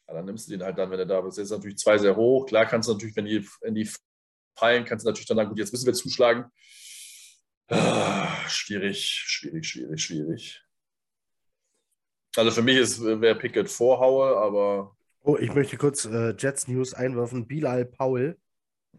[0.08, 1.38] ja, dann nimmst du den halt dann, wenn er da ist.
[1.38, 2.46] Jetzt ist natürlich zwei sehr hoch.
[2.46, 3.90] Klar kannst du natürlich, wenn die, wenn die
[4.56, 6.46] fallen, kannst du natürlich dann sagen, gut, jetzt müssen wir zuschlagen.
[7.70, 10.64] Ah, schwierig, schwierig, schwierig, schwierig.
[12.36, 16.68] Also für mich ist wäre Pickett vor Howell, aber Oh, ich möchte kurz äh, Jets
[16.68, 17.48] News einwerfen.
[17.48, 18.38] Bilal Powell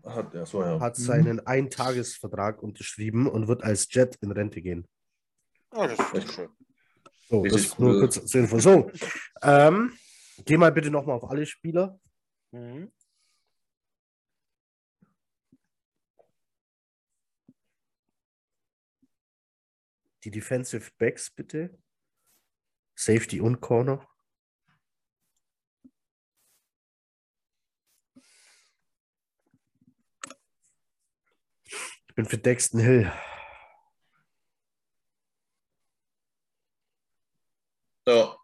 [0.04, 0.80] hat, ja, so, ja.
[0.80, 4.88] hat seinen Eintagesvertrag unterschrieben und wird als Jet in Rente gehen.
[5.70, 6.48] Oh, das ist schön.
[7.28, 8.00] So, das Richtig ist nur cool.
[8.00, 8.58] kurz zur Info.
[8.58, 8.90] So,
[9.42, 9.92] ähm,
[10.46, 11.98] geh mal bitte nochmal auf alle Spieler.
[12.52, 12.90] Mhm.
[20.24, 21.78] Die Defensive Backs bitte.
[22.96, 24.08] Safety und Corner.
[32.08, 33.12] Ich bin für Dexton Hill.
[38.06, 38.36] ja.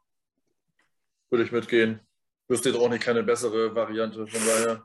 [1.30, 2.00] Würde ich mitgehen.
[2.48, 4.84] Wüsste jetzt auch nicht keine bessere Variante, von daher.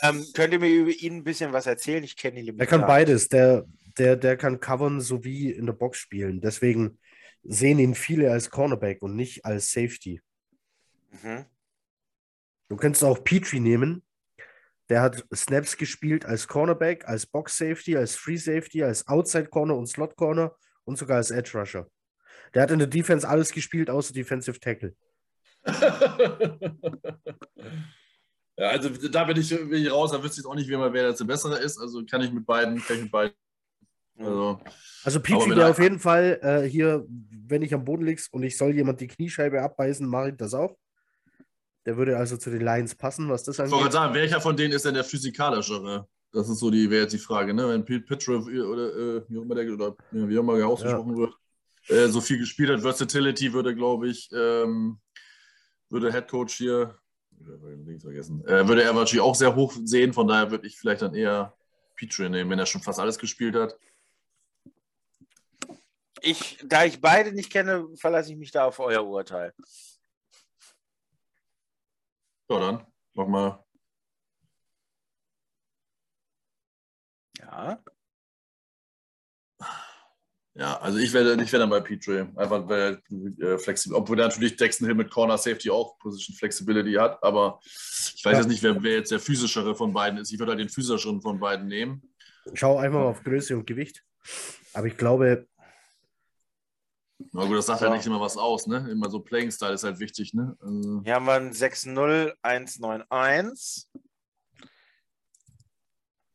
[0.00, 2.02] Ähm, könnt ihr mir über ihn ein bisschen was erzählen?
[2.02, 3.28] Ich kenne ihn Er kann beides.
[3.28, 3.66] Der,
[3.98, 6.40] der, der kann covern sowie in der Box spielen.
[6.40, 6.98] Deswegen
[7.42, 10.20] sehen ihn viele als Cornerback und nicht als Safety.
[11.10, 11.46] Mhm.
[12.68, 14.02] Du könntest auch Petrie nehmen.
[14.88, 19.76] Der hat Snaps gespielt als Cornerback, als Box Safety, als Free Safety, als Outside Corner
[19.76, 21.90] und Slot Corner und sogar als Edge Rusher.
[22.54, 24.94] Der hat in der Defense alles gespielt, außer Defensive Tackle.
[28.56, 30.92] ja, also da bin ich, bin ich raus, da wüsste ich auch nicht, wer, mal-
[30.92, 31.78] wer jetzt der bessere ist.
[31.78, 33.34] Also kann ich mit beiden, kann ich mit beiden.
[34.18, 34.60] Also,
[35.04, 38.56] Also wenn wäre auf jeden Fall äh, hier, wenn ich am Boden liegst und ich
[38.56, 40.76] soll jemand die Kniescheibe abbeißen, mache ich das auch.
[41.84, 43.92] Der würde also zu den Lions passen, was das ich wollte gerade angeht.
[43.92, 46.08] sagen, welcher von denen ist denn der physikalischere?
[46.36, 47.68] das ist so die, wäre jetzt die Frage, ne?
[47.68, 50.68] Wenn Pete Pitchriff oder äh, wie auch immer der oder ja, wie auch immer der
[50.68, 51.34] ausgesprochen wird,
[51.88, 54.98] äh, so viel gespielt hat, Versatility würde, glaube ich, ähm,
[55.88, 56.94] würde Head Coach hier,
[57.86, 60.12] links vergessen, äh, würde er wahrscheinlich auch sehr hoch sehen.
[60.12, 61.54] Von daher würde ich vielleicht dann eher
[61.96, 63.76] Petrie nehmen, wenn er schon fast alles gespielt hat.
[66.26, 69.54] Ich, da ich beide nicht kenne, verlasse ich mich da auf euer Urteil.
[72.50, 73.64] Ja, dann mach mal.
[77.38, 77.80] Ja.
[80.54, 82.26] Ja, also ich werde ich wär dann bei Petrie.
[82.34, 83.00] Einfach weil
[83.40, 87.60] äh, flexibel, obwohl der natürlich Dexton Hill mit Corner Safety auch Position Flexibility hat, aber
[87.62, 88.38] ich weiß ja.
[88.38, 90.32] jetzt nicht, wer, wer, jetzt der physischere von beiden ist.
[90.32, 92.02] Ich würde halt den physischeren von beiden nehmen.
[92.54, 94.02] Schau einfach mal auf Größe und Gewicht.
[94.72, 95.46] Aber ich glaube.
[97.18, 97.88] Na gut, das sagt ja.
[97.88, 98.88] halt nicht immer was aus, ne?
[98.90, 100.56] Immer so Playing Style ist halt wichtig, ne?
[100.60, 103.86] Also Hier haben wir ein 6-0, 1-9-1.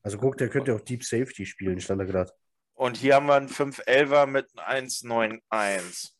[0.03, 2.31] Also guck, der könnte auch Deep Safety spielen, stand da gerade.
[2.73, 6.15] Und hier haben wir einen 511er mit einem 191.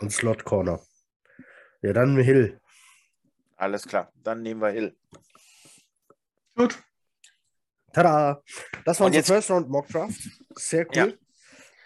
[0.00, 0.80] Und Slot Corner.
[1.82, 2.60] Ja, dann Hill.
[3.56, 4.96] Alles klar, dann nehmen wir Hill.
[6.56, 6.82] Gut.
[7.92, 8.42] Tada!
[8.84, 10.20] Das war unser First Round Mock Draft.
[10.56, 11.10] Sehr cool.
[11.10, 11.27] Ja.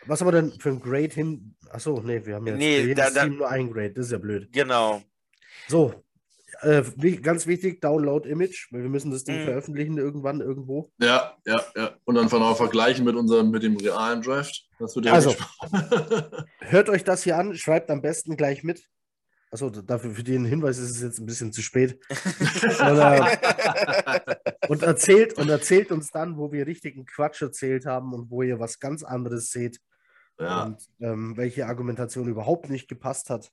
[0.06, 1.54] Was haben wir denn für ein Grade hin?
[1.70, 3.92] Achso, nee, wir haben ja nee, da, da, nur ein Grade.
[3.92, 4.52] Das ist ja blöd.
[4.52, 5.02] Genau.
[5.68, 5.94] So,
[6.62, 6.82] äh,
[7.22, 9.44] ganz wichtig, Download Image, weil wir müssen das Ding mhm.
[9.44, 10.90] veröffentlichen irgendwann irgendwo.
[10.98, 11.96] Ja, ja, ja.
[12.04, 14.68] Und dann von auch vergleichen mit unserem, mit dem realen Draft.
[14.78, 15.34] Das wird ja also,
[16.60, 18.88] hört euch das hier an, schreibt am besten gleich mit.
[19.50, 22.00] Achso, dafür für den Hinweis ist es jetzt ein bisschen zu spät.
[22.80, 23.38] Oder,
[24.68, 28.60] und, erzählt, und erzählt uns dann, wo wir richtigen Quatsch erzählt haben und wo ihr
[28.60, 29.78] was ganz anderes seht.
[30.38, 30.64] Ja.
[30.64, 33.52] Und ähm, welche Argumentation überhaupt nicht gepasst hat.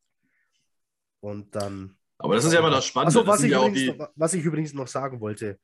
[1.20, 3.18] Und dann aber das ist ja immer das Spannende.
[3.18, 5.60] Also, was, ich ja übrigens, noch, was ich übrigens noch sagen wollte: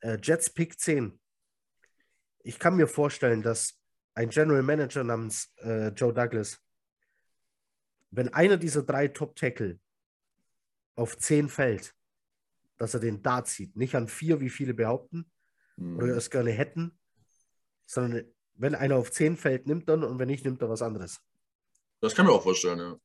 [0.00, 1.18] äh, Jets Pick 10.
[2.42, 3.78] Ich kann mir vorstellen, dass
[4.14, 6.60] ein General Manager namens äh, Joe Douglas,
[8.10, 9.78] wenn einer dieser drei Top-Tackle
[10.96, 11.94] auf 10 fällt,
[12.76, 13.76] dass er den da zieht.
[13.76, 15.30] Nicht an 4, wie viele behaupten
[15.76, 15.96] hm.
[15.96, 16.98] oder es gerne hätten,
[17.86, 21.20] sondern wenn einer auf 10 fällt, nimmt er und wenn nicht, nimmt er was anderes.
[22.00, 22.96] Das kann mir auch vorstellen, ja.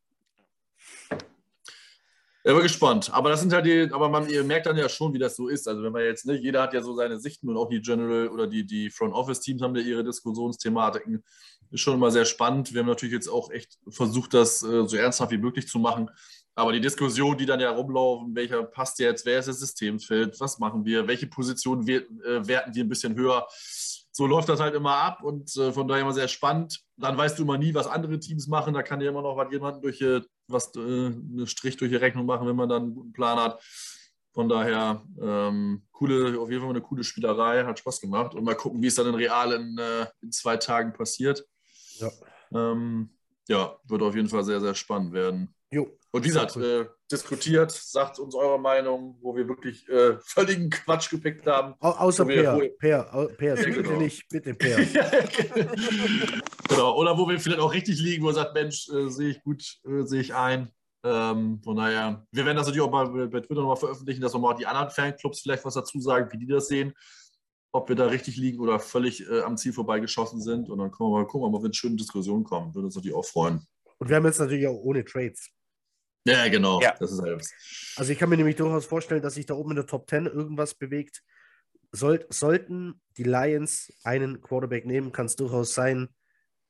[2.46, 3.10] Ja, bin gespannt.
[3.12, 5.48] Aber das sind halt die, aber man, ihr merkt dann ja schon, wie das so
[5.48, 5.68] ist.
[5.68, 8.28] Also wenn man jetzt, ne, jeder hat ja so seine Sichten und auch die General
[8.28, 11.24] oder die, die Front Office Teams haben ja ihre Diskussionsthematiken.
[11.72, 12.72] Ist schon immer sehr spannend.
[12.72, 16.12] Wir haben natürlich jetzt auch echt versucht, das äh, so ernsthaft wie möglich zu machen.
[16.54, 20.60] Aber die Diskussion, die dann ja rumlaufen, welcher passt jetzt, wer ist das Systemfeld, was
[20.60, 22.04] machen wir, welche Position äh,
[22.48, 23.48] werten wir ein bisschen höher,
[24.18, 26.80] so läuft das halt immer ab und äh, von daher immer sehr spannend.
[26.96, 28.74] Dann weißt du immer nie, was andere Teams machen.
[28.74, 30.02] Da kann ja immer noch was jemanden durch
[30.48, 33.62] was äh, eine Strich durch die Rechnung machen, wenn man dann einen guten Plan hat.
[34.32, 38.56] Von daher ähm, coole, auf jeden Fall eine coole Spielerei, hat Spaß gemacht und mal
[38.56, 41.46] gucken, wie es dann in real in, äh, in zwei Tagen passiert.
[42.00, 42.10] Ja.
[42.54, 43.10] Ähm,
[43.50, 45.54] ja, wird auf jeden Fall sehr, sehr spannend werden.
[45.72, 45.90] Jo.
[46.16, 51.10] Und wie gesagt, äh, diskutiert, sagt uns eure Meinung, wo wir wirklich äh, völligen Quatsch
[51.10, 51.74] gepickt haben.
[51.82, 52.58] Au außer Per.
[52.80, 54.00] Per, Per, ja, bitte genau.
[54.00, 54.78] nicht, bitte Per.
[56.70, 56.96] genau.
[56.96, 59.62] Oder wo wir vielleicht auch richtig liegen, wo er sagt, Mensch, äh, sehe ich gut,
[59.86, 60.72] äh, sehe ich ein.
[61.04, 64.56] Ähm, von daher, wir werden das natürlich auch mal bei Twitter nochmal veröffentlichen, dass nochmal
[64.56, 66.94] die anderen Fanclubs vielleicht was dazu sagen, wie die das sehen.
[67.74, 70.70] Ob wir da richtig liegen oder völlig äh, am Ziel vorbeigeschossen sind.
[70.70, 72.74] Und dann können wir mal gucken, ob wir mit schönen Diskussionen kommen.
[72.74, 73.68] Würde uns natürlich auch freuen.
[73.98, 75.50] Und wir haben jetzt natürlich auch ohne Trades.
[76.26, 76.82] Ja, genau.
[76.82, 76.96] Ja.
[77.00, 77.48] Das ist halt.
[77.96, 80.26] Also ich kann mir nämlich durchaus vorstellen, dass sich da oben in der Top 10
[80.26, 81.22] irgendwas bewegt.
[81.92, 86.10] Soll, sollten die Lions einen Quarterback nehmen, kann es durchaus sein,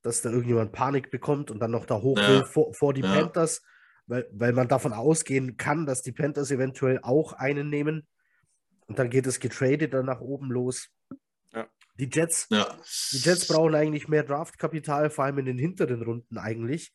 [0.02, 2.28] dass da irgendjemand Panik bekommt und dann noch da hoch ja.
[2.28, 3.12] will vor, vor die ja.
[3.12, 3.64] Panthers,
[4.06, 8.08] weil, weil man davon ausgehen kann, dass die Panthers eventuell auch einen nehmen.
[8.88, 10.90] Und dann geht es getradet dann nach oben los.
[11.54, 11.68] Ja.
[11.98, 16.92] Die Jets, die Jets brauchen eigentlich mehr Draftkapital, vor allem in den hinteren Runden eigentlich.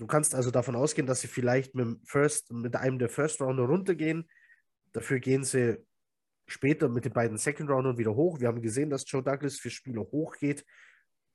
[0.00, 3.64] Du kannst also davon ausgehen, dass sie vielleicht mit, First, mit einem der First Rounder
[3.64, 4.26] runtergehen.
[4.92, 5.76] Dafür gehen sie
[6.46, 8.40] später mit den beiden Second Roundern wieder hoch.
[8.40, 10.64] Wir haben gesehen, dass Joe Douglas für Spieler hochgeht.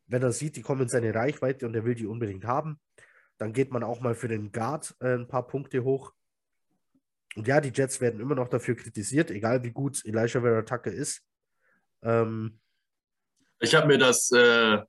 [0.08, 2.80] Wenn er sieht, die kommen in seine Reichweite und er will die unbedingt haben,
[3.38, 6.12] dann geht man auch mal für den Guard äh, ein paar Punkte hoch.
[7.36, 10.92] Und ja, die Jets werden immer noch dafür kritisiert, egal wie gut Elijah Vera Tucker
[10.92, 11.24] ist.
[12.02, 12.60] Ähm,
[13.60, 14.80] ich habe mir das äh,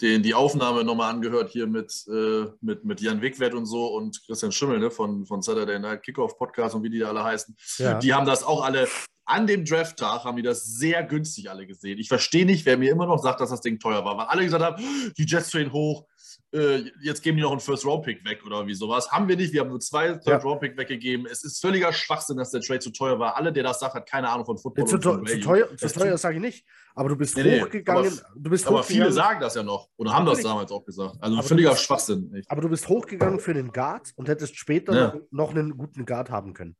[0.00, 4.20] den, die Aufnahme nochmal angehört hier mit, äh, mit, mit Jan Wickwert und so und
[4.26, 7.56] Christian Schimmel ne, von, von Saturday Night Kickoff Podcast und wie die da alle heißen.
[7.78, 7.98] Ja.
[7.98, 8.88] Die haben das auch alle
[9.26, 11.98] an dem Draft-Tag haben die das sehr günstig alle gesehen.
[11.98, 14.44] Ich verstehe nicht, wer mir immer noch sagt, dass das Ding teuer war, weil alle
[14.44, 14.82] gesagt haben,
[15.18, 16.06] die Jets drehen hoch,
[16.52, 19.10] äh, jetzt geben die noch einen First-Round-Pick weg oder wie sowas.
[19.10, 21.26] Haben wir nicht, wir haben nur zwei Third-Round-Pick weggegeben.
[21.26, 23.36] Es ist völliger Schwachsinn, dass der Trade zu teuer war.
[23.36, 24.86] Alle, der das sagt, hat keine Ahnung von Football.
[24.86, 26.64] Zu, zu, zu teuer, zu teuer sage ich nicht,
[26.94, 28.06] aber du bist Nee, nee, hochgegangen.
[28.06, 30.84] aber- du bist Aber viele hochgegangen, sagen das ja noch oder haben das damals auch
[30.84, 31.16] gesagt.
[31.20, 32.32] Also Aber völliger bist- Schwachsinn.
[32.34, 32.50] Echt.
[32.50, 35.14] aber du bist hochgegangen für den Guard und hättest später Ja.
[35.30, 36.76] noch, einen guten Guard haben können.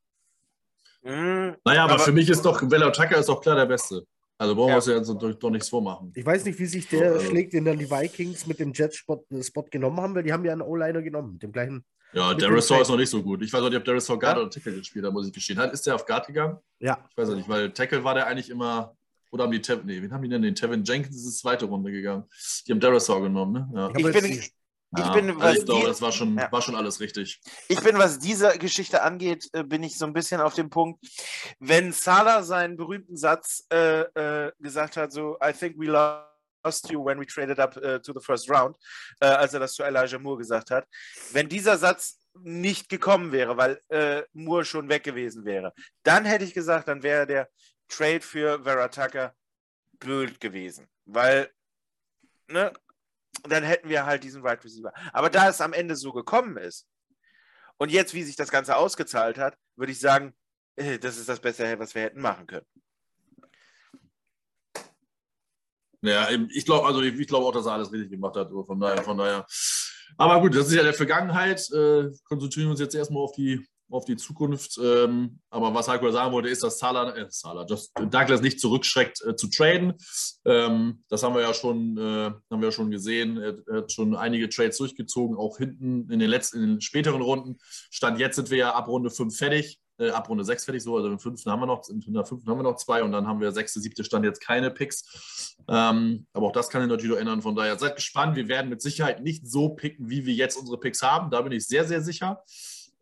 [1.03, 4.03] Hm, Naja, aber, Aber- für mich ist doch, Velo Tucker ist doch klar der Beste.
[4.39, 4.75] Also brauchen wir Ja.
[4.77, 6.11] uns ja jetzt doch, doch nichts vormachen.
[6.15, 9.25] Ich weiß nicht, wie sich der Also- schlägt, den dann die Vikings mit dem Jet-Spot
[9.41, 11.83] Spot genommen haben, weil die haben ja einen O-Liner genommen, mit dem gleichen.
[12.13, 13.41] Ja, Saw ist noch nicht so gut.
[13.43, 14.41] Ich weiß auch nicht, ob Darius Saw Guard Ja.
[14.43, 15.57] oder Tackle gespielt hat, muss ich gestehen.
[15.59, 16.57] Hat, ist der auf Guard gegangen?
[16.79, 18.95] Ja, Ich weiß auch nicht, weil Tackle war der eigentlich immer.
[19.29, 20.41] Oder haben die Tev nee, wen haben die denn?
[20.41, 22.23] Den Tevin Jenkins ist die zweite Runde gegangen.
[22.65, 23.69] Die haben Darius Saw genommen, ne?
[23.75, 23.85] Ja.
[23.87, 24.41] aber Ich bin-
[24.95, 26.49] Ich Ja, bin, also was glaube, die- das war schon, Ja.
[26.51, 27.41] war schon alles richtig.
[27.67, 31.03] Ich bin, was diese Geschichte angeht, äh, bin ich so ein bisschen auf dem Punkt,
[31.59, 37.03] wenn Salah seinen berühmten Satz äh, äh, gesagt hat, so, I think we lost you
[37.03, 38.77] when we traded up äh, to the first round,
[39.19, 40.85] äh, als er das zu Elijah Moore gesagt hat.
[41.33, 45.73] Wenn dieser Satz nicht gekommen wäre, weil äh, Moore schon weg gewesen wäre,
[46.03, 47.49] dann hätte ich gesagt, dann wäre der
[47.89, 49.35] Trade für Vera Tucker
[49.99, 51.51] blöd gewesen, weil
[52.47, 52.71] ne,
[53.43, 54.93] dann hätten wir halt diesen Wide Receiver.
[55.13, 56.87] Aber da es am Ende so gekommen ist,
[57.77, 60.33] und jetzt, wie sich das Ganze ausgezahlt hat, würde ich sagen,
[60.75, 62.65] äh, das ist das Beste, was wir hätten machen können.
[66.01, 68.49] Ja, ich glaube, also ich, ich glaube auch, dass er alles richtig gemacht hat.
[68.49, 69.45] Von daher, von daher.
[70.17, 71.69] Aber gut, das ist ja der Vergangenheit.
[71.71, 74.79] Äh, konzentrieren wir uns jetzt erstmal auf die, auf die Zukunft.
[74.83, 79.35] Ähm, aber was Heiko sagen wollte, ist, dass Salah, äh, Salah Douglas nicht zurückschreckt äh,
[79.35, 79.93] zu traden.
[80.45, 83.37] Ähm, das haben wir ja schon, äh, haben wir schon gesehen.
[83.37, 87.57] Er, hat schon einige Trades durchgezogen, auch hinten in den letzten, in den späteren Runden.
[87.89, 89.79] Stand jetzt sind wir ja ab Runde 5 fertig.
[89.99, 92.47] Äh, ab Runde 6 fertig, so, also im fünften haben wir noch, in der fünften
[92.49, 95.55] haben wir noch zwei und dann haben wir sechste, siebte Stand jetzt keine Picks.
[95.67, 97.41] Ähm, aber auch das kann sich natürlich noch ändern.
[97.41, 98.35] Von daher seid gespannt.
[98.35, 101.31] Wir werden mit Sicherheit nicht so picken, wie wir jetzt unsere Picks haben.
[101.31, 102.43] Da bin ich sehr, sehr sicher.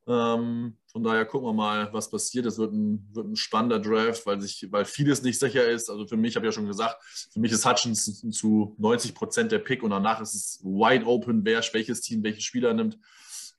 [0.07, 2.45] Ähm, von daher gucken wir mal, was passiert.
[2.45, 5.89] Es wird ein, wird ein spannender Draft, weil, sich, weil vieles nicht sicher ist.
[5.89, 6.97] Also für mich, habe ich ja schon gesagt,
[7.33, 11.43] für mich ist Hutchinson zu 90 Prozent der Pick und danach ist es wide open,
[11.43, 12.99] wer welches Team welche Spieler nimmt.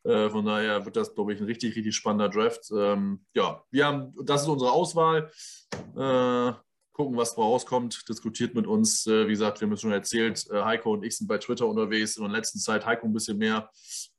[0.04, 2.70] Äh, von daher wird das, glaube ich, ein richtig, richtig spannender Draft.
[2.70, 5.30] Ähm, ja, wir haben, das ist unsere Auswahl.
[5.96, 6.52] Äh,
[6.96, 8.08] gucken, was rauskommt.
[8.08, 9.06] Diskutiert mit uns.
[9.06, 11.66] Äh, wie gesagt, wir haben es schon erzählt, äh, Heiko und ich sind bei Twitter
[11.66, 12.16] unterwegs.
[12.16, 13.70] In der letzten Zeit Heiko ein bisschen mehr.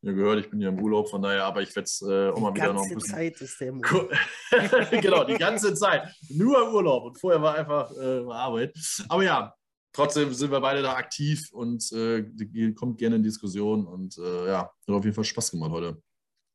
[0.03, 2.39] Ihr gehört, ich bin hier im Urlaub, von daher, aber ich werde es äh, auch
[2.39, 3.15] mal die wieder noch ein ganze bisschen.
[3.15, 3.81] Zeit ist der im
[5.01, 6.07] genau, die ganze Zeit.
[6.29, 8.77] Nur im Urlaub und vorher war einfach äh, Arbeit.
[9.09, 9.55] Aber ja,
[9.91, 14.47] trotzdem sind wir beide da aktiv und äh, die- kommt gerne in Diskussion und äh,
[14.49, 15.99] ja, hat auf jeden Fall Spaß gemacht heute.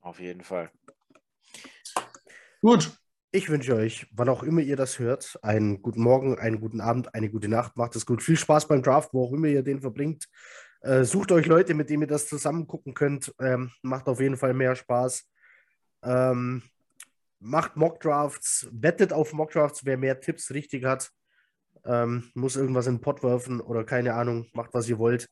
[0.02, 0.70] Auf jeden Fall.
[2.60, 2.92] Gut,
[3.34, 7.14] Ich wünsche euch, wann auch immer ihr das hört, einen guten Morgen, einen guten Abend,
[7.14, 7.78] eine gute Nacht.
[7.78, 8.22] Macht es gut.
[8.22, 10.28] Viel Spaß beim Draft, wo auch immer ihr den verbringt.
[10.82, 13.34] Äh, sucht euch Leute, mit denen ihr das zusammen gucken könnt.
[13.40, 15.26] Ähm, macht auf jeden Fall mehr Spaß.
[16.02, 16.62] Ähm,
[17.38, 21.10] macht Mockdrafts, wettet auf Mockdrafts, wer mehr Tipps richtig hat.
[21.86, 25.26] Ähm, muss irgendwas in den Pott werfen oder keine Ahnung, macht was ihr wollt.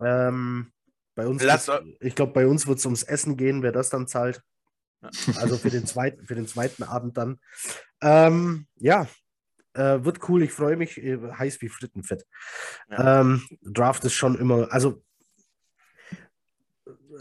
[0.00, 0.70] Ähm,
[1.16, 1.42] bei uns,
[1.98, 4.40] ich glaube, bei uns wird es ums Essen gehen, wer das dann zahlt.
[5.36, 7.40] Also für den zweiten, für den zweiten Abend dann.
[8.00, 9.08] Ähm, ja,
[9.74, 10.42] äh, wird cool.
[10.42, 10.98] Ich freue mich.
[10.98, 12.26] Äh, heiß wie Frittenfett.
[12.90, 13.20] Ja.
[13.20, 15.02] Ähm, Draft ist schon immer, also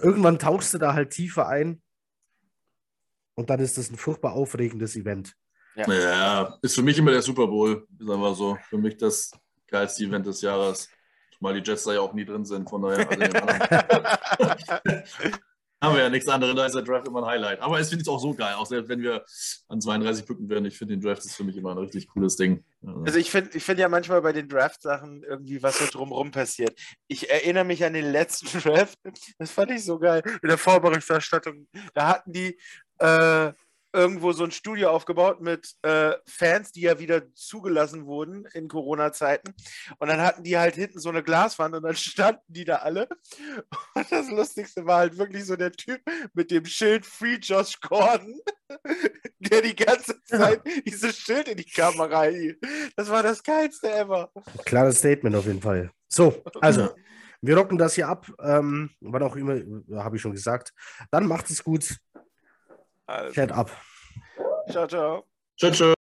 [0.01, 1.81] irgendwann tauchst du da halt tiefer ein
[3.35, 5.34] und dann ist das ein furchtbar aufregendes Event.
[5.76, 8.57] ja, ist für mich immer der Super Bowl, ist einfach so.
[8.69, 9.31] Für mich das
[9.68, 10.89] geilste Event des Jahres.
[11.35, 13.10] Zumal die Jets da ja auch nie drin sind, von daher.
[13.10, 13.23] Also
[15.84, 17.60] haben wir ja nichts anderes, da ist der Draft immer ein Highlight.
[17.60, 19.26] Aber es finde ich auch so geil, auch selbst wenn wir
[19.68, 20.65] an 32 Punkten werden.
[20.65, 22.64] Ich finde den Draft ist für mich immer ein richtig cooles Ding.
[23.05, 26.80] Also ich finde ich find ja manchmal bei den Draft-Sachen irgendwie, was so drumherum passiert.
[27.07, 28.97] Ich erinnere mich an den letzten Draft,
[29.38, 31.68] das fand ich so geil, in der Vorberichterstattung.
[31.93, 32.57] Da hatten die
[32.99, 33.51] äh,
[33.94, 39.53] irgendwo so ein Studio aufgebaut mit äh, Fans, die ja wieder zugelassen wurden in Corona-Zeiten.
[39.99, 43.07] Und dann hatten die halt hinten so eine Glaswand und dann standen die da alle.
[43.94, 46.02] Und das Lustigste war halt wirklich so der Typ
[46.34, 48.40] mit dem Schild Free Josh Gordon,
[49.40, 52.60] der die ganze Zeit dieses Schild in die Kamera hielt.
[52.95, 54.32] Das war das geilste ever.
[54.65, 55.91] Klares Statement auf jeden Fall.
[56.10, 56.90] So, also,
[57.41, 58.26] wir rocken das hier ab.
[58.40, 59.61] Ähm, wann auch immer,
[60.02, 60.74] habe ich schon gesagt.
[61.11, 61.98] Dann macht es gut.
[63.07, 63.69] Also, Chat ab.
[64.69, 65.23] ciao, ciao.
[65.57, 65.77] Tschüss.
[65.77, 65.93] tschüss.